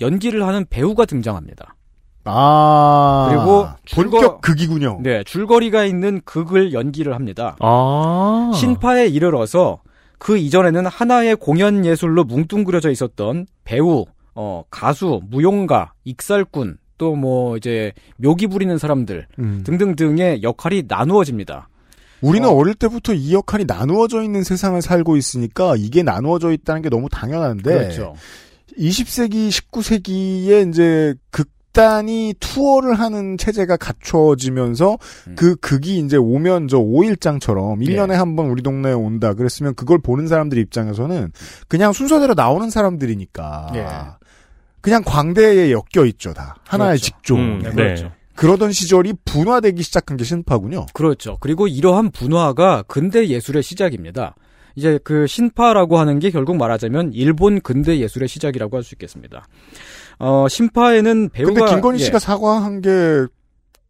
연기를 0.00 0.46
하는 0.46 0.66
배우가 0.68 1.06
등장합니다. 1.06 1.74
아. 2.24 3.28
그리고 3.30 3.68
본격 3.94 4.42
극이군요. 4.42 5.00
네, 5.02 5.24
줄거리가 5.24 5.84
있는 5.84 6.20
극을 6.24 6.74
연기를 6.74 7.14
합니다. 7.14 7.56
아. 7.60 8.52
신파에 8.54 9.06
이르러서 9.06 9.80
그 10.18 10.36
이전에는 10.36 10.84
하나의 10.86 11.36
공연 11.36 11.86
예술로 11.86 12.24
뭉뚱그려져 12.24 12.90
있었던 12.90 13.46
배우, 13.64 14.04
어, 14.34 14.64
가수, 14.70 15.20
무용가, 15.30 15.92
익살꾼, 16.04 16.76
또 16.98 17.14
뭐 17.18 17.56
이제 17.56 17.92
묘기 18.16 18.46
부리는 18.46 18.76
사람들 18.78 19.26
음. 19.38 19.62
등등등의 19.64 20.42
역할이 20.42 20.84
나누어집니다. 20.86 21.68
우리는 22.20 22.48
어. 22.48 22.52
어. 22.52 22.62
릴 22.64 22.74
때부터 22.74 23.14
이 23.14 23.32
역할이 23.32 23.64
나누어져 23.66 24.22
있는 24.22 24.42
세상을 24.42 24.80
살고 24.82 25.16
있으니까 25.16 25.74
이게 25.76 26.02
나누어져 26.02 26.52
있다는 26.52 26.82
게 26.82 26.88
너무 26.88 27.08
당연한데 27.10 27.62
그렇죠. 27.62 28.14
20세기, 28.78 29.48
19세기에 29.48 30.68
이제 30.68 31.14
극단이 31.30 32.34
투어를 32.38 32.94
하는 32.94 33.36
체제가 33.36 33.76
갖춰지면서 33.76 34.98
음. 35.28 35.34
그 35.36 35.56
극이 35.56 35.98
이제 35.98 36.16
오면 36.16 36.68
저 36.68 36.78
5일장처럼 36.78 37.82
예. 37.82 37.94
1년에 37.94 38.12
한번 38.12 38.46
우리 38.50 38.62
동네에 38.62 38.92
온다. 38.92 39.34
그랬으면 39.34 39.74
그걸 39.74 39.98
보는 39.98 40.28
사람들 40.28 40.58
입장에서는 40.58 41.32
그냥 41.66 41.92
순서대로 41.92 42.34
나오는 42.34 42.70
사람들이니까. 42.70 43.72
예. 43.74 43.86
그냥 44.80 45.02
광대에 45.04 45.72
엮여 45.72 46.06
있죠, 46.06 46.32
다. 46.32 46.56
하나의 46.66 46.98
그렇죠. 46.98 47.04
직종. 47.04 47.38
음, 47.40 47.58
네, 47.62 47.68
네. 47.70 47.74
그렇죠. 47.74 48.12
그러던 48.36 48.70
시절이 48.72 49.14
분화되기 49.24 49.82
시작한 49.82 50.16
게 50.16 50.24
신파군요. 50.24 50.86
그렇죠. 50.92 51.38
그리고 51.40 51.66
이러한 51.66 52.10
분화가 52.12 52.84
근대 52.86 53.26
예술의 53.28 53.62
시작입니다. 53.64 54.36
이제 54.76 54.98
그 55.02 55.26
신파라고 55.26 55.98
하는 55.98 56.20
게 56.20 56.30
결국 56.30 56.56
말하자면 56.56 57.10
일본 57.14 57.60
근대 57.60 57.98
예술의 57.98 58.28
시작이라고 58.28 58.76
할 58.76 58.84
수 58.84 58.94
있겠습니다. 58.94 59.48
어, 60.20 60.46
신파에는 60.48 61.30
배우가 61.30 61.52
근데 61.52 61.70
김건희 61.74 62.00
예. 62.00 62.04
씨가 62.04 62.20
사과한 62.20 62.80
게 62.80 63.26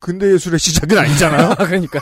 근대 0.00 0.32
예술의 0.32 0.58
시작은 0.58 0.96
아니잖아요. 0.96 1.54
그러니까 1.66 2.00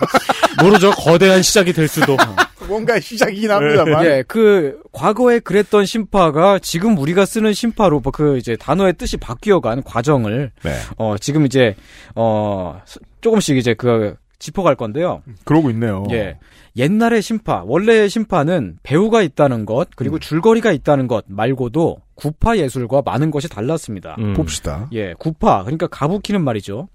모르죠. 0.62 0.90
거대한 0.92 1.42
시작이 1.42 1.72
될 1.72 1.88
수도. 1.88 2.16
뭔가 2.66 2.98
시작이긴 3.00 3.50
합니다만. 3.50 4.04
예, 4.04 4.24
그 4.26 4.80
과거에 4.92 5.38
그랬던 5.38 5.86
신파가 5.86 6.58
지금 6.58 6.98
우리가 6.98 7.26
쓰는 7.26 7.52
신파로 7.52 8.00
뭐그 8.00 8.38
이제 8.38 8.56
단어의 8.56 8.94
뜻이 8.94 9.16
바뀌어간 9.16 9.82
과정을 9.82 10.52
네. 10.62 10.70
어 10.96 11.16
지금 11.18 11.46
이제 11.46 11.74
어 12.14 12.80
조금씩 13.20 13.56
이제 13.56 13.74
그 13.74 14.16
짚어갈 14.38 14.76
건데요. 14.76 15.22
그러고 15.44 15.70
있네요. 15.70 16.04
예. 16.10 16.38
옛날의 16.76 17.22
신파, 17.22 17.62
원래의 17.64 18.10
신파는 18.10 18.78
배우가 18.82 19.22
있다는 19.22 19.64
것, 19.64 19.88
그리고 19.96 20.18
줄거리가 20.18 20.72
있다는 20.72 21.06
것 21.06 21.24
말고도 21.26 21.96
구파 22.14 22.58
예술과 22.58 23.02
많은 23.02 23.30
것이 23.30 23.48
달랐습니다. 23.48 24.16
음. 24.18 24.34
봅시다. 24.34 24.88
예, 24.92 25.14
구파, 25.18 25.62
그러니까 25.62 25.86
가부키는 25.86 26.44
말이죠. 26.44 26.88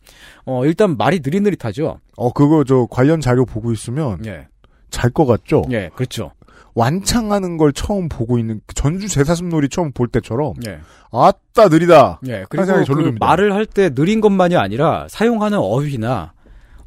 어, 0.46 0.66
일단 0.66 0.98
말이 0.98 1.22
느릿느릿하죠. 1.24 2.00
어, 2.16 2.34
그거 2.34 2.64
저 2.64 2.88
관련 2.92 3.22
자료 3.22 3.44
보고 3.46 3.72
있으면 3.72 4.24
예, 4.26 4.48
잘 4.92 5.10
것 5.12 5.26
같죠? 5.26 5.64
예, 5.72 5.90
그렇죠. 5.96 6.32
완창하는 6.76 7.58
걸 7.58 7.74
처음 7.74 8.08
보고 8.08 8.38
있는 8.40 8.62
그 8.66 8.74
전주 8.76 9.08
제사슴놀이 9.10 9.68
처음 9.70 9.92
볼 9.92 10.08
때처럼 10.08 10.54
예, 10.68 10.80
아따 11.12 11.68
느리다. 11.70 12.22
예, 12.28 12.36
한 12.36 12.46
그리고 12.48 13.12
그. 13.12 13.16
말을 13.20 13.54
할 13.54 13.66
때 13.66 13.90
느린 13.90 14.22
것만이 14.22 14.56
아니라 14.56 15.08
사용하는 15.10 15.58
어휘나 15.58 16.34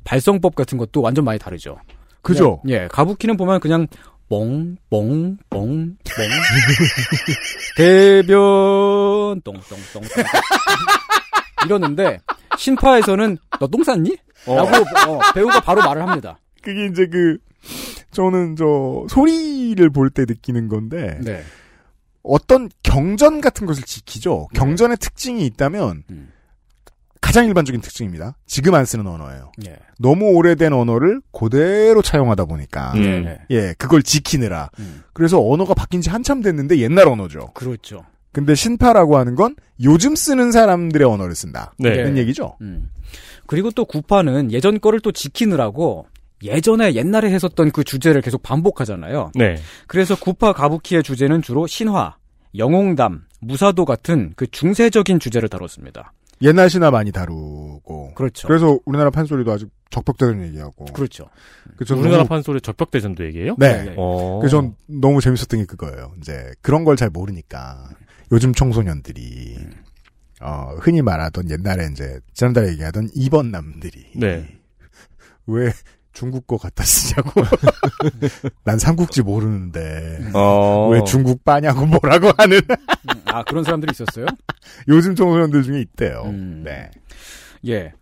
발성법 0.04 0.54
같은 0.54 0.78
것도 0.78 1.02
완전 1.02 1.24
많이 1.24 1.38
다르죠. 1.38 1.76
그죠? 2.22 2.60
그냥, 2.62 2.82
예, 2.84 2.88
가부키는 2.88 3.36
보면 3.36 3.60
그냥 3.60 3.86
뽕, 4.28 4.76
뽕, 4.88 5.36
뽕, 5.50 5.96
뽕. 6.06 6.16
대변, 7.76 9.40
똥, 9.42 9.54
똥, 9.54 9.78
똥, 9.92 10.02
똥. 10.02 10.02
이러는데, 11.66 12.18
신파에서는, 12.56 13.36
너 13.60 13.66
똥 13.66 13.82
쌌니? 13.84 14.16
라고, 14.46 14.68
어, 15.12 15.20
배우가 15.34 15.60
바로 15.60 15.82
말을 15.82 16.02
합니다. 16.08 16.38
그게 16.62 16.86
이제 16.86 17.06
그 17.06 17.36
저는 18.10 18.56
저 18.56 19.06
소리를 19.08 19.88
볼 19.90 20.10
때 20.10 20.24
느끼는 20.28 20.68
건데 20.68 21.18
네. 21.22 21.42
어떤 22.22 22.68
경전 22.82 23.40
같은 23.40 23.66
것을 23.66 23.82
지키죠. 23.82 24.48
경전의 24.54 24.96
특징이 24.98 25.44
있다면 25.46 26.04
음. 26.10 26.30
가장 27.20 27.46
일반적인 27.46 27.80
특징입니다. 27.80 28.36
지금 28.46 28.74
안 28.74 28.84
쓰는 28.84 29.06
언어예요. 29.06 29.50
예. 29.66 29.76
너무 29.98 30.26
오래된 30.32 30.72
언어를 30.72 31.20
그대로 31.32 32.02
차용하다 32.02 32.44
보니까 32.44 32.92
음. 32.94 33.24
네. 33.24 33.40
예 33.50 33.74
그걸 33.78 34.02
지키느라 34.02 34.70
음. 34.78 35.02
그래서 35.12 35.40
언어가 35.40 35.74
바뀐 35.74 36.00
지 36.00 36.10
한참 36.10 36.42
됐는데 36.42 36.78
옛날 36.78 37.08
언어죠. 37.08 37.48
그렇죠. 37.54 38.04
근데 38.32 38.54
신파라고 38.54 39.16
하는 39.16 39.36
건 39.36 39.54
요즘 39.82 40.14
쓰는 40.16 40.52
사람들의 40.52 41.06
언어를 41.06 41.34
쓴다. 41.34 41.72
네. 41.78 41.94
이런 41.94 42.16
얘기죠. 42.18 42.56
음. 42.60 42.90
그리고 43.46 43.70
또 43.70 43.84
구파는 43.84 44.52
예전 44.52 44.80
거를 44.80 45.00
또 45.00 45.12
지키느라고 45.12 46.06
예전에 46.42 46.94
옛날에 46.94 47.30
했었던 47.30 47.70
그 47.70 47.84
주제를 47.84 48.20
계속 48.20 48.42
반복하잖아요. 48.42 49.32
네. 49.34 49.56
그래서 49.86 50.14
구파 50.16 50.52
가부키의 50.52 51.02
주제는 51.02 51.42
주로 51.42 51.66
신화, 51.66 52.16
영웅담, 52.56 53.22
무사도 53.40 53.84
같은 53.84 54.32
그 54.36 54.46
중세적인 54.50 55.20
주제를 55.20 55.48
다뤘습니다. 55.48 56.12
옛날 56.42 56.68
신화 56.68 56.90
많이 56.90 57.12
다루고. 57.12 58.12
그렇죠. 58.14 58.48
그래서 58.48 58.78
우리나라 58.84 59.10
판소리도 59.10 59.52
아직 59.52 59.68
적벽대전 59.90 60.42
얘기하고. 60.46 60.84
그렇죠. 60.86 61.26
그전 61.76 61.98
우리나라 61.98 62.18
너무- 62.18 62.28
판소리 62.28 62.60
적벽대전도 62.60 63.24
얘기해요? 63.26 63.54
네. 63.58 63.84
네. 63.84 63.94
어. 63.96 64.38
그래서 64.40 64.60
전 64.60 64.74
너무 64.86 65.20
재밌었던 65.20 65.60
게 65.60 65.66
그거예요. 65.66 66.12
이제 66.18 66.50
그런 66.60 66.84
걸 66.84 66.96
잘 66.96 67.08
모르니까 67.10 67.88
요즘 68.32 68.52
청소년들이 68.52 69.56
어, 70.42 70.74
흔히 70.80 71.00
말하던 71.02 71.48
옛날에 71.50 71.88
이제 71.92 72.18
지난달에 72.34 72.70
얘기하던 72.72 73.08
2번 73.16 73.50
남들이 73.50 74.04
네. 74.16 74.46
왜 75.46 75.72
중국 76.14 76.46
거 76.46 76.56
갖다 76.56 76.84
쓰냐고. 76.84 77.42
난 78.64 78.78
삼국지 78.78 79.22
모르는데 79.22 80.30
어. 80.32 80.88
왜 80.90 81.02
중국 81.04 81.44
빠냐고 81.44 81.84
뭐라고 81.84 82.30
하는 82.38 82.58
음, 82.58 83.22
아 83.26 83.42
그런 83.42 83.64
사람들이 83.64 83.90
있었어요? 83.92 84.26
요즘 84.88 85.14
청소년들 85.14 85.64
중에 85.64 85.80
있대요. 85.80 86.22
음. 86.26 86.62
네. 86.64 86.90
예. 87.66 87.92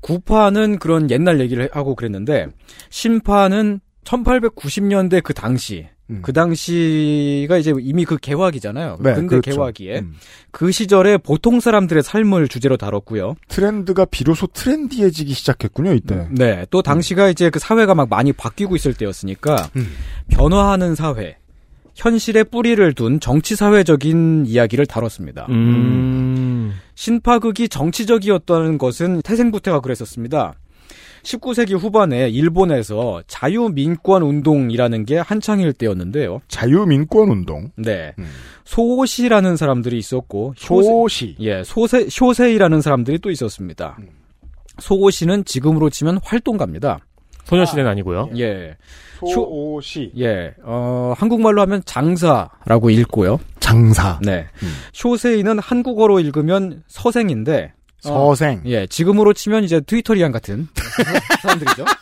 구파는 0.00 0.78
그런 0.78 1.10
옛날 1.10 1.40
얘기를 1.40 1.68
하고 1.72 1.96
그랬는데 1.96 2.46
신파는 2.90 3.80
1890년대 4.04 5.22
그 5.22 5.34
당시 5.34 5.88
음. 6.10 6.20
그 6.22 6.32
당시가 6.32 7.58
이제 7.58 7.72
이미 7.80 8.04
그 8.04 8.16
개화기잖아요. 8.16 8.98
네, 9.00 9.14
근대 9.14 9.40
그렇죠. 9.40 9.50
개화기에 9.50 9.98
음. 10.00 10.14
그 10.50 10.70
시절에 10.70 11.18
보통 11.18 11.58
사람들의 11.60 12.02
삶을 12.02 12.48
주제로 12.48 12.76
다뤘고요. 12.76 13.34
트렌드가 13.48 14.04
비로소 14.04 14.46
트렌디해지기 14.46 15.32
시작했군요, 15.32 15.94
이때. 15.94 16.28
네, 16.30 16.64
또 16.70 16.82
당시가 16.82 17.28
이제 17.28 17.50
그 17.50 17.58
사회가 17.58 17.94
막 17.94 18.08
많이 18.08 18.32
바뀌고 18.32 18.76
있을 18.76 18.94
때였으니까 18.94 19.68
음. 19.76 19.88
변화하는 20.28 20.94
사회, 20.94 21.38
현실에 21.96 22.44
뿌리를 22.44 22.92
둔 22.92 23.18
정치 23.18 23.56
사회적인 23.56 24.44
이야기를 24.46 24.86
다뤘습니다. 24.86 25.46
음. 25.48 26.74
신파극이 26.94 27.68
정치적이었다는 27.68 28.78
것은 28.78 29.22
태생부태가 29.22 29.80
그랬었습니다. 29.80 30.54
19세기 31.26 31.76
후반에 31.76 32.28
일본에서 32.28 33.22
자유민권 33.26 34.22
운동이라는 34.22 35.04
게 35.04 35.18
한창일 35.18 35.72
때였는데요. 35.72 36.40
자유민권 36.48 37.28
운동. 37.28 37.70
네. 37.76 38.14
음. 38.18 38.26
소시라는 38.64 39.56
사람들이 39.56 39.98
있었고 39.98 40.54
효세, 40.70 40.88
소시. 40.88 41.36
예, 41.40 41.62
소세 41.64 42.08
쇼세이라는 42.08 42.80
사람들이 42.80 43.18
또 43.18 43.30
있었습니다. 43.30 43.96
음. 43.98 44.08
소시는 44.78 45.44
지금으로 45.44 45.90
치면 45.90 46.20
활동가입니다. 46.22 47.00
소녀시대는 47.44 47.90
아 47.90 47.94
니고요. 47.94 48.30
예. 48.38 48.76
소시. 49.18 50.12
예. 50.18 50.52
어, 50.62 51.14
한국말로 51.16 51.62
하면 51.62 51.80
장사라고 51.84 52.90
읽고요. 52.90 53.38
장사. 53.60 54.18
네. 54.22 54.46
음. 54.62 54.72
쇼세이는 54.92 55.58
한국어로 55.58 56.20
읽으면 56.20 56.82
서생인데 56.88 57.72
어, 57.72 57.85
서생. 58.06 58.62
예, 58.66 58.86
지금으로 58.86 59.32
치면 59.32 59.64
이제 59.64 59.80
트위터리안 59.80 60.32
같은 60.32 60.68
사람들이죠. 61.42 61.84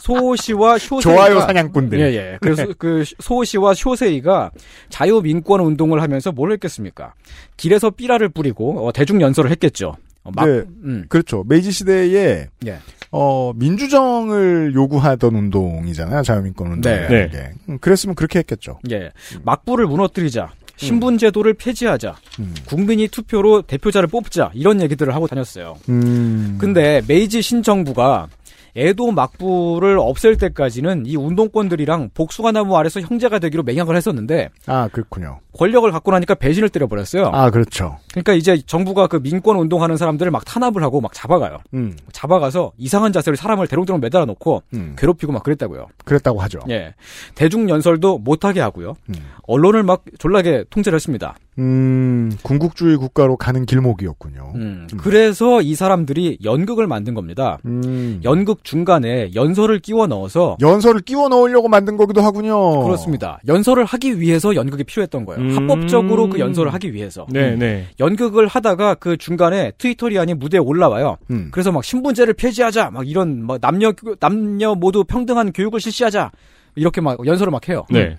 소시와 0.00 0.78
쇼세이가 0.78 1.00
좋아요 1.16 1.40
사냥꾼들. 1.40 2.00
예, 2.00 2.04
예. 2.14 2.38
그래서 2.40 2.66
그 2.78 3.04
소시와 3.18 3.74
쇼세이가 3.74 4.52
자유민권 4.88 5.60
운동을 5.60 6.00
하면서 6.00 6.32
뭘 6.32 6.52
했겠습니까? 6.52 7.12
길에서 7.56 7.90
삐라를 7.90 8.30
뿌리고 8.30 8.86
어, 8.86 8.92
대중 8.92 9.20
연설을 9.20 9.50
했겠죠. 9.50 9.96
어, 10.24 10.30
막, 10.34 10.46
네. 10.46 10.62
음, 10.84 11.04
그렇죠. 11.08 11.44
메이지 11.46 11.70
시대에 11.70 12.48
예. 12.66 12.78
어, 13.10 13.52
민주정을 13.54 14.72
요구하던 14.74 15.34
운동이잖아요. 15.34 16.22
자유민권 16.22 16.72
운동. 16.72 16.92
네. 16.92 17.28
네. 17.28 17.52
그랬으면 17.80 18.14
그렇게 18.14 18.38
했겠죠. 18.38 18.78
예. 18.90 19.10
막부를 19.42 19.86
무너뜨리자. 19.86 20.52
신분 20.78 21.18
제도를 21.18 21.54
폐지하자. 21.54 22.16
음. 22.40 22.54
국민이 22.66 23.08
투표로 23.08 23.62
대표자를 23.62 24.08
뽑자. 24.08 24.50
이런 24.54 24.80
얘기들을 24.80 25.14
하고 25.14 25.26
다녔어요. 25.26 25.76
음. 25.88 26.56
근데 26.60 27.02
메이지 27.06 27.42
신정부가 27.42 28.28
에도 28.76 29.10
막부를 29.10 29.98
없앨 29.98 30.36
때까지는 30.36 31.04
이 31.06 31.16
운동권들이랑 31.16 32.10
복숭아나무 32.14 32.76
아래서 32.76 33.00
형제가 33.00 33.40
되기로 33.40 33.64
맹약을 33.64 33.96
했었는데 33.96 34.50
아, 34.66 34.88
그렇군요. 34.92 35.40
권력을 35.58 35.90
갖고 35.90 36.12
나니까 36.12 36.36
배신을 36.36 36.68
때려버렸어요. 36.68 37.30
아, 37.34 37.50
그렇죠. 37.50 37.98
그러니까 38.12 38.32
이제 38.34 38.62
정부가 38.64 39.08
그 39.08 39.20
민권 39.20 39.56
운동하는 39.56 39.96
사람들을 39.96 40.30
막 40.30 40.44
탄압을 40.44 40.82
하고 40.82 41.00
막 41.00 41.12
잡아가요. 41.12 41.58
음, 41.74 41.96
잡아가서 42.12 42.72
이상한 42.78 43.12
자세로 43.12 43.36
사람을 43.36 43.66
대롱대롱 43.66 44.00
매달아 44.00 44.24
놓고 44.24 44.62
음. 44.74 44.94
괴롭히고 44.96 45.32
막 45.32 45.42
그랬다고요. 45.42 45.88
그랬다고 46.04 46.40
하죠. 46.42 46.60
예. 46.70 46.94
대중 47.34 47.68
연설도 47.68 48.18
못하게 48.18 48.60
하고요. 48.60 48.94
음. 49.08 49.14
언론을 49.48 49.82
막 49.82 50.04
졸라게 50.18 50.64
통제를 50.70 50.96
했습니다. 50.96 51.34
음, 51.58 52.30
군국주의 52.42 52.96
국가로 52.96 53.36
가는 53.36 53.66
길목이었군요. 53.66 54.52
음, 54.54 54.86
그래서 54.98 55.60
이 55.60 55.74
사람들이 55.74 56.38
연극을 56.44 56.86
만든 56.86 57.14
겁니다. 57.14 57.58
음. 57.64 58.20
연극 58.22 58.62
중간에 58.62 59.30
연설을 59.34 59.80
끼워 59.80 60.06
넣어서 60.06 60.56
연설을 60.60 61.00
끼워 61.00 61.28
넣으려고 61.28 61.68
만든 61.68 61.96
거기도 61.96 62.22
하군요. 62.22 62.84
그렇습니다. 62.84 63.40
연설을 63.48 63.84
하기 63.84 64.20
위해서 64.20 64.54
연극이 64.54 64.84
필요했던 64.84 65.24
거예요. 65.24 65.47
음. 65.50 65.56
합법적으로 65.56 66.28
그 66.28 66.38
연설을 66.38 66.72
하기 66.74 66.92
위해서. 66.92 67.26
네, 67.30 67.56
네. 67.56 67.86
연극을 68.00 68.46
하다가 68.46 68.94
그 68.94 69.16
중간에 69.16 69.72
트위터리안이 69.78 70.34
무대에 70.34 70.60
올라와요. 70.60 71.16
음. 71.30 71.48
그래서 71.52 71.72
막 71.72 71.84
신분제를 71.84 72.34
폐지하자, 72.34 72.90
막 72.90 73.08
이런 73.08 73.44
막 73.46 73.60
남녀 73.60 73.92
남녀 74.20 74.74
모두 74.74 75.04
평등한 75.04 75.52
교육을 75.52 75.80
실시하자 75.80 76.30
이렇게 76.76 77.00
막 77.00 77.24
연설을 77.26 77.50
막 77.50 77.68
해요. 77.68 77.84
네. 77.90 78.16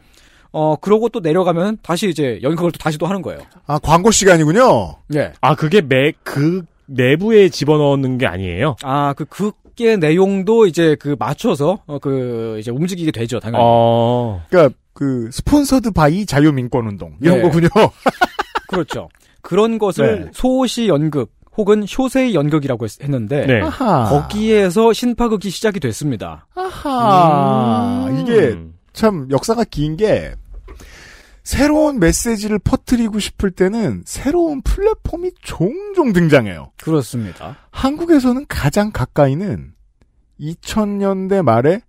어 0.52 0.76
그러고 0.76 1.10
또 1.10 1.20
내려가면 1.20 1.78
다시 1.84 2.10
이제 2.10 2.40
연극을 2.42 2.72
또 2.72 2.80
다시 2.80 2.98
또 2.98 3.06
하는 3.06 3.22
거예요. 3.22 3.40
아, 3.68 3.78
광고 3.78 4.10
시간이군요. 4.10 4.96
예. 5.16 5.32
아, 5.42 5.54
그게 5.54 5.80
매, 5.82 6.12
그, 6.24 6.64
내부에 6.88 7.50
집어넣는 7.50 8.18
게 8.18 8.26
아니에요? 8.26 8.76
아그 8.82 9.26
극의 9.26 10.00
내용도 10.00 10.66
이제 10.66 10.96
그 11.00 11.16
맞춰서 11.20 11.78
어, 11.86 12.00
그 12.00 12.58
이제 12.60 12.72
움직이게 12.72 13.12
되죠 13.12 13.40
당연히. 13.40 13.64
어. 13.64 14.44
그러니까 14.50 14.76
그 15.00 15.30
sponsored 15.32 15.92
by 15.92 16.26
자유민권운동 16.26 17.16
이런 17.22 17.38
네. 17.38 17.42
거군요. 17.44 17.70
그렇죠. 18.68 19.08
그런 19.42 19.78
것을 19.78 20.26
네. 20.26 20.32
소시 20.34 20.90
연극 20.90 21.32
혹은 21.56 21.86
쇼세이 21.88 22.36
연극이라고 22.36 22.86
했, 22.86 23.10
는데 23.10 23.46
네. 23.46 23.62
아하. 23.62 24.10
거기에서 24.10 24.92
신파극이 24.92 25.50
시작이 25.52 25.80
됐습니다. 25.80 26.48
아하. 26.54 28.08
음. 28.10 28.20
이게 28.20 28.58
참 28.92 29.28
역사가 29.32 29.64
긴 29.64 29.96
게 29.96 30.34
새로운 31.44 32.00
메시지를 32.02 32.60
퍼뜨리고 32.60 33.20
싶을 33.20 33.52
때는 33.52 34.04
새로운 34.06 34.62
플랫폼이 34.62 35.32
종종 35.42 36.12
등장해요. 36.12 36.74
그렇습니다. 36.84 37.56
한국에서는 37.72 38.46
가장 38.50 38.92
가까이는 38.92 39.72
2000년대 40.42 41.42
말에 41.42 41.80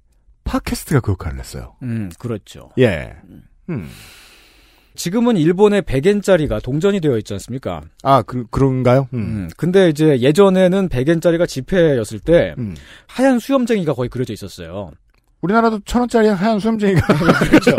팟캐스트가 0.51 1.01
그 1.01 1.13
역할을 1.13 1.39
했어요. 1.39 1.77
음 1.83 2.11
그렇죠. 2.19 2.71
예. 2.79 3.15
음. 3.69 3.89
지금은 4.97 5.37
일본의 5.37 5.83
100엔짜리가 5.83 6.63
동전이 6.63 7.01
되어 7.01 7.17
있지 7.19 7.33
않습니까? 7.35 7.83
아, 8.03 8.23
그, 8.23 8.45
그런가요? 8.51 9.09
음. 9.15 9.19
음, 9.19 9.51
근데 9.57 9.89
이제 9.89 10.21
예전에는 10.21 10.89
100엔짜리가 10.89 11.47
지폐였을 11.47 12.19
때 12.19 12.55
음. 12.59 12.75
하얀 13.07 13.39
수염쟁이가 13.39 13.95
거의 13.95 14.09
그려져 14.09 14.33
있었어요. 14.33 14.91
우리나라도 15.43 15.81
천 15.85 16.01
원짜리 16.03 16.29
하얀 16.29 16.59
수염쟁이가 16.59 17.07
그렇죠. 17.49 17.77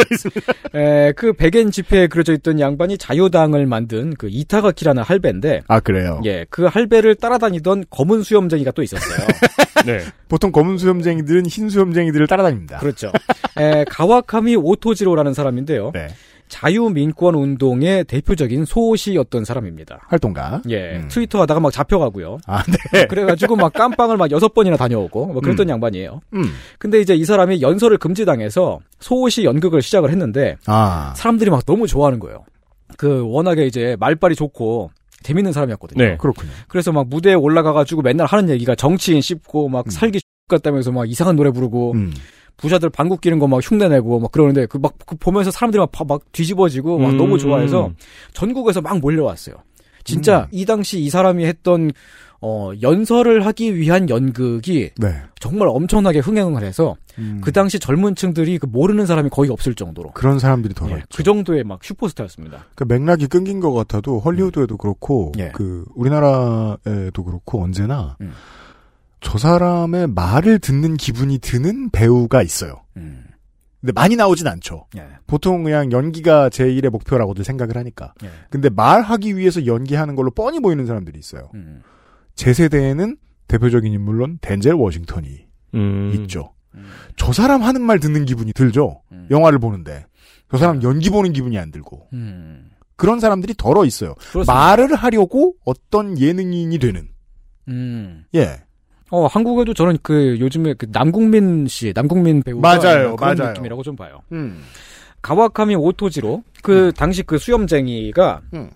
에, 0.73 1.11
그 1.13 1.33
100엔 1.33 1.71
지폐에 1.71 2.07
그려져 2.07 2.33
있던 2.33 2.59
양반이 2.59 2.97
자유당을 2.97 3.65
만든 3.67 4.13
그 4.15 4.27
이타가키라는 4.29 5.03
할배인데 5.03 5.61
아 5.67 5.79
그래요. 5.79 6.21
예, 6.25 6.45
그 6.49 6.65
할배를 6.65 7.15
따라다니던 7.15 7.85
검은 7.89 8.23
수염쟁이가 8.23 8.71
또 8.71 8.81
있었어요. 8.81 9.27
네. 9.85 9.99
보통 10.27 10.51
검은 10.51 10.77
수염쟁이들은 10.77 11.45
흰 11.45 11.69
수염쟁이들을 11.69 12.27
따라다닙니다. 12.27 12.79
그렇죠. 12.79 13.11
에, 13.57 13.83
가와카미 13.85 14.55
오토지로라는 14.55 15.33
사람인데요. 15.33 15.91
네. 15.93 16.07
자유민권 16.51 17.33
운동의 17.33 18.03
대표적인 18.03 18.65
소시였던 18.65 19.45
사람입니다. 19.45 20.01
활동가. 20.07 20.61
예, 20.69 20.97
음. 20.97 21.07
트위터 21.07 21.41
하다가 21.41 21.61
막 21.61 21.71
잡혀가고요. 21.71 22.39
아, 22.45 22.61
네. 22.91 23.07
그래가지고 23.07 23.55
막 23.55 23.71
깜빵을 23.71 24.17
막 24.17 24.29
여섯 24.31 24.53
번이나 24.53 24.75
다녀오고 24.75 25.27
뭐 25.27 25.41
그랬던 25.41 25.69
양반이에요. 25.69 26.19
음. 26.33 26.43
근데 26.77 26.99
이제 26.99 27.15
이 27.15 27.23
사람이 27.23 27.61
연설을 27.61 27.97
금지당해서 27.97 28.79
소시 28.99 29.45
연극을 29.45 29.81
시작을 29.81 30.11
했는데 30.11 30.57
아. 30.67 31.13
사람들이 31.15 31.49
막 31.49 31.65
너무 31.65 31.87
좋아하는 31.87 32.19
거예요. 32.19 32.43
그 32.97 33.25
워낙에 33.25 33.65
이제 33.65 33.95
말빨이 33.99 34.35
좋고 34.35 34.91
재밌는 35.23 35.53
사람이었거든요. 35.53 36.03
네. 36.03 36.17
그렇군요. 36.17 36.51
그래서 36.67 36.91
막 36.91 37.07
무대에 37.07 37.33
올라가가지고 37.33 38.01
맨날 38.01 38.27
하는 38.27 38.49
얘기가 38.49 38.75
정치인 38.75 39.21
씹고 39.21 39.69
막 39.69 39.89
살기 39.89 40.19
같다면서 40.49 40.91
막 40.91 41.09
이상한 41.09 41.37
노래 41.37 41.49
부르고 41.49 41.93
음. 41.93 42.11
부자들 42.61 42.89
방귀 42.89 43.17
끼는 43.21 43.39
거 43.39 43.47
막 43.47 43.59
흉내내고 43.63 44.19
막 44.19 44.31
그러는데 44.31 44.65
그 44.67 44.77
막 44.77 44.93
보면서 45.19 45.51
사람들이 45.51 45.79
막, 45.79 45.91
파- 45.91 46.03
막 46.05 46.21
뒤집어지고 46.31 46.97
막 46.99 47.09
음. 47.11 47.17
너무 47.17 47.37
좋아해서 47.37 47.91
전국에서 48.33 48.81
막 48.81 48.99
몰려왔어요. 48.99 49.55
진짜 50.03 50.41
음. 50.41 50.47
이 50.51 50.65
당시 50.65 50.99
이 50.99 51.09
사람이 51.09 51.45
했던 51.45 51.91
어 52.43 52.71
연설을 52.81 53.45
하기 53.45 53.75
위한 53.75 54.09
연극이 54.09 54.89
네. 54.97 55.13
정말 55.39 55.67
엄청나게 55.67 56.17
흥행을 56.19 56.63
해서 56.63 56.95
음. 57.19 57.39
그 57.43 57.51
당시 57.51 57.77
젊은 57.77 58.15
층들이 58.15 58.57
그 58.57 58.65
모르는 58.65 59.05
사람이 59.05 59.29
거의 59.29 59.51
없을 59.51 59.75
정도로 59.75 60.09
그런 60.13 60.39
사람들이 60.39 60.73
더 60.73 60.89
예. 60.89 61.03
그 61.13 61.21
정도의 61.21 61.63
막 61.63 61.83
슈퍼스타였습니다. 61.83 62.65
그 62.73 62.83
맥락이 62.87 63.27
끊긴 63.27 63.59
것 63.59 63.71
같아도 63.73 64.17
헐리우드에도 64.19 64.77
그렇고 64.77 65.31
예. 65.37 65.51
그 65.53 65.85
우리나라에도 65.93 67.23
그렇고 67.23 67.63
언제나 67.63 68.17
음. 68.21 68.31
저 69.21 69.37
사람의 69.37 70.07
말을 70.07 70.59
듣는 70.59 70.97
기분이 70.97 71.37
드는 71.39 71.91
배우가 71.91 72.41
있어요. 72.41 72.83
음. 72.97 73.25
근데 73.79 73.93
많이 73.93 74.15
나오진 74.15 74.47
않죠. 74.47 74.85
예. 74.97 75.07
보통 75.25 75.63
그냥 75.63 75.91
연기가 75.91 76.49
제1의 76.49 76.89
목표라고들 76.89 77.43
생각을 77.43 77.77
하니까. 77.77 78.13
예. 78.23 78.29
근데 78.49 78.69
말하기 78.69 79.37
위해서 79.37 79.65
연기하는 79.65 80.15
걸로 80.15 80.29
뻔히 80.29 80.59
보이는 80.59 80.85
사람들이 80.85 81.17
있어요. 81.17 81.49
음. 81.55 81.81
제 82.35 82.53
세대에는 82.53 83.17
대표적인 83.47 83.91
인물론 83.91 84.37
덴젤 84.41 84.73
워싱턴이 84.73 85.45
음. 85.75 86.11
있죠. 86.15 86.53
저 87.15 87.33
사람 87.33 87.63
하는 87.63 87.81
말 87.81 87.99
듣는 87.99 88.25
기분이 88.25 88.53
들죠. 88.53 89.01
음. 89.11 89.27
영화를 89.29 89.59
보는데. 89.59 90.05
저 90.49 90.57
사람 90.57 90.81
연기 90.83 91.09
보는 91.09 91.33
기분이 91.33 91.57
안 91.57 91.71
들고. 91.71 92.07
음. 92.13 92.69
그런 92.95 93.19
사람들이 93.19 93.55
덜어 93.57 93.83
있어요. 93.85 94.13
그렇습니다. 94.15 94.53
말을 94.53 94.95
하려고 94.95 95.55
어떤 95.65 96.19
예능인이 96.19 96.77
되는. 96.77 97.09
음. 97.67 98.25
예. 98.35 98.61
어, 99.11 99.27
한국에도 99.27 99.73
저는 99.73 99.97
그 100.01 100.37
요즘에 100.39 100.73
그 100.73 100.87
남국민 100.91 101.67
씨, 101.67 101.91
남국민 101.93 102.41
배우가 102.41 102.61
맞아요, 102.77 103.15
그런 103.15 103.37
맞아요. 103.37 103.49
느낌이라고 103.51 103.83
좀 103.83 103.95
봐요. 103.95 104.21
음. 104.31 104.63
가와카미 105.21 105.75
오토지로 105.75 106.43
그 106.63 106.91
당시 106.95 107.21
그 107.21 107.37
수염쟁이가 107.37 108.41
음. 108.53 108.71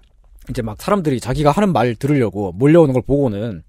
이제 0.50 0.62
막 0.62 0.80
사람들이 0.80 1.20
자기가 1.20 1.52
하는 1.52 1.74
말 1.74 1.96
들으려고 1.96 2.52
몰려오는 2.52 2.94
걸 2.94 3.02
보고는 3.02 3.64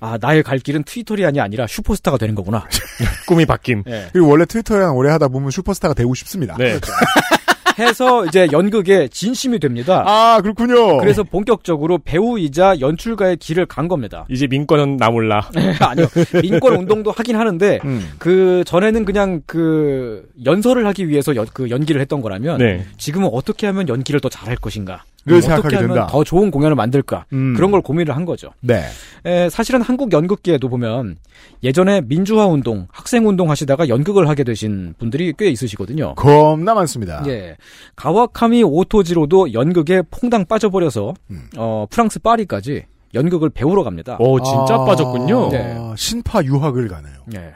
아 0.00 0.18
나의 0.20 0.42
갈 0.42 0.58
길은 0.58 0.82
트위터리안이 0.84 1.40
아니라 1.40 1.66
슈퍼스타가 1.66 2.18
되는 2.18 2.34
거구나. 2.34 2.66
꿈이 3.26 3.46
바뀜. 3.46 3.84
예. 3.86 4.08
그리고 4.12 4.28
원래 4.28 4.44
트위터랑 4.44 4.96
오래 4.96 5.10
하다 5.10 5.28
보면 5.28 5.50
슈퍼스타가 5.50 5.94
되고 5.94 6.14
싶습니다. 6.14 6.56
네. 6.58 6.78
해서 7.78 8.24
이제 8.26 8.48
연극에 8.52 9.08
진심이 9.08 9.58
됩니다. 9.58 10.04
아, 10.06 10.40
그렇군요. 10.40 10.98
그래서 10.98 11.22
본격적으로 11.22 11.98
배우이자 11.98 12.80
연출가의 12.80 13.36
길을 13.36 13.66
간 13.66 13.88
겁니다. 13.88 14.24
이제 14.28 14.46
민권은 14.46 14.96
나 14.96 15.10
몰라. 15.10 15.48
아니요. 15.80 16.06
민권 16.42 16.76
운동도 16.76 17.10
하긴 17.10 17.36
하는데 17.36 17.80
음. 17.84 18.10
그 18.18 18.62
전에는 18.66 19.04
그냥 19.04 19.42
그 19.46 20.28
연설을 20.44 20.86
하기 20.86 21.08
위해서 21.08 21.34
연, 21.36 21.46
그 21.52 21.70
연기를 21.70 22.00
했던 22.00 22.20
거라면 22.20 22.58
네. 22.58 22.84
지금은 22.98 23.28
어떻게 23.32 23.66
하면 23.66 23.88
연기를 23.88 24.20
더 24.20 24.28
잘할 24.28 24.56
것인가? 24.56 25.04
를 25.26 25.38
어떻게 25.38 25.48
생각하게 25.48 25.76
하면 25.76 25.88
된다. 25.90 26.06
더 26.10 26.22
좋은 26.22 26.50
공연을 26.50 26.74
만들까? 26.76 27.24
음. 27.32 27.54
그런 27.54 27.70
걸 27.70 27.80
고민을 27.80 28.14
한 28.14 28.24
거죠. 28.24 28.50
네. 28.60 28.84
에, 29.24 29.48
사실은 29.48 29.80
한국 29.80 30.12
연극계에도 30.12 30.68
보면 30.68 31.16
예전에 31.62 32.02
민주화 32.02 32.46
운동, 32.46 32.86
학생 32.92 33.26
운동 33.26 33.50
하시다가 33.50 33.88
연극을 33.88 34.28
하게 34.28 34.44
되신 34.44 34.94
분들이 34.98 35.32
꽤 35.38 35.48
있으시거든요. 35.48 36.14
겁나 36.16 36.74
많습니다. 36.74 37.22
예. 37.26 37.56
가와카미 37.96 38.62
오토지로도 38.64 39.52
연극에 39.54 40.02
퐁당 40.10 40.44
빠져버려서 40.46 41.14
음. 41.30 41.48
어, 41.56 41.86
프랑스 41.88 42.18
파리까지 42.18 42.84
연극을 43.14 43.48
배우러 43.48 43.82
갑니다. 43.84 44.16
오, 44.18 44.40
진짜 44.42 44.74
아, 44.74 44.84
빠졌군요. 44.84 45.48
네. 45.50 45.78
신파 45.96 46.42
유학을 46.44 46.88
가네요. 46.88 47.14
예. 47.36 47.54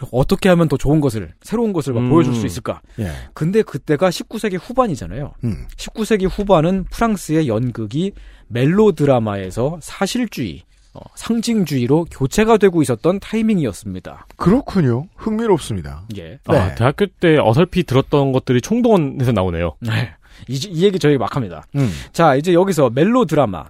그리고 0.00 0.18
어떻게 0.18 0.48
하면 0.48 0.68
더 0.68 0.78
좋은 0.78 1.00
것을, 1.00 1.32
새로운 1.42 1.74
것을 1.74 1.92
막 1.92 2.00
음. 2.00 2.08
보여줄 2.08 2.34
수 2.34 2.46
있을까? 2.46 2.80
예. 2.98 3.10
근데 3.34 3.62
그때가 3.62 4.08
19세기 4.08 4.58
후반이잖아요. 4.60 5.34
음. 5.44 5.66
19세기 5.76 6.26
후반은 6.30 6.84
프랑스의 6.90 7.48
연극이 7.48 8.12
멜로드라마에서 8.48 9.78
사실주의, 9.82 10.62
어, 10.94 11.00
상징주의로 11.14 12.06
교체가 12.10 12.56
되고 12.56 12.80
있었던 12.80 13.20
타이밍이었습니다. 13.20 14.26
그렇군요. 14.36 15.06
흥미롭습니다. 15.16 16.04
예. 16.16 16.38
아, 16.46 16.68
네. 16.68 16.74
대학교 16.76 17.06
때 17.06 17.36
어설피 17.38 17.84
들었던 17.84 18.32
것들이 18.32 18.62
총동원해서 18.62 19.32
나오네요. 19.32 19.76
네. 19.80 20.14
이, 20.48 20.54
이 20.54 20.84
얘기 20.84 20.98
저희 20.98 21.18
막 21.18 21.36
합니다. 21.36 21.64
음. 21.76 21.90
자, 22.12 22.34
이제 22.36 22.54
여기서 22.54 22.90
멜로드라마. 22.90 23.66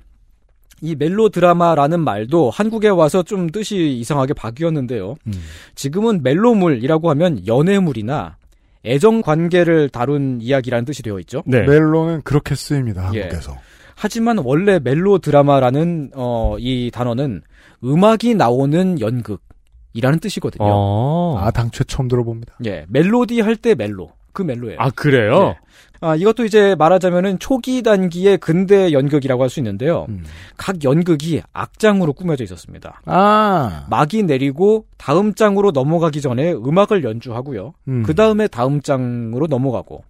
이 0.80 0.94
멜로드라마라는 0.96 2.00
말도 2.00 2.50
한국에 2.50 2.88
와서 2.88 3.22
좀 3.22 3.50
뜻이 3.50 3.92
이상하게 3.98 4.34
바뀌었는데요. 4.34 5.16
음. 5.26 5.32
지금은 5.74 6.22
멜로물이라고 6.22 7.10
하면 7.10 7.46
연애물이나 7.46 8.36
애정 8.84 9.20
관계를 9.22 9.90
다룬 9.90 10.38
이야기라는 10.40 10.84
뜻이 10.86 11.02
되어 11.02 11.18
있죠. 11.20 11.42
네. 11.46 11.60
멜로는 11.62 12.22
그렇게 12.22 12.54
쓰입니다. 12.54 13.10
예. 13.14 13.20
한국에서. 13.22 13.56
하지만 13.94 14.38
원래 14.38 14.78
멜로 14.78 15.18
드라마라는 15.18 16.12
어, 16.14 16.56
이 16.58 16.90
단어는 16.90 17.42
음악이 17.84 18.34
나오는 18.34 18.98
연극이라는 18.98 20.20
뜻이거든요. 20.22 20.64
어. 20.66 21.36
아, 21.38 21.50
당최 21.50 21.84
처음 21.84 22.08
들어봅니다. 22.08 22.54
예, 22.64 22.86
멜로디 22.88 23.40
할 23.40 23.56
때 23.56 23.74
멜로. 23.74 24.12
그 24.32 24.40
멜로예요. 24.42 24.76
아, 24.78 24.90
그래요? 24.90 25.54
예. 25.56 25.58
아, 26.00 26.16
이것도 26.16 26.44
이제 26.46 26.74
말하자면은 26.76 27.38
초기 27.38 27.82
단기의 27.82 28.38
근대 28.38 28.92
연극이라고 28.92 29.42
할 29.42 29.50
수 29.50 29.60
있는데요. 29.60 30.06
음. 30.08 30.24
각 30.56 30.82
연극이 30.84 31.42
악장으로 31.52 32.12
꾸며져 32.14 32.44
있었습니다. 32.44 33.02
아. 33.04 33.86
막이 33.90 34.22
내리고 34.22 34.86
다음 34.96 35.34
장으로 35.34 35.72
넘어가기 35.72 36.20
전에 36.20 36.52
음악을 36.52 37.04
연주하고요. 37.04 37.74
음. 37.88 38.02
그 38.04 38.14
다음에 38.14 38.46
다음 38.48 38.80
장으로 38.80 39.46
넘어가고. 39.48 40.04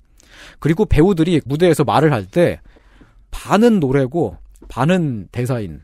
그리고 0.59 0.85
배우들이 0.85 1.41
무대에서 1.45 1.85
말을 1.85 2.13
할 2.13 2.27
때 2.31 2.61
반은 3.31 3.81
노래고 3.81 4.37
반은 4.69 5.29
대사인. 5.33 5.81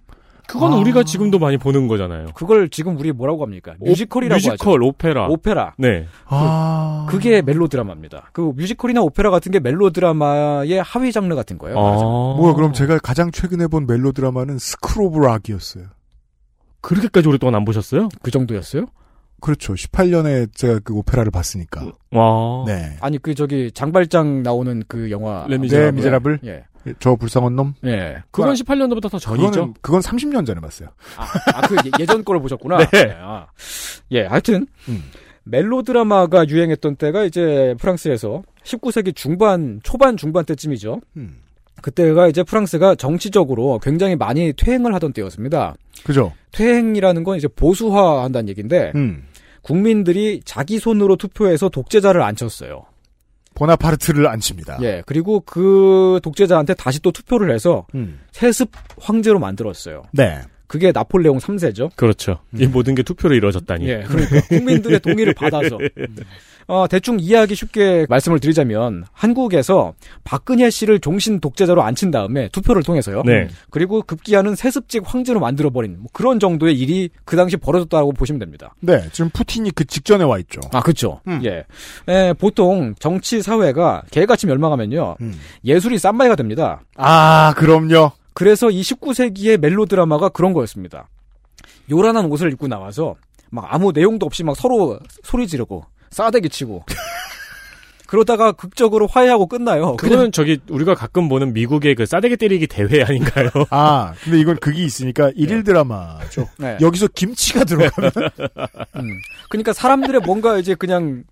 그건 0.49 0.73
아. 0.73 0.77
우리가 0.77 1.03
지금도 1.03 1.39
많이 1.39 1.57
보는 1.59 1.89
거잖아요. 1.89 2.29
그걸 2.35 2.69
지금 2.69 2.97
우리 2.99 3.13
뭐라고 3.13 3.43
합니까? 3.43 3.75
뮤지컬이라고 3.81 4.37
뮤지컬, 4.37 4.75
하죠. 4.81 4.87
오페라. 4.89 5.27
오페라. 5.29 5.75
네. 5.79 6.07
아. 6.27 7.07
그 7.09 7.19
게 7.19 7.43
멜로 7.43 7.67
드라마입니다. 7.69 8.31
그 8.33 8.53
뮤지컬이나 8.55 9.01
오페라 9.03 9.31
같은 9.31 9.51
게 9.53 9.59
멜로 9.61 9.91
드라마의 9.91 10.83
하위 10.83 11.11
장르 11.13 11.35
같은 11.35 11.59
거예요. 11.59 11.79
아. 11.79 12.37
뭐야, 12.37 12.55
그럼 12.55 12.73
제가 12.73 12.99
가장 12.99 13.31
최근에 13.31 13.67
본 13.67 13.87
멜로 13.87 14.13
드라마는 14.13 14.59
School 14.59 15.04
of 15.04 15.19
Rock이었어요. 15.19 15.87
그렇게까지 16.81 17.27
오랫동안 17.29 17.55
안 17.57 17.65
보셨어요? 17.65 18.09
그 18.23 18.31
정도였어요? 18.31 18.87
그렇죠. 19.41 19.75
18년에 19.75 20.55
제가 20.55 20.81
그 20.83 20.95
오페라를 20.95 21.31
봤으니까. 21.31 21.93
와. 22.13 22.65
네. 22.67 22.97
아니 23.01 23.19
그 23.19 23.35
저기 23.35 23.71
장발장 23.73 24.43
나오는 24.43 24.83
그 24.89 25.11
영화 25.11 25.45
레 25.49 25.57
네, 25.57 25.63
미제라블. 25.63 25.93
미제라블. 25.93 26.41
예. 26.45 26.65
저 27.01 27.17
불쌍한 27.17 27.57
놈. 27.57 27.75
예. 27.85 28.23
그건 28.31 28.55
18년도부터 28.55 29.11
더 29.11 29.19
전이죠. 29.19 29.51
그거는, 29.51 29.75
그건 29.81 30.01
30년 30.01 30.47
전에 30.47 30.61
봤어요. 30.61 30.91
아, 31.17 31.67
그 31.67 31.77
예, 31.99 32.07
전 32.07 32.25
거를 32.25 32.41
보셨구나. 32.41 32.79
네. 32.91 33.17
아. 33.21 33.47
예, 34.13 34.25
하여튼 34.25 34.67
음. 34.89 35.03
멜로 35.43 35.83
드라마가 35.83 36.47
유행했던 36.49 36.97
때가 36.97 37.25
이제 37.25 37.75
프랑스에서 37.81 38.43
19세기 38.65 39.15
중반, 39.15 39.81
초반 39.83 40.17
중반 40.17 40.45
때쯤이죠. 40.45 41.01
음. 41.17 41.39
그때가 41.83 42.29
이제 42.29 42.43
프랑스가 42.43 42.95
정치적으로 42.95 43.79
굉장히 43.81 44.17
많이 44.17 44.53
퇴행을 44.53 44.95
하던 44.95 45.13
때였습니다. 45.13 45.75
그죠? 46.05 46.33
퇴행이라는 46.53 47.25
건 47.25 47.37
이제 47.37 47.49
보수화한다는 47.49 48.49
얘기인데 48.49 48.93
음. 48.95 49.25
국민들이 49.63 50.41
자기 50.45 50.79
손으로 50.79 51.17
투표해서 51.17 51.69
독재자를 51.69 52.23
앉혔어요. 52.23 52.85
보나파르트를 53.55 54.29
안 54.29 54.39
칩니다. 54.39 54.79
예, 54.83 55.03
그리고 55.07 55.41
그 55.41 56.21
독재자한테 56.23 56.75
다시 56.75 57.01
또 57.01 57.11
투표를 57.11 57.53
해서 57.53 57.87
음. 57.95 58.21
세습 58.31 58.71
황제로 59.01 59.39
만들었어요. 59.39 60.03
네. 60.13 60.41
그게 60.67 60.93
나폴레옹 60.93 61.39
3세죠. 61.39 61.95
그렇죠. 61.97 62.41
이 62.59 62.67
모든 62.67 62.95
게 62.95 63.03
투표로 63.03 63.35
이루어졌다니. 63.35 63.89
예, 63.89 64.03
그러니까 64.07 64.41
국민들의 64.49 65.01
동의를 65.01 65.33
받아서 65.35 65.79
어, 66.69 66.87
대충 66.89 67.19
이해하기 67.21 67.55
쉽게 67.55 68.07
말씀을 68.09 68.41
드리자면 68.41 69.05
한국에서 69.13 69.95
박근혜 70.25 70.69
씨를 70.69 70.99
종신 70.99 71.39
독재자로 71.39 71.83
앉힌 71.83 72.11
다음에 72.11 72.49
투표를 72.49 72.83
통해서요. 72.83 73.23
네. 73.25 73.49
그리고 73.71 74.03
급기야는 74.03 74.57
세습직 74.57 75.03
황제로 75.07 75.39
만들어 75.39 75.71
버린 75.71 75.97
뭐 75.99 76.07
그런 76.13 76.41
정도의 76.41 76.79
일이 76.79 77.09
그 77.25 77.37
당시 77.37 77.57
벌어졌다고 77.57 78.13
보시면 78.13 78.41
됩니다. 78.41 78.75
네. 78.81 79.09
지금 79.13 79.31
푸틴이 79.31 79.71
그 79.73 79.85
직전에 79.85 80.25
와 80.25 80.39
있죠. 80.39 80.61
아, 80.73 80.81
그렇죠. 80.81 81.21
음. 81.29 81.41
예. 81.45 81.65
에, 82.13 82.33
보통 82.33 82.95
정치 82.99 83.43
사회가 83.43 84.03
개같이 84.11 84.47
멸망하면요. 84.47 85.17
음. 85.21 85.35
예술이 85.65 85.99
쌈마이가 85.99 86.35
됩니다. 86.35 86.81
아, 86.97 87.55
그럼요. 87.57 88.11
그래서 88.35 88.71
이 88.71 88.81
19세기의 88.83 89.59
멜로 89.59 89.87
드라마가 89.87 90.29
그런 90.29 90.53
거였습니다. 90.53 91.09
요란한 91.91 92.27
옷을 92.27 92.53
입고 92.53 92.67
나와서 92.67 93.15
막 93.51 93.67
아무 93.69 93.93
내용도 93.93 94.27
없이 94.27 94.43
막 94.43 94.57
서로 94.57 94.99
소리 95.23 95.47
지르고 95.47 95.85
싸대기 96.11 96.49
치고 96.49 96.85
그러다가 98.07 98.53
극적으로 98.53 99.09
화해하고 99.09 99.47
끝나요. 99.49 99.97
그거는 99.97 100.31
저기 100.31 100.61
우리가 100.71 100.95
가끔 100.95 101.29
보는 101.29 101.53
미국의 101.53 101.97
그 101.97 102.07
싸대기 102.07 102.37
때리기 102.37 102.69
대회 102.69 103.03
아닌가요? 103.03 103.51
아, 103.71 104.15
근데 104.23 104.39
이건 104.39 104.57
극이 104.59 104.85
있으니까 104.85 105.33
일일 105.35 105.65
드라마죠. 105.65 106.49
네. 106.59 106.79
여기서 106.81 107.09
김치가 107.09 107.65
들어가면 107.65 108.13
음. 108.97 109.09
그러니까 109.51 109.73
사람들의 109.73 110.21
뭔가 110.21 110.57
이제 110.59 110.77
그냥 110.77 111.25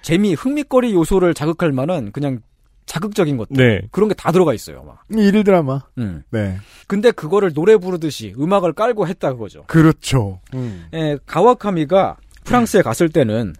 재미, 0.00 0.32
흥미거리 0.32 0.94
요소를 0.94 1.34
자극할 1.34 1.72
만한 1.72 2.10
그냥 2.10 2.40
자극적인 2.86 3.36
것들 3.36 3.56
네. 3.56 3.86
그런 3.92 4.08
게 4.08 4.14
다 4.14 4.32
들어가 4.32 4.54
있어요. 4.54 4.82
막. 4.84 5.02
일일 5.10 5.44
드라마. 5.44 5.80
음. 5.98 6.22
네. 6.30 6.56
근데 6.86 7.10
그거를 7.10 7.52
노래 7.52 7.76
부르듯이 7.76 8.34
음악을 8.38 8.72
깔고 8.72 9.06
했다 9.08 9.32
그거죠. 9.34 9.64
그렇죠. 9.66 10.40
음. 10.54 10.86
예, 10.94 11.18
가와카미가 11.26 12.16
프랑스에 12.44 12.80
갔을 12.82 13.10
때는 13.10 13.52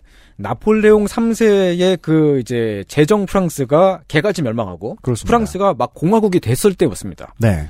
나폴레옹 0.43 1.07
3세의 1.07 2.03
그 2.03 2.41
이제 2.41 2.85
재정 2.89 3.27
프랑스가 3.27 4.03
개같이 4.09 4.43
멸망하고 4.43 4.97
그렇습니다. 5.03 5.27
프랑스가 5.27 5.75
막 5.75 5.95
공화국이 5.95 6.41
됐을 6.41 6.75
때였습니다. 6.75 7.35
네. 7.39 7.69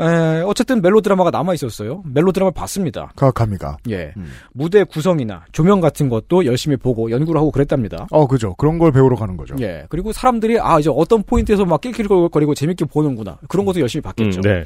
에, 0.00 0.42
어쨌든 0.42 0.80
멜로 0.80 1.00
드라마가 1.00 1.30
남아 1.30 1.54
있었어요. 1.54 2.02
멜로 2.06 2.30
드라마 2.30 2.52
봤습니다. 2.52 3.10
가와카미가. 3.16 3.78
예. 3.90 4.12
음. 4.16 4.30
무대 4.52 4.84
구성이나 4.84 5.44
조명 5.50 5.80
같은 5.80 6.08
것도 6.08 6.46
열심히 6.46 6.76
보고 6.76 7.10
연구를 7.10 7.40
하고 7.40 7.50
그랬답니다. 7.50 8.06
어, 8.12 8.28
그죠. 8.28 8.54
그런 8.56 8.78
걸 8.78 8.92
배우러 8.92 9.16
가는 9.16 9.36
거죠. 9.36 9.56
예. 9.60 9.86
그리고 9.88 10.12
사람들이 10.12 10.60
아 10.60 10.78
이제 10.78 10.88
어떤 10.92 11.24
포인트에서 11.24 11.64
막 11.64 11.80
낄낄거리고 11.80 12.54
재밌게 12.54 12.84
보는구나. 12.84 13.38
그런 13.48 13.66
것도 13.66 13.80
열심히 13.80 14.02
봤겠죠. 14.02 14.40
음, 14.40 14.42
네. 14.42 14.64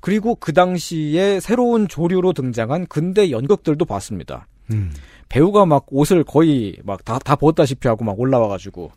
그리고 0.00 0.36
그 0.36 0.52
당시에 0.52 1.40
새로운 1.40 1.88
조류로 1.88 2.32
등장한 2.32 2.86
근대 2.86 3.32
연극들도 3.32 3.84
봤습니다. 3.84 4.46
음. 5.28 5.30
배우가 5.30 5.66
막 5.66 5.84
옷을 5.90 6.24
거의 6.24 6.76
막 6.84 7.04
다 7.04 7.18
다 7.18 7.36
벗다시피 7.36 7.86
하고 7.88 8.04
막 8.04 8.18
올라와가지고 8.18 8.90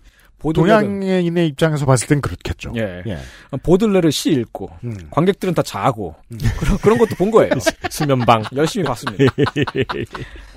동양인의 0.56 1.48
입장에서 1.50 1.86
봤을 1.86 2.08
땐 2.08 2.20
그렇겠죠. 2.20 2.74
예. 2.76 3.04
예. 3.06 3.18
보들레를 3.62 4.12
시 4.12 4.32
읽고 4.32 4.72
음. 4.84 4.98
관객들은 5.12 5.54
다 5.54 5.62
자고 5.62 6.16
그런 6.60 6.78
그런 6.80 6.98
것도 6.98 7.16
본 7.16 7.30
거예요. 7.30 7.52
수면방. 7.92 8.42
열심히 8.56 8.86
봤습니다. 8.86 9.24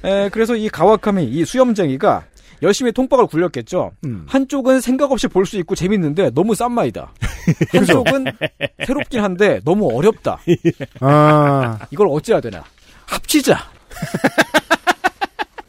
에, 0.05 0.29
그래서 0.31 0.57
이 0.57 0.69
가와카미 0.71 1.25
이 1.25 1.45
수염쟁이가 1.45 2.25
열심히 2.63 2.93
통박을 2.93 3.27
굴렸겠죠. 3.27 3.93
음. 4.07 4.25
한쪽은 4.27 4.81
생각 4.81 5.13
없이 5.13 5.27
볼 5.29 5.45
수 5.45 5.59
있고 5.59 5.75
재밌는데 5.75 6.31
너무 6.31 6.55
싼 6.55 6.73
마이다. 6.73 7.13
한쪽은 7.73 8.25
새롭긴 8.87 9.21
한데 9.21 9.61
너무 9.67 9.95
어렵다. 9.95 10.39
아, 11.01 11.79
이걸 11.91 12.09
어찌해야 12.11 12.41
되나? 12.41 12.65
합치자. 13.05 13.59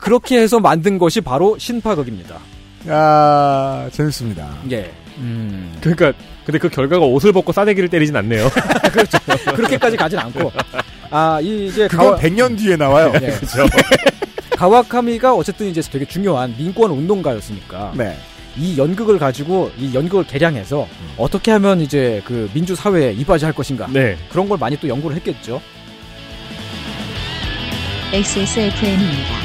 그렇게 0.05 0.39
해서 0.39 0.59
만든 0.59 0.99
것이 0.99 1.19
바로 1.19 1.57
신파극입니다. 1.57 2.37
아, 2.87 3.89
재밌습니다. 3.91 4.55
예. 4.69 4.91
음. 5.17 5.75
그러니까 5.81 6.13
근데 6.45 6.59
그 6.59 6.69
결과가 6.69 7.03
옷을 7.03 7.33
벗고 7.33 7.51
싸대기를 7.51 7.89
때리진 7.89 8.15
않네요. 8.15 8.47
그렇죠. 8.93 9.17
그렇게까지 9.55 9.97
가진 9.97 10.19
않고. 10.19 10.51
아, 11.09 11.39
이 11.41 11.65
이제 11.65 11.87
그건 11.87 12.11
가와, 12.11 12.19
100년 12.19 12.55
뒤에 12.55 12.75
나와요. 12.75 13.13
예. 13.19 13.33
가와카미가 14.55 15.33
어쨌든 15.33 15.65
이제 15.69 15.81
되게 15.81 16.05
중요한 16.05 16.53
민권 16.55 16.91
운동가였으니까. 16.91 17.93
네. 17.97 18.15
이 18.57 18.77
연극을 18.77 19.17
가지고 19.17 19.71
이 19.75 19.91
연극을 19.95 20.27
개량해서 20.27 20.87
어떻게 21.17 21.49
하면 21.49 21.81
이제 21.81 22.21
그 22.25 22.47
민주 22.53 22.75
사회에 22.75 23.11
이바지할 23.13 23.55
것인가. 23.55 23.87
네. 23.91 24.15
그런 24.29 24.47
걸 24.47 24.59
많이 24.59 24.79
또 24.79 24.87
연구를 24.87 25.15
했겠죠. 25.17 25.59
XSFM입니다. 28.13 29.44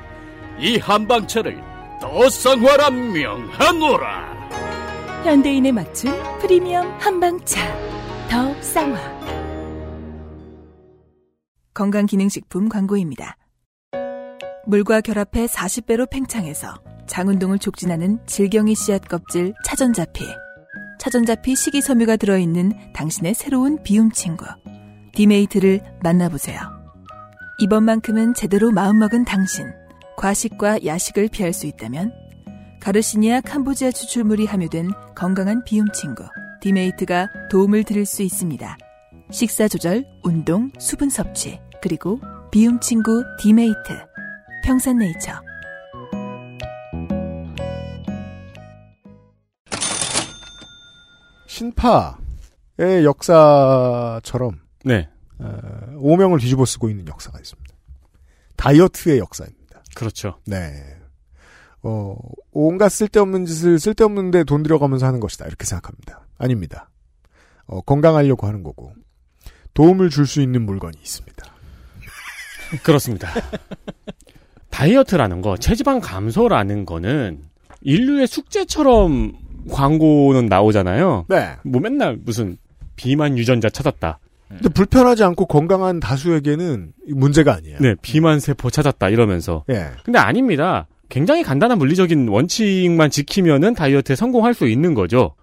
이 0.59 0.77
한방차를 0.77 1.61
더 1.99 2.29
쌍화라 2.29 2.89
명하노라. 2.89 4.31
현대인에 5.23 5.71
맞춘 5.71 6.11
프리미엄 6.39 6.87
한방차 6.99 7.61
더 8.29 8.61
쌍화 8.61 8.99
건강기능식품 11.73 12.69
광고입니다. 12.69 13.37
물과 14.65 15.01
결합해 15.01 15.47
40배로 15.47 16.09
팽창해서 16.09 16.75
장운동을 17.07 17.59
촉진하는 17.59 18.19
질경이 18.25 18.75
씨앗 18.75 19.07
껍질 19.07 19.53
차전자피. 19.65 20.25
차전자피 20.99 21.55
식이섬유가 21.55 22.15
들어있는 22.17 22.93
당신의 22.93 23.33
새로운 23.33 23.81
비움 23.83 24.11
친구. 24.11 24.45
디메이트를 25.13 25.81
만나보세요. 26.03 26.59
이번만큼은 27.59 28.33
제대로 28.33 28.71
마음먹은 28.71 29.25
당신. 29.25 29.65
과식과 30.17 30.85
야식을 30.85 31.29
피할 31.29 31.53
수 31.53 31.67
있다면 31.67 32.13
가르시니아 32.81 33.41
캄보지아 33.41 33.91
추출물이 33.91 34.45
함유된 34.45 34.89
건강한 35.15 35.63
비움 35.63 35.91
친구. 35.91 36.23
디메이트가 36.61 37.27
도움을 37.49 37.83
드릴 37.83 38.05
수 38.05 38.23
있습니다. 38.23 38.77
식사 39.31 39.67
조절, 39.67 40.05
운동, 40.23 40.71
수분 40.79 41.09
섭취, 41.09 41.59
그리고 41.81 42.19
비움 42.51 42.79
친구 42.79 43.23
디메이트. 43.39 43.77
평산네이처. 44.63 45.31
신파의 51.47 53.05
역사처럼 53.05 54.59
네. 54.85 55.09
어, 55.39 55.57
오명을 55.97 56.39
뒤집어 56.39 56.65
쓰고 56.65 56.89
있는 56.89 57.07
역사가 57.07 57.39
있습니다. 57.39 57.75
다이어트의 58.55 59.19
역사입니다. 59.19 59.60
그렇죠. 59.95 60.39
네. 60.45 60.83
어, 61.83 62.15
온갖 62.51 62.89
쓸데없는 62.89 63.45
짓을 63.45 63.79
쓸데없는데 63.79 64.43
돈 64.43 64.63
들여가면서 64.63 65.05
하는 65.05 65.19
것이다. 65.19 65.45
이렇게 65.47 65.65
생각합니다. 65.65 66.25
아닙니다. 66.37 66.89
어, 67.65 67.81
건강하려고 67.81 68.47
하는 68.47 68.63
거고 68.63 68.93
도움을 69.73 70.09
줄 70.09 70.25
수 70.27 70.41
있는 70.41 70.65
물건이 70.65 70.97
있습니다. 71.01 71.45
그렇습니다. 72.83 73.29
다이어트라는 74.69 75.41
거, 75.41 75.57
체지방 75.57 75.99
감소라는 75.99 76.85
거는 76.85 77.43
인류의 77.81 78.27
숙제처럼 78.27 79.33
광고는 79.69 80.45
나오잖아요. 80.47 81.25
네. 81.29 81.55
뭐 81.63 81.81
맨날 81.81 82.17
무슨 82.17 82.57
비만 82.95 83.37
유전자 83.37 83.69
찾았다. 83.69 84.19
근데 84.53 84.69
불편하지 84.69 85.23
않고 85.23 85.45
건강한 85.45 85.99
다수에게는 85.99 86.93
문제가 87.09 87.53
아니에요. 87.55 87.77
네, 87.79 87.95
비만 88.01 88.39
세포 88.39 88.69
찾았다 88.69 89.09
이러면서. 89.09 89.63
예. 89.69 89.87
근데 90.03 90.19
아닙니다. 90.19 90.87
굉장히 91.09 91.43
간단한 91.43 91.77
물리적인 91.77 92.29
원칙만 92.29 93.09
지키면은 93.09 93.73
다이어트에 93.73 94.15
성공할 94.15 94.53
수 94.53 94.67
있는 94.67 94.93
거죠. 94.93 95.35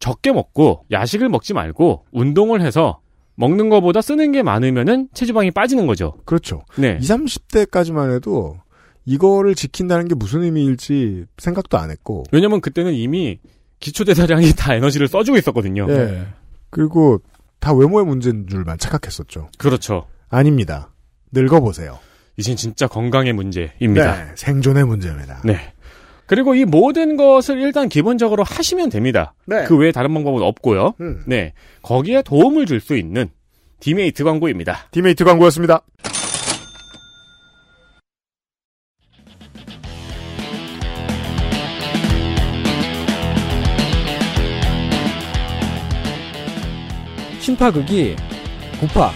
적게 0.00 0.32
먹고 0.32 0.84
야식을 0.90 1.28
먹지 1.28 1.54
말고 1.54 2.06
운동을 2.10 2.60
해서 2.60 3.00
먹는 3.36 3.68
것보다 3.68 4.02
쓰는 4.02 4.32
게 4.32 4.42
많으면은 4.42 5.08
체지방이 5.14 5.52
빠지는 5.52 5.86
거죠. 5.86 6.14
그렇죠. 6.24 6.62
네. 6.76 6.98
20, 7.00 7.16
30대까지만 7.26 8.14
해도 8.14 8.56
이거를 9.04 9.54
지킨다는 9.54 10.08
게 10.08 10.14
무슨 10.14 10.42
의미일지 10.42 11.24
생각도 11.38 11.78
안 11.78 11.90
했고. 11.90 12.24
왜냐면 12.32 12.60
그때는 12.60 12.94
이미 12.94 13.38
기초대사량이 13.80 14.52
다 14.58 14.74
에너지를 14.74 15.08
써주고 15.08 15.38
있었거든요. 15.38 15.86
예. 15.88 16.26
그리고 16.70 17.20
다 17.62 17.72
외모의 17.72 18.04
문제인 18.04 18.46
줄만 18.48 18.76
착각했었죠. 18.76 19.48
그렇죠. 19.56 20.06
아닙니다. 20.28 20.90
늙어보세요. 21.30 22.00
이젠 22.36 22.56
진짜 22.56 22.88
건강의 22.88 23.32
문제입니다. 23.32 24.16
네, 24.16 24.32
생존의 24.34 24.84
문제입니다. 24.84 25.42
네. 25.44 25.72
그리고 26.26 26.54
이 26.56 26.64
모든 26.64 27.16
것을 27.16 27.58
일단 27.60 27.88
기본적으로 27.88 28.42
하시면 28.42 28.90
됩니다. 28.90 29.34
네. 29.46 29.64
그 29.64 29.76
외에 29.76 29.92
다른 29.92 30.12
방법은 30.12 30.42
없고요. 30.42 30.94
음. 31.00 31.22
네. 31.26 31.52
거기에 31.82 32.22
도움을 32.22 32.66
줄 32.66 32.80
수 32.80 32.96
있는 32.96 33.28
디메이트 33.80 34.24
광고입니다. 34.24 34.88
디메이트 34.90 35.24
광고였습니다. 35.24 35.82
신파극이 47.56 48.16
구파 48.80 49.10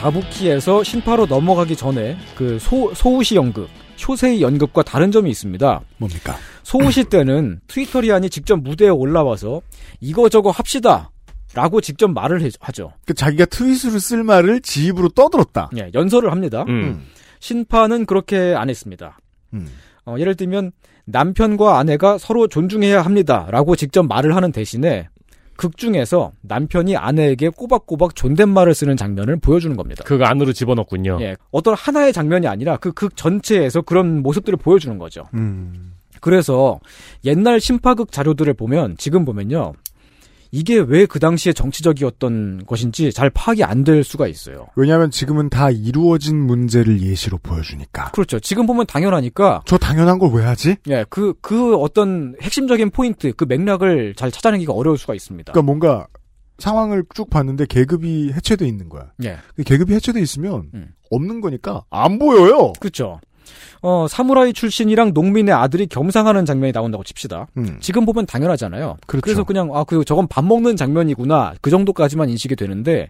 가부키에서 0.00 0.82
신파로 0.82 1.26
넘어가기 1.26 1.76
전에 1.76 2.16
그 2.34 2.58
소, 2.58 2.92
소우시 2.94 3.36
연극, 3.36 3.68
쇼세이 3.96 4.42
연극과 4.42 4.82
다른 4.82 5.12
점이 5.12 5.30
있습니다. 5.30 5.80
뭡니까? 5.98 6.34
소우시 6.64 7.04
때는 7.10 7.60
트위터리안이 7.68 8.30
직접 8.30 8.56
무대에 8.60 8.88
올라와서 8.88 9.60
이거저거 10.00 10.50
합시다. 10.50 11.10
라고 11.54 11.80
직접 11.80 12.08
말을 12.08 12.42
해- 12.42 12.50
하죠. 12.60 12.92
그 13.06 13.12
자기가 13.14 13.44
트윗으로 13.46 13.98
쓸 14.00 14.22
말을 14.24 14.60
지 14.60 14.86
입으로 14.86 15.08
떠들었다. 15.10 15.70
예, 15.76 15.90
연설을 15.94 16.30
합니다. 16.32 16.64
음. 16.68 17.04
신파는 17.40 18.06
그렇게 18.06 18.54
안 18.56 18.70
했습니다. 18.70 19.18
음. 19.54 19.68
어, 20.06 20.14
예를 20.18 20.34
들면 20.36 20.70
남편과 21.06 21.78
아내가 21.78 22.18
서로 22.18 22.46
존중해야 22.48 23.02
합니다라고 23.02 23.74
직접 23.76 24.04
말을 24.04 24.34
하는 24.36 24.50
대신에 24.52 25.08
극 25.60 25.76
중에서 25.76 26.32
남편이 26.40 26.96
아내에게 26.96 27.50
꼬박꼬박 27.50 28.16
존댓말을 28.16 28.72
쓰는 28.74 28.96
장면을 28.96 29.36
보여주는 29.36 29.76
겁니다. 29.76 30.02
그 30.06 30.18
안으로 30.24 30.54
집어넣군요. 30.54 31.18
예, 31.20 31.36
어떤 31.50 31.74
하나의 31.74 32.14
장면이 32.14 32.46
아니라 32.46 32.78
그 32.78 32.92
극 32.94 33.14
전체에서 33.14 33.82
그런 33.82 34.22
모습들을 34.22 34.56
보여주는 34.56 34.96
거죠. 34.96 35.24
음. 35.34 35.92
그래서 36.20 36.80
옛날 37.26 37.60
심파극 37.60 38.10
자료들을 38.10 38.54
보면 38.54 38.96
지금 38.96 39.26
보면요. 39.26 39.74
이게 40.52 40.78
왜 40.78 41.06
그 41.06 41.18
당시에 41.18 41.52
정치적이었던 41.52 42.64
것인지 42.66 43.12
잘 43.12 43.30
파악이 43.30 43.64
안 43.64 43.84
될 43.84 44.04
수가 44.04 44.26
있어요. 44.28 44.66
왜냐하면 44.76 45.10
지금은 45.10 45.48
다 45.48 45.70
이루어진 45.70 46.36
문제를 46.38 47.00
예시로 47.02 47.38
보여주니까. 47.38 48.10
그렇죠. 48.12 48.38
지금 48.40 48.66
보면 48.66 48.86
당연하니까 48.86 49.62
저 49.66 49.78
당연한 49.78 50.18
걸 50.18 50.30
왜 50.32 50.44
하지? 50.44 50.76
예, 50.88 51.04
그, 51.08 51.34
그 51.40 51.74
어떤 51.76 52.34
핵심적인 52.42 52.90
포인트, 52.90 53.32
그 53.32 53.44
맥락을 53.44 54.14
잘 54.16 54.30
찾아내기가 54.30 54.72
어려울 54.72 54.96
수가 54.98 55.14
있습니다. 55.14 55.52
그러니까 55.52 55.66
뭔가 55.66 56.06
상황을 56.58 57.04
쭉 57.14 57.30
봤는데 57.30 57.64
계급이 57.66 58.32
해체돼 58.34 58.66
있는 58.68 58.88
거야. 58.90 59.10
예. 59.24 59.38
그 59.56 59.62
계급이 59.64 59.94
해체돼 59.94 60.20
있으면 60.20 60.70
음. 60.74 60.88
없는 61.10 61.40
거니까 61.40 61.84
안 61.90 62.18
보여요. 62.18 62.74
그렇죠. 62.80 63.18
어, 63.82 64.06
사무라이 64.08 64.52
출신이랑 64.52 65.12
농민의 65.14 65.54
아들이 65.54 65.86
겸상하는 65.86 66.44
장면이 66.44 66.72
나온다고 66.72 67.02
칩시다. 67.02 67.46
음. 67.56 67.78
지금 67.80 68.04
보면 68.04 68.26
당연하잖아요. 68.26 68.96
그렇죠. 69.06 69.26
래서 69.28 69.44
그냥 69.44 69.70
아, 69.74 69.84
그 69.84 70.04
저건 70.04 70.26
밥 70.28 70.44
먹는 70.44 70.76
장면이구나. 70.76 71.54
그 71.60 71.70
정도까지만 71.70 72.28
인식이 72.28 72.56
되는데 72.56 73.08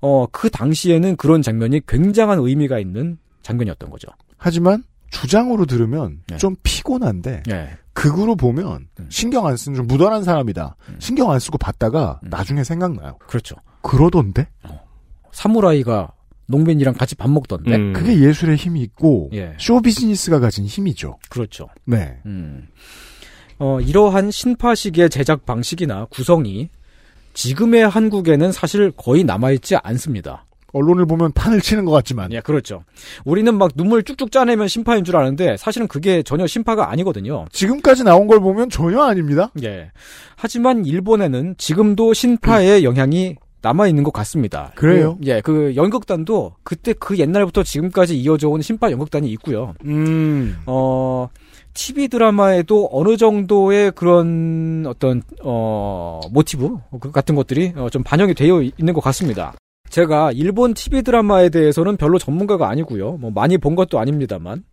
어, 0.00 0.26
그 0.32 0.50
당시에는 0.50 1.16
그런 1.16 1.42
장면이 1.42 1.82
굉장한 1.86 2.38
의미가 2.40 2.78
있는 2.78 3.18
장면이었던 3.42 3.90
거죠. 3.90 4.08
하지만 4.36 4.82
주장으로 5.10 5.66
들으면 5.66 6.20
네. 6.26 6.36
좀 6.38 6.56
피곤한데 6.62 7.44
예. 7.50 7.70
극으로 7.92 8.34
보면 8.34 8.88
음. 8.98 9.06
신경 9.10 9.46
안 9.46 9.56
쓰는 9.56 9.76
좀 9.76 9.86
무던한 9.86 10.24
사람이다. 10.24 10.74
신경 10.98 11.30
안 11.30 11.38
쓰고 11.38 11.58
봤다가 11.58 12.18
음. 12.24 12.30
나중에 12.30 12.64
생각나요. 12.64 13.18
그렇죠. 13.26 13.54
그러던데? 13.82 14.48
사무라이가 15.32 16.12
농민이랑 16.46 16.94
같이 16.94 17.14
밥 17.14 17.30
먹던데. 17.30 17.74
음. 17.74 17.92
그게 17.92 18.18
예술의 18.20 18.56
힘이 18.56 18.82
있고 18.82 19.30
예. 19.32 19.54
쇼 19.58 19.80
비즈니스가 19.80 20.40
가진 20.40 20.64
힘이죠. 20.64 21.18
그렇죠. 21.28 21.68
네. 21.84 22.18
음. 22.26 22.68
어, 23.58 23.80
이러한 23.80 24.30
신파식의 24.30 25.10
제작 25.10 25.46
방식이나 25.46 26.06
구성이 26.06 26.68
지금의 27.34 27.88
한국에는 27.88 28.52
사실 28.52 28.90
거의 28.96 29.24
남아있지 29.24 29.76
않습니다. 29.76 30.46
언론을 30.72 31.06
보면 31.06 31.32
판을 31.32 31.60
치는 31.60 31.84
것 31.84 31.92
같지만 31.92 32.32
예, 32.32 32.40
그렇죠. 32.40 32.84
우리는 33.24 33.54
막 33.56 33.72
눈물 33.76 34.02
쭉쭉 34.02 34.32
짜내면 34.32 34.68
신파인 34.68 35.04
줄 35.04 35.16
아는데 35.16 35.56
사실은 35.56 35.86
그게 35.86 36.22
전혀 36.22 36.46
신파가 36.46 36.90
아니거든요. 36.90 37.44
지금까지 37.52 38.04
나온 38.04 38.26
걸 38.26 38.40
보면 38.40 38.70
전혀 38.70 39.02
아닙니다. 39.02 39.50
예. 39.62 39.90
하지만 40.36 40.84
일본에는 40.84 41.56
지금도 41.58 42.14
신파의 42.14 42.84
영향이 42.84 43.36
남아 43.62 43.86
있는 43.86 44.02
것 44.02 44.12
같습니다. 44.12 44.72
그래요? 44.74 45.16
그, 45.20 45.26
예, 45.28 45.40
그 45.40 45.74
연극단도 45.76 46.56
그때 46.62 46.92
그 46.92 47.18
옛날부터 47.18 47.62
지금까지 47.62 48.18
이어져 48.18 48.48
온 48.48 48.60
신파 48.60 48.90
연극단이 48.90 49.30
있고요. 49.32 49.74
음. 49.84 50.58
어, 50.66 51.28
TV 51.74 52.08
드라마에도 52.08 52.88
어느 52.92 53.16
정도의 53.16 53.92
그런 53.92 54.84
어떤 54.86 55.22
어 55.42 56.20
모티브 56.30 56.76
그 57.00 57.10
같은 57.10 57.34
것들이 57.34 57.72
어, 57.76 57.88
좀 57.88 58.02
반영이 58.02 58.34
되어 58.34 58.62
있는 58.62 58.92
것 58.92 59.00
같습니다. 59.00 59.54
제가 59.88 60.32
일본 60.32 60.74
TV 60.74 61.02
드라마에 61.02 61.48
대해서는 61.48 61.96
별로 61.96 62.18
전문가가 62.18 62.68
아니고요. 62.68 63.12
뭐 63.12 63.30
많이 63.30 63.58
본 63.58 63.74
것도 63.74 63.98
아닙니다만 63.98 64.64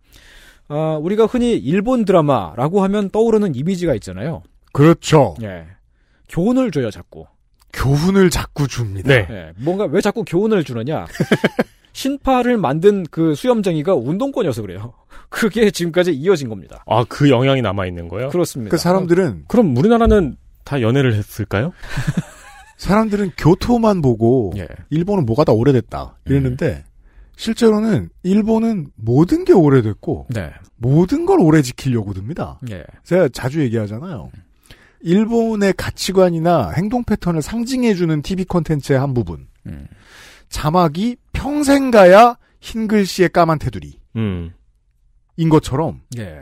아, 0.68 0.98
우리가 1.00 1.26
흔히 1.26 1.56
일본 1.56 2.04
드라마라고 2.04 2.82
하면 2.84 3.10
떠오르는 3.10 3.54
이미지가 3.54 3.94
있잖아요. 3.94 4.42
그렇죠. 4.72 5.34
예. 5.42 5.66
교훈을 6.28 6.70
줘요, 6.70 6.90
자꾸. 6.90 7.26
교훈을 7.72 8.30
자꾸 8.30 8.66
줍니다. 8.66 9.08
네. 9.08 9.26
예. 9.30 9.52
뭔가 9.56 9.84
왜 9.84 10.00
자꾸 10.00 10.24
교훈을 10.24 10.64
주느냐? 10.64 11.06
신파를 11.92 12.56
만든 12.56 13.04
그 13.10 13.34
수염쟁이가 13.34 13.94
운동권이어서 13.94 14.62
그래요. 14.62 14.94
그게 15.28 15.70
지금까지 15.70 16.12
이어진 16.12 16.48
겁니다. 16.48 16.84
아, 16.86 17.04
그 17.08 17.30
영향이 17.30 17.62
남아 17.62 17.86
있는 17.86 18.08
거예요? 18.08 18.28
그렇습니다. 18.30 18.70
그 18.70 18.76
사람들은 18.76 19.44
그럼 19.48 19.76
우리나라는 19.76 20.36
다 20.64 20.80
연애를 20.80 21.14
했을까요? 21.14 21.72
사람들은 22.76 23.32
교토만 23.36 24.00
보고 24.00 24.52
예. 24.56 24.66
일본은 24.88 25.26
뭐가 25.26 25.44
다 25.44 25.52
오래됐다 25.52 26.16
이랬는데 26.24 26.84
실제로는 27.36 28.08
일본은 28.22 28.88
모든 28.96 29.44
게 29.44 29.52
오래됐고 29.52 30.28
네. 30.30 30.50
모든 30.76 31.26
걸 31.26 31.40
오래 31.40 31.60
지키려고 31.60 32.14
듭니다. 32.14 32.58
예. 32.70 32.84
제가 33.04 33.28
자주 33.32 33.60
얘기하잖아요. 33.62 34.30
일본의 35.00 35.74
가치관이나 35.76 36.70
행동 36.76 37.04
패턴을 37.04 37.42
상징해주는 37.42 38.22
TV 38.22 38.44
콘텐츠의 38.44 38.98
한 38.98 39.14
부분. 39.14 39.48
음. 39.66 39.86
자막이 40.48 41.16
평생 41.32 41.90
가야 41.90 42.36
흰 42.60 42.88
글씨의 42.88 43.30
까만 43.30 43.58
테두리. 43.58 43.98
음. 44.16 44.52
인 45.36 45.48
것처럼 45.48 46.02
예. 46.18 46.40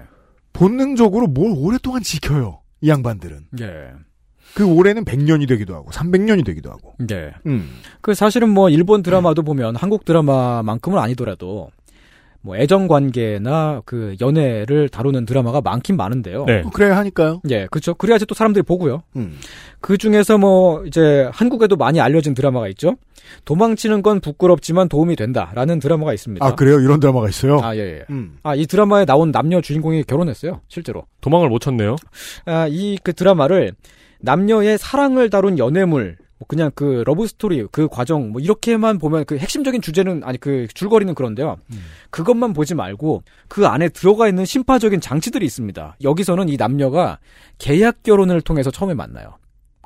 본능적으로 0.52 1.28
뭘 1.28 1.52
오랫동안 1.56 2.02
지켜요. 2.02 2.60
이 2.80 2.88
양반들은. 2.88 3.46
예. 3.60 3.92
그 4.54 4.64
올해는 4.64 5.04
100년이 5.04 5.46
되기도 5.46 5.74
하고 5.74 5.90
300년이 5.90 6.44
되기도 6.44 6.70
하고. 6.70 6.94
네. 6.98 7.32
음. 7.46 7.70
그 8.00 8.14
사실은 8.14 8.48
뭐 8.48 8.70
일본 8.70 9.02
드라마도 9.02 9.42
보면 9.42 9.76
한국 9.76 10.04
드라마만큼은 10.04 10.98
아니더라도 10.98 11.70
뭐 12.48 12.56
애정 12.56 12.88
관계나 12.88 13.82
그 13.84 14.16
연애를 14.22 14.88
다루는 14.88 15.26
드라마가 15.26 15.60
많긴 15.60 15.98
많은데요. 15.98 16.46
네. 16.46 16.62
뭐 16.62 16.70
그래야 16.72 16.96
하니까요. 16.96 17.42
예, 17.50 17.66
그렇죠. 17.70 17.92
그래야지 17.92 18.24
또 18.24 18.34
사람들이 18.34 18.62
보고요. 18.62 19.02
음. 19.16 19.36
그 19.82 19.98
중에서 19.98 20.38
뭐 20.38 20.82
이제 20.86 21.28
한국에도 21.30 21.76
많이 21.76 22.00
알려진 22.00 22.32
드라마가 22.32 22.66
있죠. 22.68 22.96
도망치는 23.44 24.00
건 24.00 24.20
부끄럽지만 24.20 24.88
도움이 24.88 25.14
된다라는 25.16 25.78
드라마가 25.78 26.14
있습니다. 26.14 26.44
아 26.44 26.54
그래요? 26.54 26.80
이런 26.80 27.00
드라마가 27.00 27.28
있어요? 27.28 27.60
아, 27.62 27.76
예, 27.76 27.80
예. 27.80 28.04
음. 28.08 28.38
아, 28.42 28.54
이 28.54 28.64
드라마에 28.64 29.04
나온 29.04 29.30
남녀 29.30 29.60
주인공이 29.60 30.04
결혼했어요. 30.04 30.62
실제로. 30.68 31.04
도망을 31.20 31.50
못 31.50 31.58
쳤네요. 31.58 31.96
아, 32.46 32.66
이 32.70 32.96
그 33.04 33.12
드라마를 33.12 33.72
남녀의 34.20 34.78
사랑을 34.78 35.28
다룬 35.28 35.58
연애물 35.58 36.16
뭐 36.38 36.46
그냥 36.46 36.70
그 36.74 37.02
love 37.04 37.26
story 37.26 37.66
그 37.70 37.88
과정 37.88 38.30
뭐 38.30 38.40
이렇게만 38.40 38.98
보면 38.98 39.24
그 39.24 39.36
핵심적인 39.36 39.82
주제는 39.82 40.22
아니 40.24 40.38
그 40.38 40.66
줄거리는 40.72 41.14
그런데요. 41.14 41.56
그것만 42.10 42.52
보지 42.52 42.74
말고 42.74 43.22
그 43.48 43.66
안에 43.66 43.88
들어가 43.88 44.28
있는 44.28 44.44
신파적인 44.44 45.00
장치들이 45.00 45.44
있습니다. 45.44 45.96
여기서는 46.02 46.48
이 46.48 46.56
남녀가 46.56 47.18
계약 47.58 48.02
결혼을 48.02 48.40
통해서 48.40 48.70
처음에 48.70 48.94
만나요. 48.94 49.36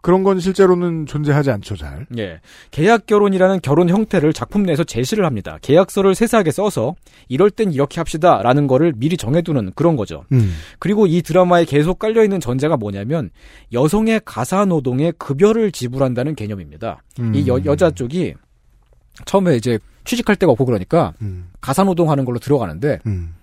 그런 0.03 0.25
건 0.25 0.41
실제로는 0.41 1.07
존재하지 1.07 1.51
않죠, 1.53 1.77
잘. 1.77 2.07
예. 2.19 2.41
계약 2.73 3.07
결혼이라는 3.07 3.61
결혼 3.63 3.89
형태를 3.89 4.33
작품 4.33 4.65
내에서 4.65 4.83
제시를 4.83 5.25
합니다. 5.25 5.59
계약서를 5.63 6.17
세세하게 6.17 6.51
써서 6.51 6.97
이럴 7.29 7.51
땐 7.51 7.73
이렇게 7.73 8.01
합시다라는 8.01 8.67
거를 8.67 8.93
미리 8.97 9.17
정해두는 9.17 9.73
그런 9.77 9.97
거죠. 9.97 10.25
음. 10.33 10.55
그리고 10.81 11.07
이 11.07 11.23
드라마에 11.23 11.65
계속 11.65 12.01
깔려있는 12.01 12.41
전제가 12.41 12.77
뭐냐면 12.77 13.31
여성의 13.73 14.23
가사 14.25 14.65
노동에 14.65 15.13
급여를 15.13 15.71
지불한다는 15.71 16.35
개념입니다. 16.35 17.03
음. 17.21 17.35
이 17.37 17.47
여, 17.47 17.61
여자 17.65 17.93
쪽이 17.93 18.35
처음에 19.25 19.57
이제 19.57 19.79
취직할 20.05 20.35
데가 20.35 20.51
없고 20.51 20.65
그러니까 20.65 21.15
음. 21.23 21.51
가사 21.61 21.85
노동하는 21.85 22.25
걸로 22.25 22.41
들어가는데 22.41 22.99
음. 23.07 23.35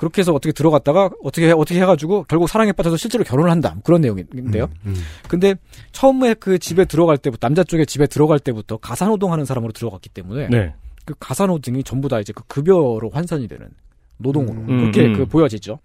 그렇게 0.00 0.22
해서 0.22 0.32
어떻게 0.32 0.50
들어갔다가 0.52 1.10
어떻게 1.22 1.48
해- 1.48 1.52
어떻게 1.52 1.78
해가지고 1.78 2.24
결국 2.26 2.48
사랑에 2.48 2.72
빠져서 2.72 2.96
실제로 2.96 3.22
결혼을 3.22 3.50
한다 3.50 3.76
그런 3.84 4.00
내용인데요. 4.00 4.70
음. 4.86 4.94
근데 5.28 5.54
처음에 5.92 6.32
그 6.32 6.58
집에 6.58 6.86
들어갈 6.86 7.18
때부터 7.18 7.46
남자 7.46 7.62
쪽에 7.64 7.84
집에 7.84 8.06
들어갈 8.06 8.38
때부터 8.38 8.78
가사 8.78 9.04
노동하는 9.08 9.44
사람으로 9.44 9.72
들어갔기 9.74 10.08
때문에 10.08 10.48
네. 10.48 10.74
그 11.04 11.12
가사 11.20 11.44
노동이 11.44 11.84
전부 11.84 12.08
다 12.08 12.18
이제 12.18 12.32
그 12.32 12.42
급여로 12.46 13.10
환산이 13.12 13.46
되는 13.46 13.68
노동으로 14.16 14.58
음. 14.62 14.66
그렇게 14.80 15.04
음. 15.04 15.12
그 15.18 15.26
보여지죠. 15.26 15.78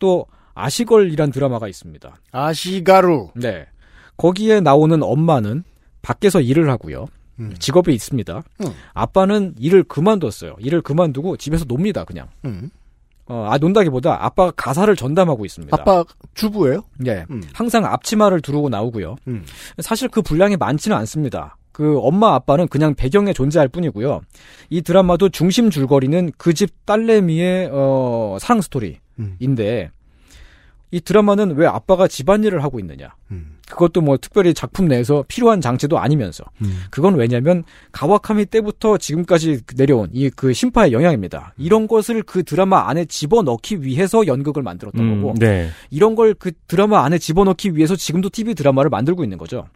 또 0.00 0.26
아시걸이란 0.54 1.30
드라마가 1.30 1.68
있습니다. 1.68 2.16
아시가루. 2.32 3.30
네. 3.36 3.66
거기에 4.16 4.60
나오는 4.60 5.00
엄마는 5.04 5.62
밖에서 6.02 6.40
일을 6.40 6.68
하고요. 6.68 7.06
음. 7.38 7.54
직업이 7.60 7.94
있습니다. 7.94 8.42
음. 8.62 8.66
아빠는 8.92 9.54
일을 9.58 9.84
그만뒀어요. 9.84 10.56
일을 10.58 10.82
그만두고 10.82 11.36
집에서 11.36 11.64
놉니다, 11.64 12.04
그냥. 12.04 12.28
음. 12.44 12.70
어, 13.26 13.48
아, 13.50 13.58
논다기보다 13.58 14.24
아빠가 14.24 14.52
가사를 14.56 14.94
전담하고 14.96 15.44
있습니다. 15.46 15.76
아빠 15.80 16.04
주부예요? 16.34 16.82
예. 17.06 17.24
음. 17.30 17.42
항상 17.52 17.84
앞치마를 17.84 18.40
두르고 18.40 18.68
나오고요. 18.68 19.16
음. 19.28 19.44
사실 19.78 20.08
그 20.08 20.20
분량이 20.22 20.56
많지는 20.56 20.96
않습니다. 20.98 21.56
그 21.72 21.98
엄마 21.98 22.34
아빠는 22.34 22.68
그냥 22.68 22.94
배경에 22.94 23.32
존재할 23.32 23.66
뿐이고요. 23.68 24.20
이 24.70 24.82
드라마도 24.82 25.28
중심 25.28 25.70
줄거리는 25.70 26.32
그 26.38 26.52
집 26.54 26.70
딸내미의 26.86 27.70
어, 27.72 28.36
사랑 28.40 28.60
스토리인데 28.60 29.90
이 30.94 31.00
드라마는 31.00 31.56
왜 31.56 31.66
아빠가 31.66 32.06
집안일을 32.06 32.62
하고 32.62 32.78
있느냐? 32.78 33.14
음. 33.32 33.56
그것도 33.68 34.00
뭐 34.00 34.16
특별히 34.16 34.54
작품 34.54 34.86
내에서 34.86 35.24
필요한 35.26 35.60
장치도 35.60 35.98
아니면서 35.98 36.44
음. 36.62 36.82
그건 36.90 37.16
왜냐면 37.16 37.64
가와카미 37.90 38.46
때부터 38.46 38.98
지금까지 38.98 39.62
내려온 39.76 40.10
이 40.12 40.30
그 40.30 40.52
심파의 40.52 40.92
영향입니다. 40.92 41.54
이런 41.56 41.88
것을 41.88 42.22
그 42.22 42.44
드라마 42.44 42.88
안에 42.88 43.06
집어넣기 43.06 43.82
위해서 43.82 44.26
연극을 44.28 44.62
만들었던 44.62 45.00
음, 45.00 45.22
거고 45.22 45.34
네. 45.40 45.70
이런 45.90 46.14
걸 46.14 46.34
그 46.38 46.52
드라마 46.68 47.04
안에 47.04 47.18
집어넣기 47.18 47.74
위해서 47.76 47.96
지금도 47.96 48.28
TV 48.28 48.54
드라마를 48.54 48.88
만들고 48.90 49.24
있는 49.24 49.36
거죠. 49.38 49.66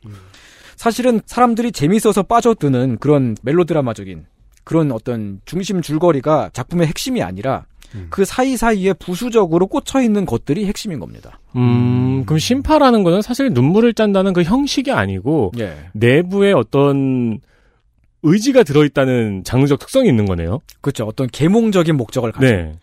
사실은 0.77 1.21
사람들이 1.27 1.73
재밌어서 1.73 2.23
빠져드는 2.23 2.99
그런 2.99 3.37
멜로드라마적인 3.43 4.27
그런 4.63 4.93
어떤 4.93 5.41
중심 5.47 5.83
줄거리가 5.83 6.51
작품의 6.53 6.87
핵심이 6.87 7.23
아니라 7.23 7.65
그 8.11 8.25
사이사이에 8.25 8.93
부수적으로 8.95 9.67
꽂혀 9.67 10.03
있는 10.03 10.27
것들이 10.27 10.67
핵심인 10.67 10.99
겁니다. 10.99 11.41
음, 11.57 12.25
그럼 12.27 12.39
심파라는 12.39 13.03
거는 13.03 13.23
사실 13.23 13.51
눈물을 13.51 13.95
짠다는 13.95 14.33
그 14.33 14.43
형식이 14.43 14.93
아니고 14.93 15.53
예. 15.59 15.77
내부에 15.93 16.53
어떤 16.53 17.41
의지가 18.23 18.65
들어있다는 18.65 19.45
장르적 19.45 19.79
특성이 19.79 20.09
있는 20.09 20.27
거네요. 20.27 20.61
그렇죠. 20.81 21.05
어떤 21.05 21.29
계몽적인 21.29 21.97
목적을 21.97 22.33
가진. 22.33 22.49
네. 22.49 22.79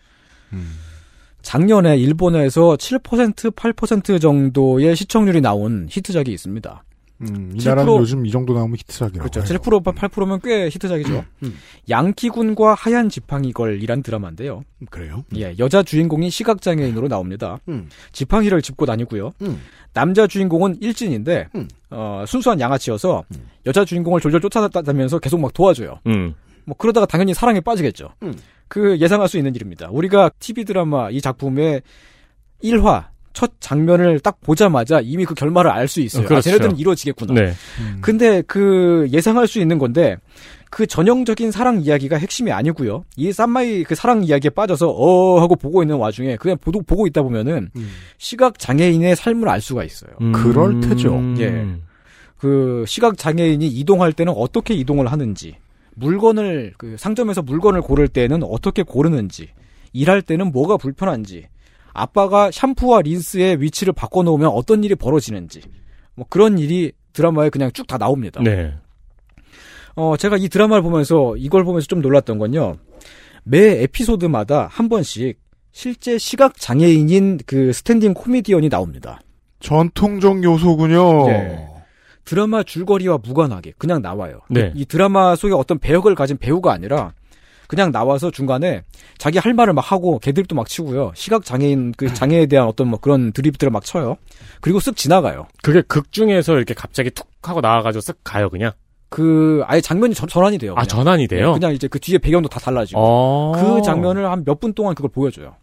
작년에 1.42 1.98
일본에서 1.98 2.76
7% 2.76 3.52
8% 3.56 4.20
정도의 4.20 4.96
시청률이 4.96 5.42
나온 5.42 5.88
히트작이 5.90 6.32
있습니다. 6.32 6.84
음, 7.22 7.54
이7% 7.56 7.66
나라는 7.68 7.96
요즘 7.98 8.26
이 8.26 8.32
정도 8.32 8.54
나오면 8.54 8.78
히트작이라고. 8.78 9.30
그렇죠. 9.30 9.40
해요. 9.40 9.60
7% 9.60 9.84
8%면 9.84 10.40
꽤 10.44 10.66
히트작이죠. 10.66 11.24
양키군과 11.90 12.74
하얀 12.74 13.10
지팡이걸이란 13.10 14.04
드라마인데요. 14.04 14.64
그래요? 14.90 15.24
예, 15.36 15.56
여자 15.60 15.82
주인공이 15.84 16.30
시각장애인으로 16.30 17.08
나옵니다. 17.08 17.60
음. 17.70 17.90
지팡이를 18.12 18.62
짚고 18.62 18.86
다니고요. 18.86 19.32
음. 19.42 19.62
남자 19.94 20.28
주인공은 20.28 20.82
일진인데 20.82 21.48
어, 21.90 22.26
순수한 22.28 22.60
양아치여서 22.60 23.24
여자 23.66 23.86
주인공을 23.86 24.20
졸졸 24.20 24.42
쫓아다니면서 24.42 25.20
계속 25.20 25.40
막 25.40 25.54
도와줘요. 25.54 26.00
음. 26.08 26.36
뭐 26.66 26.76
그러다가 26.78 27.06
당연히 27.06 27.34
사랑에 27.34 27.62
빠지겠죠. 27.62 28.10
음. 28.24 28.36
그 28.68 28.98
예상할 29.00 29.30
수 29.30 29.38
있는 29.38 29.56
일입니다. 29.56 29.90
우리가 29.92 30.32
TV 30.40 30.66
드라마 30.66 31.10
이 31.12 31.22
작품의 31.22 31.82
1화 32.64 33.06
첫 33.36 33.52
장면을 33.60 34.20
딱 34.22 34.40
보자마자 34.42 35.02
이미 35.02 35.26
그 35.26 35.36
결말을 35.36 35.70
알 35.70 35.88
수 35.88 36.02
있어요. 36.02 36.24
어, 36.24 36.28
그렇죠. 36.28 36.40
아, 36.40 36.42
쟤네들은 36.42 36.78
이루어지겠구나. 36.78 37.34
네. 37.34 37.54
근데 38.02 38.42
그 38.48 39.08
예상할 39.12 39.46
수 39.46 39.60
있는 39.60 39.78
건데 39.78 40.16
그 40.72 40.88
전형적인 40.88 41.52
사랑 41.52 41.82
이야기가 41.82 42.18
핵심이 42.18 42.52
아니고요. 42.52 43.04
이 43.18 43.32
쌈마이 43.32 43.84
그 43.84 43.94
사랑 43.94 44.24
이야기에 44.24 44.50
빠져서 44.50 44.90
어 44.90 45.40
하고 45.40 45.56
보고 45.56 45.84
있는 45.84 45.98
와중에 45.98 46.38
그냥 46.38 46.58
보도 46.60 46.82
보고 46.82 47.06
있다 47.06 47.22
보면은 47.22 47.70
시각 48.18 48.58
장애인의 48.58 49.16
삶을 49.16 49.48
알 49.48 49.62
수가 49.62 49.84
있어요. 49.84 50.12
음. 50.22 50.32
그럴 50.32 50.80
테죠. 50.80 51.22
예. 51.40 51.68
그 52.38 52.84
시각 52.88 53.18
장애인이 53.18 53.68
이동할 53.68 54.14
때는 54.14 54.34
어떻게 54.36 54.74
이동을 54.74 55.12
하는지, 55.12 55.56
물건을 55.96 56.74
그 56.78 56.96
상점에서 56.98 57.42
물건을 57.42 57.82
고를 57.82 58.08
때는 58.08 58.44
어떻게 58.44 58.84
고르는지, 58.84 59.50
일할 59.94 60.22
때는 60.22 60.52
뭐가 60.52 60.78
불편한지, 60.78 61.48
아빠가 61.96 62.52
샴푸와 62.52 63.02
린스의 63.02 63.62
위치를 63.62 63.94
바꿔 63.94 64.22
놓으면 64.22 64.50
어떤 64.50 64.84
일이 64.84 64.94
벌어지는지, 64.96 65.62
뭐 66.16 66.26
그런 66.30 66.60
일이 66.60 66.92
드라마에 67.14 67.50
그냥 67.50 67.72
쭉 67.72 67.88
다 67.88 67.98
나옵니다. 67.98 68.42
네. 68.44 68.74
어, 69.96 70.18
제가 70.18 70.38
이 70.38 70.50
드라마를 70.50 70.84
보면서 70.84 71.36
이걸 71.38 71.64
보면서 71.64 71.88
좀 71.88 72.02
놀랐던 72.02 72.38
건요. 72.38 72.76
매 73.44 73.82
에피소드마다 73.84 74.68
한 74.70 74.90
번씩 74.90 75.40
실제 75.72 76.18
시각 76.18 76.58
장애인인 76.60 77.40
그 77.46 77.72
standing 77.72 78.14
코미디언이 78.14 78.70
나옵니다. 78.70 79.20
전통적 79.60 80.44
요소군요. 80.44 81.28
네. 81.28 81.68
드라마 82.26 82.64
줄거리와 82.64 83.20
무관하게 83.24 83.74
그냥 83.78 84.02
나와요. 84.02 84.40
네. 84.50 84.72
이, 84.76 84.82
이 84.82 84.86
드라마 84.86 85.36
속에 85.36 85.54
어떤 85.54 85.80
배역을 85.80 86.16
가진 86.16 86.38
배우가 86.38 86.74
아니라 86.74 87.14
그냥 87.68 87.92
나와서 87.92 88.32
중간에 88.32 88.84
자기 89.18 89.38
할 89.40 89.54
말을 89.54 89.74
막 89.74 89.92
하고 89.92 90.20
개들도 90.20 90.56
막 90.56 90.68
치고요. 90.68 91.12
시각 91.16 91.44
장애인 91.46 91.94
그 91.98 92.14
장애에 92.14 92.46
대한 92.46 92.68
어떤 92.68 92.88
뭐 92.88 93.00
그런 93.00 93.32
드립들을 93.32 93.72
막 93.72 93.84
쳐요. 93.84 94.18
그리고 94.62 94.80
쓱 94.80 94.96
지나가요. 94.96 95.48
그게 95.64 95.82
극 95.82 96.12
중에서 96.12 96.54
이렇게 96.56 96.74
갑자기 96.74 97.10
툭 97.12 97.28
하고 97.44 97.62
나와가지고 97.62 98.02
쓱 98.02 98.16
가요, 98.24 98.50
그냥. 98.50 98.72
그 99.10 99.62
아예 99.68 99.80
장면이 99.82 100.14
전, 100.16 100.28
전환이 100.28 100.58
돼요. 100.58 100.72
아, 100.74 100.82
그냥. 100.82 100.88
전환이 100.88 101.28
돼요? 101.28 101.48
네, 101.54 101.60
그냥 101.60 101.74
이제 101.74 101.88
그 101.88 102.00
뒤에 102.00 102.18
배경도 102.18 102.50
다 102.50 102.60
달라지고 102.60 103.00
어. 103.00 103.52
그 103.56 103.82
장면을 103.84 104.30
한 104.30 104.44
몇 104.44 104.60
분 104.60 104.74
동안 104.74 104.94
그걸 104.96 105.10
보여줘요. 105.12 105.56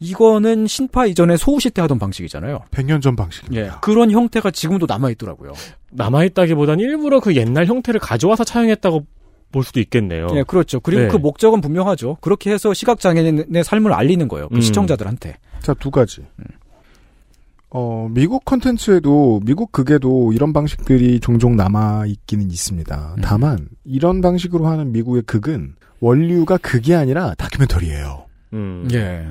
이거는 0.00 0.66
신파 0.66 1.06
이전에 1.06 1.36
소우시 1.36 1.70
때 1.70 1.80
하던 1.82 1.98
방식이잖아요. 1.98 2.64
100년 2.72 3.00
전 3.00 3.16
방식입니다. 3.16 3.66
예. 3.66 3.70
그런 3.80 4.10
형태가 4.10 4.50
지금도 4.50 4.86
남아 4.86 5.10
있더라고요. 5.12 5.52
남아있다기보단 5.92 6.80
일부러 6.80 7.20
그 7.20 7.34
옛날 7.36 7.66
형태를 7.66 8.00
가져와서 8.00 8.44
차용했다고 8.44 9.04
볼 9.54 9.62
수도 9.62 9.78
있겠네요. 9.78 10.26
예, 10.34 10.42
그렇죠. 10.42 10.80
그리고 10.80 11.02
네. 11.02 11.08
그 11.08 11.16
목적은 11.16 11.60
분명하죠. 11.60 12.18
그렇게 12.20 12.50
해서 12.50 12.74
시각장애인의 12.74 13.62
삶을 13.62 13.92
알리는 13.92 14.26
거예요. 14.26 14.48
그 14.48 14.56
음. 14.56 14.60
시청자들한테. 14.60 15.36
자, 15.60 15.72
두 15.74 15.92
가지. 15.92 16.26
어, 17.70 18.08
미국 18.10 18.44
컨텐츠에도, 18.44 19.42
미국 19.44 19.70
극에도 19.70 20.32
이런 20.32 20.52
방식들이 20.52 21.20
종종 21.20 21.54
남아있기는 21.54 22.50
있습니다. 22.50 23.16
다만, 23.22 23.68
이런 23.84 24.20
방식으로 24.20 24.66
하는 24.66 24.90
미국의 24.90 25.22
극은 25.22 25.74
원류가 26.00 26.58
극이 26.58 26.94
아니라 26.94 27.34
다큐멘터리예요 27.34 28.26
음. 28.52 28.88
예. 28.92 29.26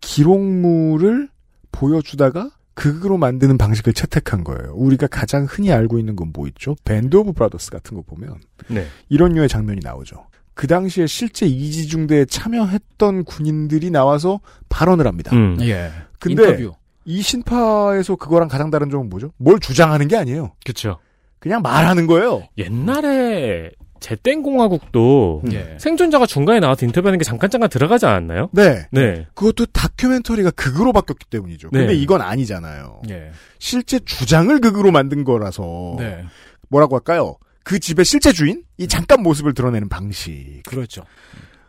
기록물을 0.00 1.28
보여주다가 1.72 2.50
극으로 2.74 3.16
만드는 3.18 3.56
방식을 3.58 3.92
채택한 3.92 4.42
거예요. 4.44 4.72
우리가 4.74 5.06
가장 5.06 5.46
흔히 5.48 5.72
알고 5.72 5.98
있는 5.98 6.16
건 6.16 6.30
뭐 6.34 6.46
있죠? 6.48 6.74
Band 6.84 7.16
of 7.16 7.32
Brothers 7.32 7.70
같은 7.70 7.96
거 7.96 8.02
보면 8.02 8.40
네. 8.68 8.86
이런 9.08 9.32
류의 9.34 9.48
장면이 9.48 9.80
나오죠. 9.84 10.26
그 10.54 10.66
당시에 10.66 11.06
실제 11.06 11.46
이지중대에 11.46 12.24
참여했던 12.26 13.24
군인들이 13.24 13.90
나와서 13.90 14.40
발언을 14.68 15.06
합니다. 15.06 15.34
음. 15.34 15.56
예. 15.60 15.90
근데 16.18 16.42
인터뷰. 16.50 16.74
이 17.04 17.20
신파에서 17.22 18.16
그거랑 18.16 18.48
가장 18.48 18.70
다른 18.70 18.88
점은 18.90 19.08
뭐죠? 19.10 19.32
뭘 19.36 19.60
주장하는 19.60 20.08
게 20.08 20.16
아니에요. 20.16 20.52
그쵸. 20.64 20.98
그냥 21.38 21.60
말하는 21.62 22.06
거예요. 22.06 22.42
옛날에 22.56 23.70
제땡공화국도 24.04 25.44
예. 25.52 25.78
생존자가 25.80 26.26
중간에 26.26 26.60
나와서 26.60 26.84
인터뷰하는 26.84 27.18
게 27.18 27.24
잠깐 27.24 27.48
잠깐 27.48 27.70
들어가지 27.70 28.04
않았나요? 28.04 28.50
네. 28.52 28.86
네. 28.90 29.26
그것도 29.32 29.64
다큐멘터리가 29.66 30.50
극으로 30.50 30.92
바뀌었기 30.92 31.24
때문이죠. 31.30 31.70
근데 31.70 31.86
네. 31.86 31.94
이건 31.94 32.20
아니잖아요. 32.20 33.00
예. 33.08 33.30
실제 33.58 33.98
주장을 34.00 34.60
극으로 34.60 34.92
만든 34.92 35.24
거라서 35.24 35.96
네. 35.98 36.22
뭐라고 36.68 36.96
할까요? 36.96 37.36
그 37.62 37.78
집의 37.78 38.04
실제 38.04 38.30
주인? 38.32 38.62
이 38.76 38.88
잠깐 38.88 39.22
모습을 39.22 39.54
드러내는 39.54 39.88
방식. 39.88 40.62
그렇죠. 40.66 41.02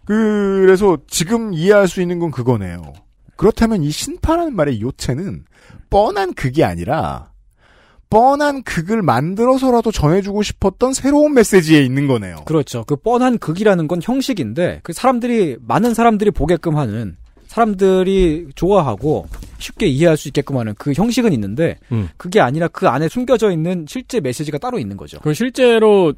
그래서 0.03 0.97
지금 1.07 1.53
이해할 1.53 1.87
수 1.87 2.01
있는 2.01 2.19
건 2.19 2.31
그거네요. 2.31 2.81
그렇다면 3.37 3.81
이 3.81 3.91
신파라는 3.91 4.57
말의 4.57 4.81
요체는 4.81 5.45
뻔한 5.89 6.33
극이 6.33 6.65
아니라 6.65 7.31
뻔한 8.10 8.64
극을 8.64 9.02
만들어서라도 9.02 9.91
전해주고 9.91 10.44
싶었던 10.44 10.94
새로운 10.94 11.34
메시지에 11.34 11.82
있는 11.82 12.07
거네요. 12.07 12.38
그렇죠. 12.45 12.84
그 12.86 12.95
뻔한 12.95 13.38
극이라는 13.38 13.88
건 13.88 13.99
형식인데 14.02 14.82
그 14.84 14.94
사람들이 14.94 15.57
많은 15.61 15.94
사람들이 15.94 16.32
보게끔 16.32 16.77
하는 16.77 17.18
사람들이 17.48 18.48
좋아하고 18.56 19.27
쉽게 19.60 19.88
이해할 19.88 20.18
수 20.18 20.27
있게끔 20.27 20.57
하는 20.57 20.73
그 20.77 20.94
형식은 20.94 21.32
있는데 21.34 21.77
음. 21.91 22.10
그게 22.18 22.40
아니라 22.41 22.68
그 22.68 22.88
안에 22.88 23.07
숨겨져 23.07 23.52
있는 23.52 23.86
실제 23.88 24.19
메시지가 24.19 24.57
따로 24.57 24.77
있는 24.77 24.98
거죠. 24.98 25.19
그럼 25.19 25.34
실제로 25.34 26.14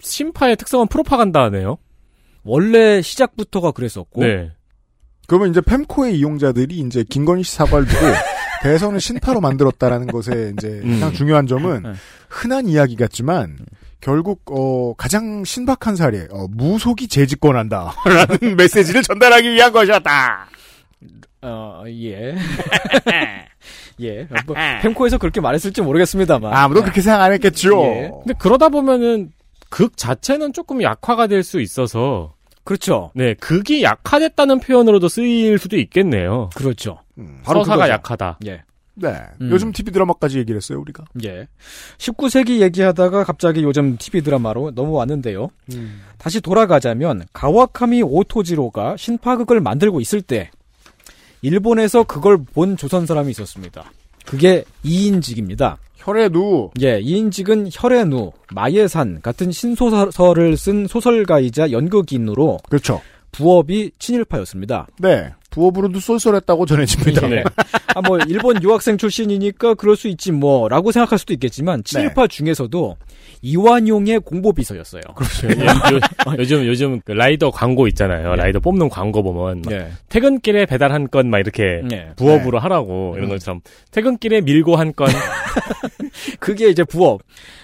신파의 0.00 0.56
특성은 0.56 0.88
프로파간다네요. 0.88 1.78
원래 2.42 3.02
시작부터가 3.02 3.70
그랬었고 3.70 4.22
네. 4.22 4.50
그러면 5.26 5.50
이제 5.50 5.60
fem코의 5.64 6.18
이용자들이 6.18 6.78
이제 6.78 7.04
김건희 7.08 7.44
씨 7.44 7.54
사과를 7.54 7.86
두고 7.86 8.00
대선을 8.62 9.00
신파로 9.00 9.40
만들었다라는 9.40 10.06
것에 10.08 10.52
이제 10.56 10.68
음. 10.84 10.94
가장 10.94 11.12
중요한 11.12 11.46
점은 11.46 11.82
네. 11.82 11.92
흔한 12.28 12.66
이야기 12.66 12.96
같지만 12.96 13.56
결국 14.00 14.42
어 14.50 14.94
가장 14.94 15.44
신박한 15.44 15.96
사례 15.96 16.26
어, 16.30 16.46
무속이 16.50 17.08
재집권한다라는 17.08 18.56
메시지를 18.56 19.02
전달하기 19.02 19.50
위한 19.52 19.72
것이었다. 19.72 20.48
어, 21.42 21.84
예. 21.86 22.34
예. 24.02 24.26
뭐, 24.46 24.54
펜코에서 24.82 25.18
그렇게 25.18 25.40
말했을지 25.40 25.82
모르겠습니다만. 25.82 26.52
아무도 26.52 26.82
그렇게 26.82 27.00
생각 27.02 27.22
안 27.22 27.32
했겠죠. 27.32 27.82
예. 27.82 28.10
근데 28.24 28.34
그러다 28.38 28.68
보면은 28.68 29.32
극 29.68 29.96
자체는 29.96 30.52
조금 30.52 30.82
약화가 30.82 31.26
될 31.28 31.42
수 31.44 31.60
있어서 31.60 32.34
그렇죠. 32.64 33.10
네 33.14 33.34
극이 33.34 33.82
약화됐다는 33.82 34.60
표현으로도 34.60 35.08
쓰일 35.08 35.58
수도 35.58 35.76
있겠네요. 35.78 36.50
그렇죠. 36.54 36.98
음, 37.20 37.40
바로 37.44 37.60
서사가 37.60 37.76
그거죠. 37.84 37.92
약하다. 37.92 38.38
예. 38.46 38.62
네. 38.94 39.16
음. 39.40 39.50
요즘 39.50 39.72
TV 39.72 39.92
드라마까지 39.92 40.38
얘기를 40.38 40.56
했어요, 40.56 40.80
우리가. 40.80 41.04
예. 41.24 41.48
19세기 41.98 42.60
얘기하다가 42.60 43.24
갑자기 43.24 43.62
요즘 43.62 43.96
TV 43.96 44.22
드라마로 44.22 44.72
넘어왔는데요. 44.74 45.48
다시 46.18 46.40
돌아가자면 46.40 47.24
가와카미 47.32 48.02
오토지로가 48.02 48.96
신파극을 48.96 49.60
만들고 49.60 50.00
있을 50.00 50.20
때 50.20 50.50
일본에서 51.42 52.04
그걸 52.04 52.38
본 52.38 52.76
조선 52.76 53.06
사람이 53.06 53.30
있었습니다. 53.30 53.90
그게 54.26 54.64
이인직입니다. 54.82 55.78
혈에도 55.96 56.70
예, 56.80 56.98
이인직은 57.00 57.68
혈의누, 57.72 58.32
마예산 58.54 59.20
같은 59.22 59.50
신소설을 59.50 60.56
쓴 60.56 60.86
소설가이자 60.86 61.72
연극인으로 61.72 62.58
그렇죠. 62.68 63.00
부업이 63.32 63.92
친일파였습니다. 63.98 64.86
네. 64.98 65.32
부업으로도 65.50 66.00
쏠쏠했다고 66.00 66.66
전해집니다. 66.66 67.28
네. 67.28 67.42
아, 67.94 68.00
뭐, 68.02 68.18
일본 68.28 68.62
유학생 68.62 68.96
출신이니까 68.96 69.74
그럴 69.74 69.96
수 69.96 70.06
있지 70.08 70.30
뭐, 70.32 70.68
라고 70.68 70.92
생각할 70.92 71.18
수도 71.18 71.32
있겠지만, 71.32 71.82
친일파 71.84 72.28
중에서도 72.28 72.96
이완용의 73.42 74.20
공보비서였어요. 74.20 75.02
그렇죠. 75.16 75.48
요즘 76.38 76.66
요즘 76.66 77.00
그 77.04 77.12
라이더 77.12 77.50
광고 77.50 77.88
있잖아요. 77.88 78.36
라이더 78.36 78.60
뽑는 78.60 78.88
광고 78.90 79.22
보면 79.22 79.62
막 79.64 79.72
예. 79.72 79.88
퇴근길에 80.08 80.66
배달 80.66 80.92
한 80.92 81.08
건 81.10 81.28
막 81.30 81.38
이렇게 81.38 81.82
예. 81.90 82.10
부업으로 82.16 82.58
하라고 82.60 83.14
이런 83.16 83.28
것처럼 83.30 83.60
퇴근길에 83.90 84.42
밀고 84.42 84.76
한 84.76 84.92
건 84.92 85.08
그게 86.38 86.68
이제 86.68 86.84
부업. 86.84 87.22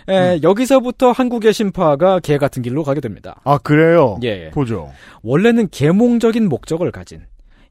에, 0.09 0.41
여기서부터 0.43 1.13
한국의 1.13 1.53
신파가 1.53 2.21
개 2.21 2.39
같은 2.39 2.63
길로 2.63 2.83
가게 2.83 3.01
됩니다. 3.01 3.41
아, 3.45 3.59
그래요? 3.59 4.19
예. 4.23 4.51
보죠. 4.51 4.91
원래는 5.23 5.69
계몽적인 5.71 6.49
목적을 6.49 6.91
가진 6.93 7.23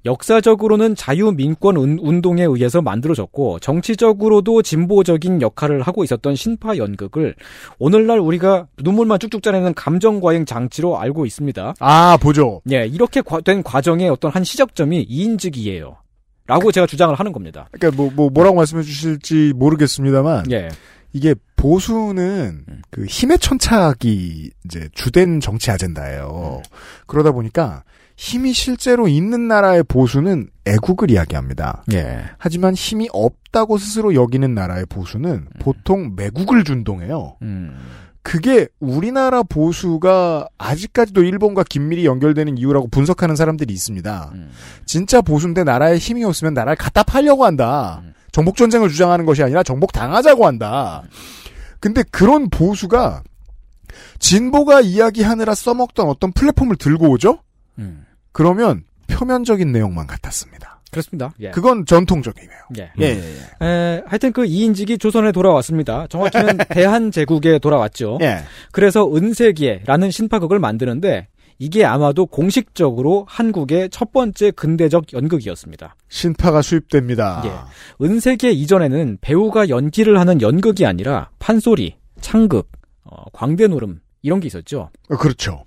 역사적으로는 0.05 0.95
자유민권 0.95 1.77
운- 1.77 1.99
운동에 1.99 2.43
의해서 2.43 2.81
만들어졌고 2.81 3.59
정치적으로도 3.59 4.61
진보적인 4.61 5.41
역할을 5.41 5.81
하고 5.81 6.03
있었던 6.03 6.35
신파 6.35 6.77
연극을 6.77 7.35
오늘날 7.79 8.19
우리가 8.19 8.67
눈물만 8.83 9.19
쭉쭉 9.19 9.41
짜내는 9.41 9.73
감정 9.73 10.19
과잉 10.21 10.45
장치로 10.45 10.99
알고 10.99 11.25
있습니다. 11.25 11.73
아, 11.79 12.17
보죠. 12.21 12.61
예, 12.71 12.85
이렇게 12.85 13.21
과- 13.21 13.41
된 13.41 13.63
과정의 13.63 14.09
어떤 14.09 14.31
한 14.31 14.43
시작점이 14.43 15.01
이인직이에요. 15.09 15.97
라고 16.47 16.71
제가 16.71 16.85
주장을 16.85 17.13
하는 17.15 17.31
겁니다. 17.31 17.67
그러니까 17.71 17.99
뭐, 17.99 18.11
뭐 18.15 18.29
뭐라고 18.29 18.55
말씀해 18.57 18.83
주실지 18.83 19.53
모르겠습니다만 19.55 20.51
예. 20.51 20.69
이게 21.13 21.33
보수는 21.55 22.63
그 22.91 23.05
힘의 23.05 23.39
천착이 23.39 24.51
이제 24.65 24.87
주된 24.93 25.39
정치 25.39 25.71
아젠다예요. 25.71 26.61
그러다 27.07 27.31
보니까 27.31 27.83
힘이 28.17 28.53
실제로 28.53 29.07
있는 29.07 29.47
나라의 29.47 29.83
보수는 29.83 30.49
애국을 30.65 31.11
이야기합니다. 31.11 31.83
예. 31.93 32.23
하지만 32.37 32.73
힘이 32.73 33.09
없다고 33.11 33.77
스스로 33.77 34.15
여기는 34.15 34.53
나라의 34.53 34.85
보수는 34.87 35.47
보통 35.59 36.13
매국을 36.15 36.63
준동해요. 36.63 37.37
음. 37.41 37.77
그게 38.23 38.67
우리나라 38.79 39.43
보수가 39.43 40.47
아직까지도 40.57 41.23
일본과 41.23 41.63
긴밀히 41.63 42.05
연결되는 42.05 42.57
이유라고 42.57 42.87
분석하는 42.87 43.35
사람들이 43.35 43.71
있습니다. 43.71 44.33
진짜 44.85 45.21
보수인데 45.21 45.63
나라에 45.63 45.97
힘이 45.97 46.23
없으면 46.23 46.55
나라를 46.55 46.75
갖다 46.75 47.03
팔려고 47.03 47.45
한다. 47.45 48.01
정복 48.31 48.57
전쟁을 48.57 48.89
주장하는 48.89 49.25
것이 49.25 49.43
아니라 49.43 49.61
정복 49.61 49.91
당하자고 49.91 50.47
한다. 50.47 51.03
근데 51.79 52.01
그런 52.09 52.49
보수가 52.49 53.21
진보가 54.17 54.81
이야기하느라 54.81 55.53
써먹던 55.53 56.09
어떤 56.09 56.31
플랫폼을 56.31 56.77
들고 56.77 57.09
오죠? 57.11 57.39
음. 57.77 58.04
그러면 58.35 58.83
표면적인 59.07 59.71
내용만 59.71 60.07
같았습니다. 60.07 60.81
그렇습니다. 60.91 61.31
예. 61.39 61.51
그건 61.51 61.85
전통적이네요. 61.85 62.59
예. 62.77 62.91
예, 62.99 63.05
예, 63.05 63.35
예. 63.61 63.65
에, 63.65 64.03
하여튼 64.05 64.33
그 64.33 64.45
이인직이 64.45 64.97
조선에 64.97 65.31
돌아왔습니다. 65.31 66.05
정확히는 66.07 66.57
대한제국에 66.69 67.59
돌아왔죠. 67.59 68.17
예. 68.21 68.39
그래서 68.73 69.09
은세기라는 69.09 70.11
신파극을 70.11 70.59
만드는데 70.59 71.29
이게 71.59 71.85
아마도 71.85 72.25
공식적으로 72.25 73.25
한국의 73.29 73.89
첫 73.89 74.11
번째 74.11 74.51
근대적 74.51 75.13
연극이었습니다. 75.13 75.95
신파가 76.09 76.61
수입됩니다. 76.61 77.41
예. 77.45 78.05
은세기 78.05 78.51
이전에는 78.51 79.19
배우가 79.21 79.69
연기를 79.69 80.19
하는 80.19 80.41
연극이 80.41 80.85
아니라 80.85 81.29
판소리, 81.39 81.95
창극, 82.19 82.69
어, 83.05 83.23
광대노름 83.31 84.01
이런 84.23 84.41
게 84.41 84.47
있었죠. 84.47 84.89
어, 85.09 85.15
그렇죠. 85.15 85.63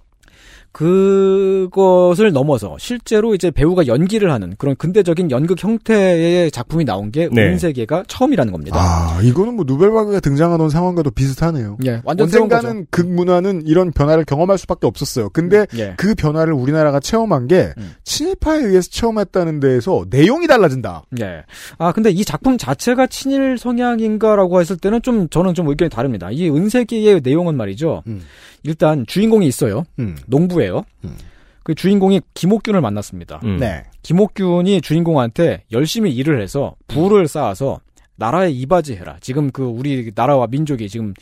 그것을 0.73 2.33
넘어서 2.33 2.77
실제로 2.79 3.35
이제 3.35 3.51
배우가 3.51 3.87
연기를 3.87 4.31
하는 4.31 4.55
그런 4.59 4.77
근대적인 4.77 5.31
연극 5.31 5.63
형태의 5.63 6.51
작품이 6.51 6.85
나온 6.85 7.11
게 7.11 7.29
네. 7.33 7.49
은세계가 7.49 8.05
처음이라는 8.07 8.53
겁니다. 8.53 8.77
아, 8.79 9.21
이거는 9.23 9.55
뭐 9.55 9.65
누벨바그가 9.67 10.21
등장하던 10.21 10.69
상황과도 10.71 11.11
비슷하네요. 11.11 11.79
예, 11.87 12.01
완전 12.05 12.27
언젠가는 12.27 12.87
극 12.91 13.09
문화는 13.09 13.63
이런 13.67 13.93
변화를 13.93 14.25
경험할 14.25 14.59
수밖에 14.59 14.87
없었어요. 14.87 15.31
근데 15.31 15.67
예. 15.77 15.95
그 15.97 16.15
변화를 16.15 16.53
우리나라가 16.53 17.01
체험한 17.01 17.49
게 17.49 17.73
음. 17.79 17.95
친일파에 18.05 18.61
의해서 18.61 18.91
체험했다는 18.91 19.61
데에서 19.61 20.05
내용이 20.11 20.47
달라진다. 20.47 21.05
예. 21.21 21.45
아, 21.79 21.93
근데 21.93 22.11
이 22.11 22.25
작품 22.25 22.59
자체가 22.59 23.07
친일 23.07 23.59
성향인가라고 23.59 24.61
했을 24.61 24.77
때는 24.77 25.03
좀, 25.03 25.29
저는 25.29 25.55
좀 25.55 25.69
의견이 25.69 25.89
다릅니다. 25.89 26.31
이 26.31 26.49
은세기의 26.51 27.23
내용은 27.25 27.57
말이죠. 27.57 28.03
음. 28.07 28.23
일단 28.63 29.05
주인공이 29.07 29.47
있어요. 29.47 29.85
음. 29.99 30.17
농부예요. 30.27 30.83
그 31.63 31.75
주인공이 31.75 32.21
김옥균을 32.35 32.81
만났습니다. 32.81 33.41
음. 33.45 33.59
네. 33.59 33.85
김옥균이 34.03 34.81
주인공한테 34.81 35.65
열심히 35.73 36.15
일을 36.15 36.41
해서 36.41 36.75
부를 36.87 37.29
쌓아서 37.29 37.81
나라에 38.17 38.51
이바지해라. 38.51 39.19
지금 39.21 39.51
그 39.51 39.63
우리 39.65 40.11
나라와 40.15 40.47
민족이 40.47 40.89
지금 40.89 41.15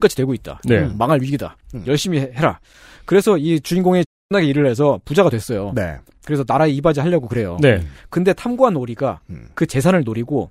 끝까지 0.00 0.16
되고 0.16 0.34
있다. 0.34 0.60
네. 0.64 0.78
음, 0.80 0.96
망할 0.98 1.20
위기다. 1.22 1.56
음. 1.74 1.84
열심히 1.86 2.18
해- 2.20 2.30
해라. 2.34 2.60
그래서 3.04 3.38
이 3.38 3.60
주인공이 3.60 4.02
나게 4.30 4.46
일을 4.46 4.66
해서 4.66 5.00
부자가 5.04 5.30
됐어요. 5.30 5.72
네. 5.74 5.96
그래서 6.24 6.44
나라에 6.46 6.70
이바지 6.70 7.00
하려고 7.00 7.28
그래요. 7.28 7.56
네. 7.62 7.80
근데 8.10 8.32
탐관 8.34 8.76
오리가 8.76 9.20
그 9.54 9.64
재산을 9.66 10.04
노리고 10.04 10.50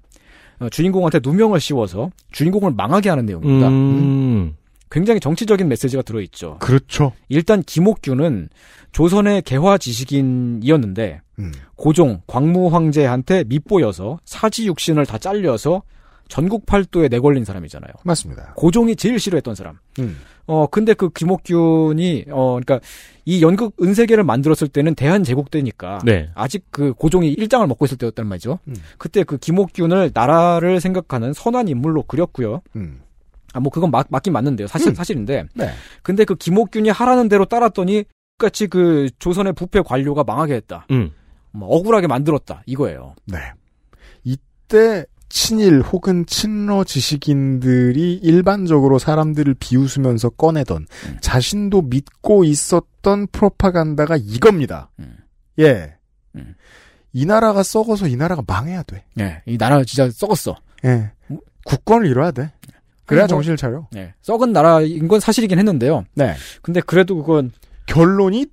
어, 0.59 0.69
주인공한테 0.69 1.19
누명을 1.23 1.59
씌워서 1.59 2.09
주인공을 2.31 2.71
망하게 2.71 3.09
하는 3.09 3.27
내용입니다. 3.27 3.67
음. 3.67 4.55
굉장히 4.89 5.19
정치적인 5.19 5.67
메시지가 5.67 6.03
들어있죠. 6.03 6.57
그렇죠. 6.59 7.13
일단 7.29 7.61
김옥균은 7.61 8.49
조선의 8.91 9.41
개화 9.43 9.77
지식인이었는데 9.77 11.21
음. 11.39 11.51
고종 11.75 12.21
광무 12.27 12.67
황제한테 12.67 13.43
밑보여서 13.45 14.19
사지육신을 14.25 15.05
다 15.05 15.17
잘려서 15.17 15.83
전국 16.29 16.65
팔도에 16.65 17.07
내걸린 17.07 17.45
사람이잖아요. 17.45 17.91
맞습니다. 18.03 18.53
고종이 18.55 18.95
제일 18.95 19.19
싫어했던 19.19 19.55
사람. 19.55 19.79
음. 19.99 20.17
어 20.45 20.65
근데 20.67 20.93
그 20.93 21.09
김옥균이 21.09 22.25
어 22.29 22.59
그러니까 22.59 22.79
이 23.25 23.41
연극 23.41 23.75
은세계를 23.81 24.23
만들었을 24.23 24.69
때는 24.69 24.95
대한 24.95 25.23
제국 25.23 25.51
때니까 25.51 25.99
네. 26.05 26.29
아직 26.35 26.65
그 26.71 26.93
고종이 26.93 27.29
일장을 27.33 27.65
먹고 27.67 27.85
있을 27.85 27.97
때였단 27.97 28.25
말이죠. 28.27 28.59
음. 28.67 28.75
그때 28.97 29.23
그 29.23 29.37
김옥균을 29.37 30.11
나라를 30.13 30.79
생각하는 30.79 31.33
선한 31.33 31.67
인물로 31.67 32.03
그렸고요. 32.03 32.61
음. 32.77 33.01
아 33.57 33.59
뭐 33.59 33.71
그건 33.71 33.89
맞, 33.91 34.05
맞긴 34.09 34.33
맞는데요. 34.33 34.67
사실 34.67 34.89
음. 34.89 34.93
사실인데. 34.95 35.45
네. 35.55 35.71
근데 36.03 36.23
그 36.25 36.35
김옥균이 36.35 36.89
하라는 36.89 37.27
대로 37.27 37.45
따랐더니 37.45 38.05
같이 38.37 38.67
그 38.67 39.09
조선의 39.19 39.53
부패 39.53 39.81
관료가 39.81 40.23
망하게 40.23 40.53
했다. 40.55 40.85
음. 40.91 41.11
뭐 41.51 41.67
억울하게 41.69 42.05
만들었다. 42.07 42.61
이거예요. 42.67 43.15
네. 43.25 43.39
이때 44.23 45.05
친일 45.29 45.81
혹은 45.81 46.25
친러 46.27 46.83
지식인들이 46.83 48.13
일반적으로 48.21 48.99
사람들을 48.99 49.55
비웃으면서 49.55 50.29
꺼내던 50.29 50.85
음. 51.07 51.17
자신도 51.21 51.81
믿고 51.83 52.43
있었던 52.43 53.27
프로파간다가 53.31 54.17
이겁니다. 54.17 54.91
음. 54.99 55.17
예. 55.59 55.95
이 57.11 57.25
나라가 57.25 57.63
썩어서 57.63 58.07
이 58.07 58.15
나라가 58.15 58.43
망해야 58.45 58.83
돼. 58.83 59.03
예. 59.19 59.41
이 59.47 59.57
나라 59.57 59.83
진짜 59.83 60.09
썩었어. 60.11 60.55
예. 60.85 61.11
국권을 61.65 62.05
잃어야 62.07 62.31
돼. 62.31 62.51
그래야 63.07 63.23
뭐- 63.23 63.27
정신을 63.29 63.57
차려. 63.57 63.87
예. 63.95 64.13
썩은 64.21 64.53
나라인 64.53 65.07
건 65.07 65.19
사실이긴 65.19 65.57
했는데요. 65.57 66.05
네. 66.13 66.35
근데 66.61 66.81
그래도 66.81 67.15
그건 67.17 67.51
결론이 67.87 68.45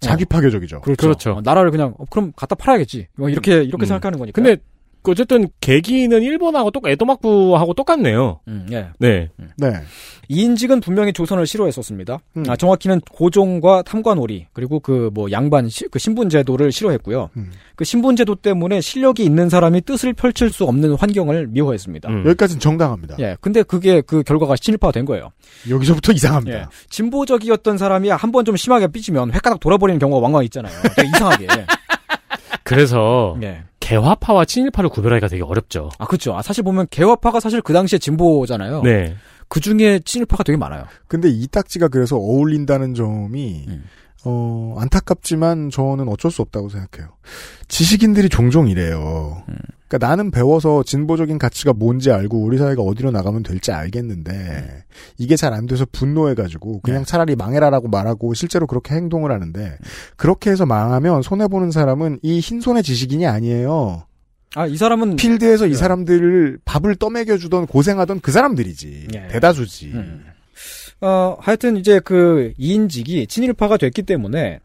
자기 0.00 0.24
파괴적이죠. 0.24 0.82
그렇죠. 0.82 1.00
그렇죠. 1.06 1.30
어, 1.32 1.40
나라를 1.42 1.70
그냥 1.70 1.94
어, 1.98 2.04
그럼 2.10 2.32
갖다 2.36 2.54
팔아야겠지. 2.54 3.08
뭐 3.16 3.28
이렇게 3.30 3.62
이렇게 3.62 3.84
음. 3.84 3.86
생각하는 3.86 4.18
거니까. 4.18 4.40
근데 4.40 4.62
어쨌든 5.12 5.48
계기는 5.60 6.22
일본하고 6.22 6.70
똑 6.70 6.86
에도막부하고 6.88 7.74
똑같네요. 7.74 8.40
음, 8.48 8.66
예. 8.72 8.88
네. 8.98 9.28
네. 9.56 9.72
이인직은 10.28 10.80
분명히 10.80 11.12
조선을 11.12 11.46
싫어했었습니다. 11.46 12.18
음. 12.36 12.44
아, 12.48 12.56
정확히는 12.56 13.00
고종과 13.12 13.82
탐관오리 13.82 14.46
그리고 14.52 14.80
그 14.80 15.10
뭐 15.14 15.30
양반 15.30 15.68
시- 15.68 15.86
그 15.88 15.98
신분 16.00 16.28
제도를 16.28 16.72
싫어했고요. 16.72 17.30
음. 17.36 17.52
그 17.76 17.84
신분 17.84 18.16
제도 18.16 18.34
때문에 18.34 18.80
실력이 18.80 19.24
있는 19.24 19.48
사람이 19.48 19.82
뜻을 19.82 20.12
펼칠 20.14 20.50
수 20.50 20.64
없는 20.64 20.94
환경을 20.94 21.46
미워했습니다. 21.46 22.08
음. 22.08 22.18
여기까지는 22.26 22.58
정당합니다. 22.60 23.16
예. 23.20 23.36
근데 23.40 23.62
그게 23.62 24.00
그 24.00 24.22
결과가 24.24 24.56
친일파가 24.56 24.90
된 24.92 25.04
거예요. 25.04 25.30
여기서부터 25.70 26.10
이상합니다. 26.16 26.58
예. 26.58 26.64
진보적이었던 26.90 27.78
사람이 27.78 28.08
한 28.08 28.32
번 28.32 28.44
좀 28.44 28.56
심하게 28.56 28.86
삐지면 28.88 29.32
획가닥 29.32 29.60
돌아버리는 29.60 29.98
경우가 29.98 30.20
왕왕 30.20 30.44
있잖아요. 30.44 30.72
되게 30.96 31.08
이상하게. 31.08 31.46
그래서 32.64 33.36
예. 33.42 33.62
개화파와 33.86 34.44
친일파를 34.44 34.90
구별하기가 34.90 35.28
되게 35.28 35.44
어렵죠. 35.44 35.90
아, 35.98 36.06
그렇죠. 36.06 36.36
아, 36.36 36.42
사실 36.42 36.64
보면 36.64 36.88
개화파가 36.90 37.38
사실 37.38 37.62
그 37.62 37.72
당시에 37.72 38.00
진보잖아요. 38.00 38.82
네. 38.82 39.14
그 39.48 39.60
중에 39.60 40.00
친일파가 40.04 40.42
되게 40.42 40.56
많아요. 40.56 40.86
근데 41.06 41.28
이 41.28 41.46
딱지가 41.46 41.86
그래서 41.88 42.16
어울린다는 42.16 42.94
점이 42.94 43.64
음. 43.68 43.84
어 44.28 44.76
안타깝지만 44.80 45.70
저는 45.70 46.08
어쩔 46.08 46.30
수 46.30 46.42
없다고 46.42 46.68
생각해요. 46.68 47.12
지식인들이 47.68 48.28
종종 48.28 48.68
이래요. 48.68 49.42
음. 49.48 49.54
그러니까 49.88 50.08
나는 50.08 50.32
배워서 50.32 50.82
진보적인 50.82 51.38
가치가 51.38 51.72
뭔지 51.72 52.10
알고 52.10 52.42
우리 52.42 52.58
사회가 52.58 52.82
어디로 52.82 53.12
나가면 53.12 53.44
될지 53.44 53.70
알겠는데 53.70 54.32
음. 54.32 54.80
이게 55.16 55.36
잘 55.36 55.54
안 55.54 55.66
돼서 55.66 55.86
분노해가지고 55.92 56.80
그냥 56.80 57.02
네. 57.02 57.06
차라리 57.06 57.36
망해라라고 57.36 57.86
말하고 57.88 58.34
실제로 58.34 58.66
그렇게 58.66 58.96
행동을 58.96 59.30
하는데 59.30 59.78
그렇게 60.16 60.50
해서 60.50 60.66
망하면 60.66 61.22
손해 61.22 61.46
보는 61.46 61.70
사람은 61.70 62.18
이 62.22 62.40
흰손의 62.40 62.82
지식인이 62.82 63.26
아니에요. 63.26 64.06
아, 64.56 64.66
이 64.66 64.76
사람은 64.76 65.16
필드에서 65.16 65.66
이 65.66 65.70
네. 65.70 65.76
사람들을 65.76 66.58
밥을 66.64 66.96
떠먹여 66.96 67.38
주던 67.38 67.66
고생하던 67.66 68.20
그 68.20 68.32
사람들이지 68.32 69.08
예. 69.14 69.28
대다수지. 69.28 69.92
음. 69.94 70.24
어, 71.00 71.36
하여튼 71.40 71.76
이제 71.76 72.00
그 72.00 72.52
이인직이 72.56 73.26
친일파가 73.26 73.76
됐기 73.76 74.02
때문에 74.02 74.60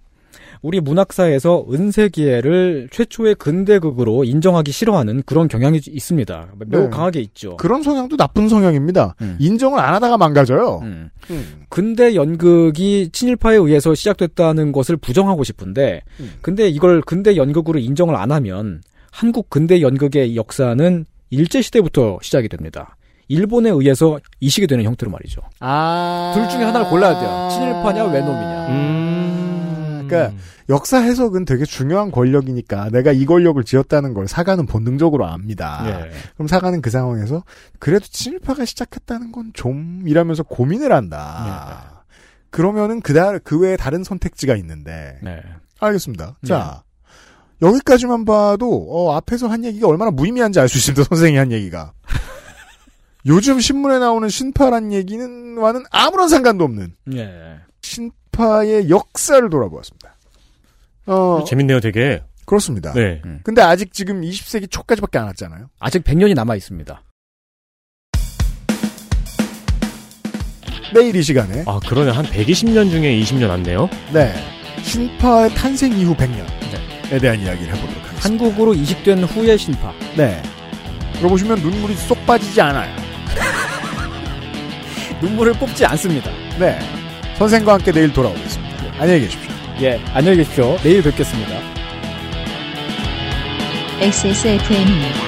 우리 0.61 0.79
문학사에서 0.79 1.65
은세기회를 1.71 2.89
최초의 2.91 3.35
근대극으로 3.35 4.23
인정하기 4.23 4.71
싫어하는 4.71 5.23
그런 5.25 5.47
경향이 5.47 5.81
있습니다. 5.87 6.49
매우 6.67 6.83
네. 6.83 6.89
강하게 6.89 7.19
있죠. 7.21 7.57
그런 7.57 7.81
성향도 7.81 8.15
나쁜 8.15 8.47
성향입니다. 8.47 9.15
음. 9.21 9.37
인정을 9.39 9.79
안 9.79 9.95
하다가 9.95 10.17
망가져요. 10.17 10.79
음. 10.83 11.09
음. 11.31 11.63
근대 11.69 12.13
연극이 12.13 13.09
친일파에 13.11 13.55
의해서 13.55 13.95
시작됐다는 13.95 14.71
것을 14.71 14.97
부정하고 14.97 15.43
싶은데, 15.43 16.01
음. 16.19 16.33
근데 16.41 16.69
이걸 16.69 17.01
근대 17.01 17.35
연극으로 17.35 17.79
인정을 17.79 18.15
안 18.15 18.31
하면 18.31 18.81
한국 19.11 19.49
근대 19.49 19.81
연극의 19.81 20.35
역사는 20.35 21.05
일제 21.31 21.61
시대부터 21.61 22.19
시작이 22.21 22.49
됩니다. 22.49 22.97
일본에 23.31 23.69
의해서 23.69 24.19
이식이 24.39 24.67
되는 24.67 24.83
형태로 24.83 25.11
말이죠. 25.11 25.41
아. 25.59 26.31
둘 26.35 26.47
중에 26.49 26.63
하나를 26.63 26.89
골라야 26.89 27.19
돼요. 27.19 27.49
친일파냐 27.51 28.05
외놈이냐. 28.05 28.67
음. 28.67 30.05
그러니까 30.07 30.37
역사 30.69 30.99
해석은 30.99 31.45
되게 31.45 31.63
중요한 31.65 32.11
권력이니까 32.11 32.89
내가 32.91 33.11
이 33.13 33.25
권력을 33.25 33.61
지었다는 33.63 34.13
걸 34.13 34.27
사가는 34.27 34.65
본능적으로 34.65 35.25
압니다. 35.25 35.83
예. 35.85 36.11
그럼 36.35 36.47
사가는 36.47 36.81
그 36.81 36.89
상황에서 36.89 37.43
그래도 37.79 38.05
친일파가 38.09 38.65
시작했다는 38.65 39.31
건 39.31 39.51
좀 39.53 40.03
이라면서 40.07 40.43
고민을 40.43 40.91
한다. 40.91 42.03
그러면은 42.49 43.01
그다 43.01 43.37
그 43.39 43.59
외에 43.59 43.77
다른 43.77 44.03
선택지가 44.03 44.55
있는데 44.57 45.17
네. 45.23 45.41
알겠습니다. 45.79 46.35
자 46.45 46.83
여기까지만 47.61 48.25
봐도 48.25 48.87
어, 48.89 49.13
앞에서 49.15 49.47
한 49.47 49.63
얘기가 49.63 49.87
얼마나 49.87 50.11
무의미한지 50.11 50.59
알 50.59 50.67
수 50.67 50.77
있습니다. 50.77 51.03
선생이 51.03 51.37
한 51.37 51.51
얘기가. 51.51 51.93
요즘 53.25 53.59
신문에 53.59 53.99
나오는 53.99 54.27
신파란 54.29 54.91
얘기는 54.93 55.57
와는 55.57 55.83
아무런 55.91 56.27
상관도 56.27 56.63
없는 56.63 56.95
예. 57.13 57.59
신파의 57.81 58.89
역사를 58.89 59.47
돌아보았습니다. 59.49 60.15
어, 61.07 61.43
재밌네요, 61.47 61.79
되게. 61.79 62.23
그렇습니다. 62.45 62.93
네. 62.93 63.21
근데 63.43 63.61
아직 63.61 63.93
지금 63.93 64.21
20세기 64.21 64.69
초까지밖에 64.69 65.19
안 65.19 65.25
왔잖아요. 65.27 65.69
아직 65.79 66.03
100년이 66.03 66.33
남아 66.35 66.55
있습니다. 66.55 67.03
내일 70.93 71.15
이 71.15 71.23
시간에 71.23 71.63
아, 71.67 71.79
그러네. 71.87 72.11
한 72.11 72.25
120년 72.25 72.89
중에 72.89 73.17
20년 73.21 73.47
왔네요. 73.49 73.89
네 74.13 74.33
신파의 74.83 75.51
탄생 75.55 75.93
이후 75.93 76.13
100년에 76.15 77.21
대한 77.21 77.39
이야기를 77.39 77.73
해보도록 77.75 77.95
하겠습니다. 78.03 78.21
한국으로 78.27 78.73
이식된 78.73 79.23
후의 79.23 79.57
신파. 79.57 79.93
네. 80.17 80.41
들어보시면 81.13 81.59
눈물이 81.61 81.95
쏙 81.95 82.17
빠지지 82.25 82.59
않아요. 82.59 82.93
눈물을 85.21 85.53
뽑지 85.53 85.85
않습니다. 85.85 86.31
네. 86.59 86.79
선생과 87.37 87.73
함께 87.73 87.91
내일 87.91 88.11
돌아오겠습니다. 88.13 88.71
안녕히 88.99 89.21
계십시오. 89.21 89.51
예, 89.81 89.99
안녕히 90.13 90.37
계십시오. 90.37 90.77
내일 90.83 91.01
뵙겠습니다. 91.01 91.59
XSFM입니다. 93.99 95.19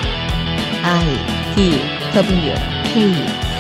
I 0.84 1.56
D 1.56 1.80
W 2.14 2.54
K 2.94 3.53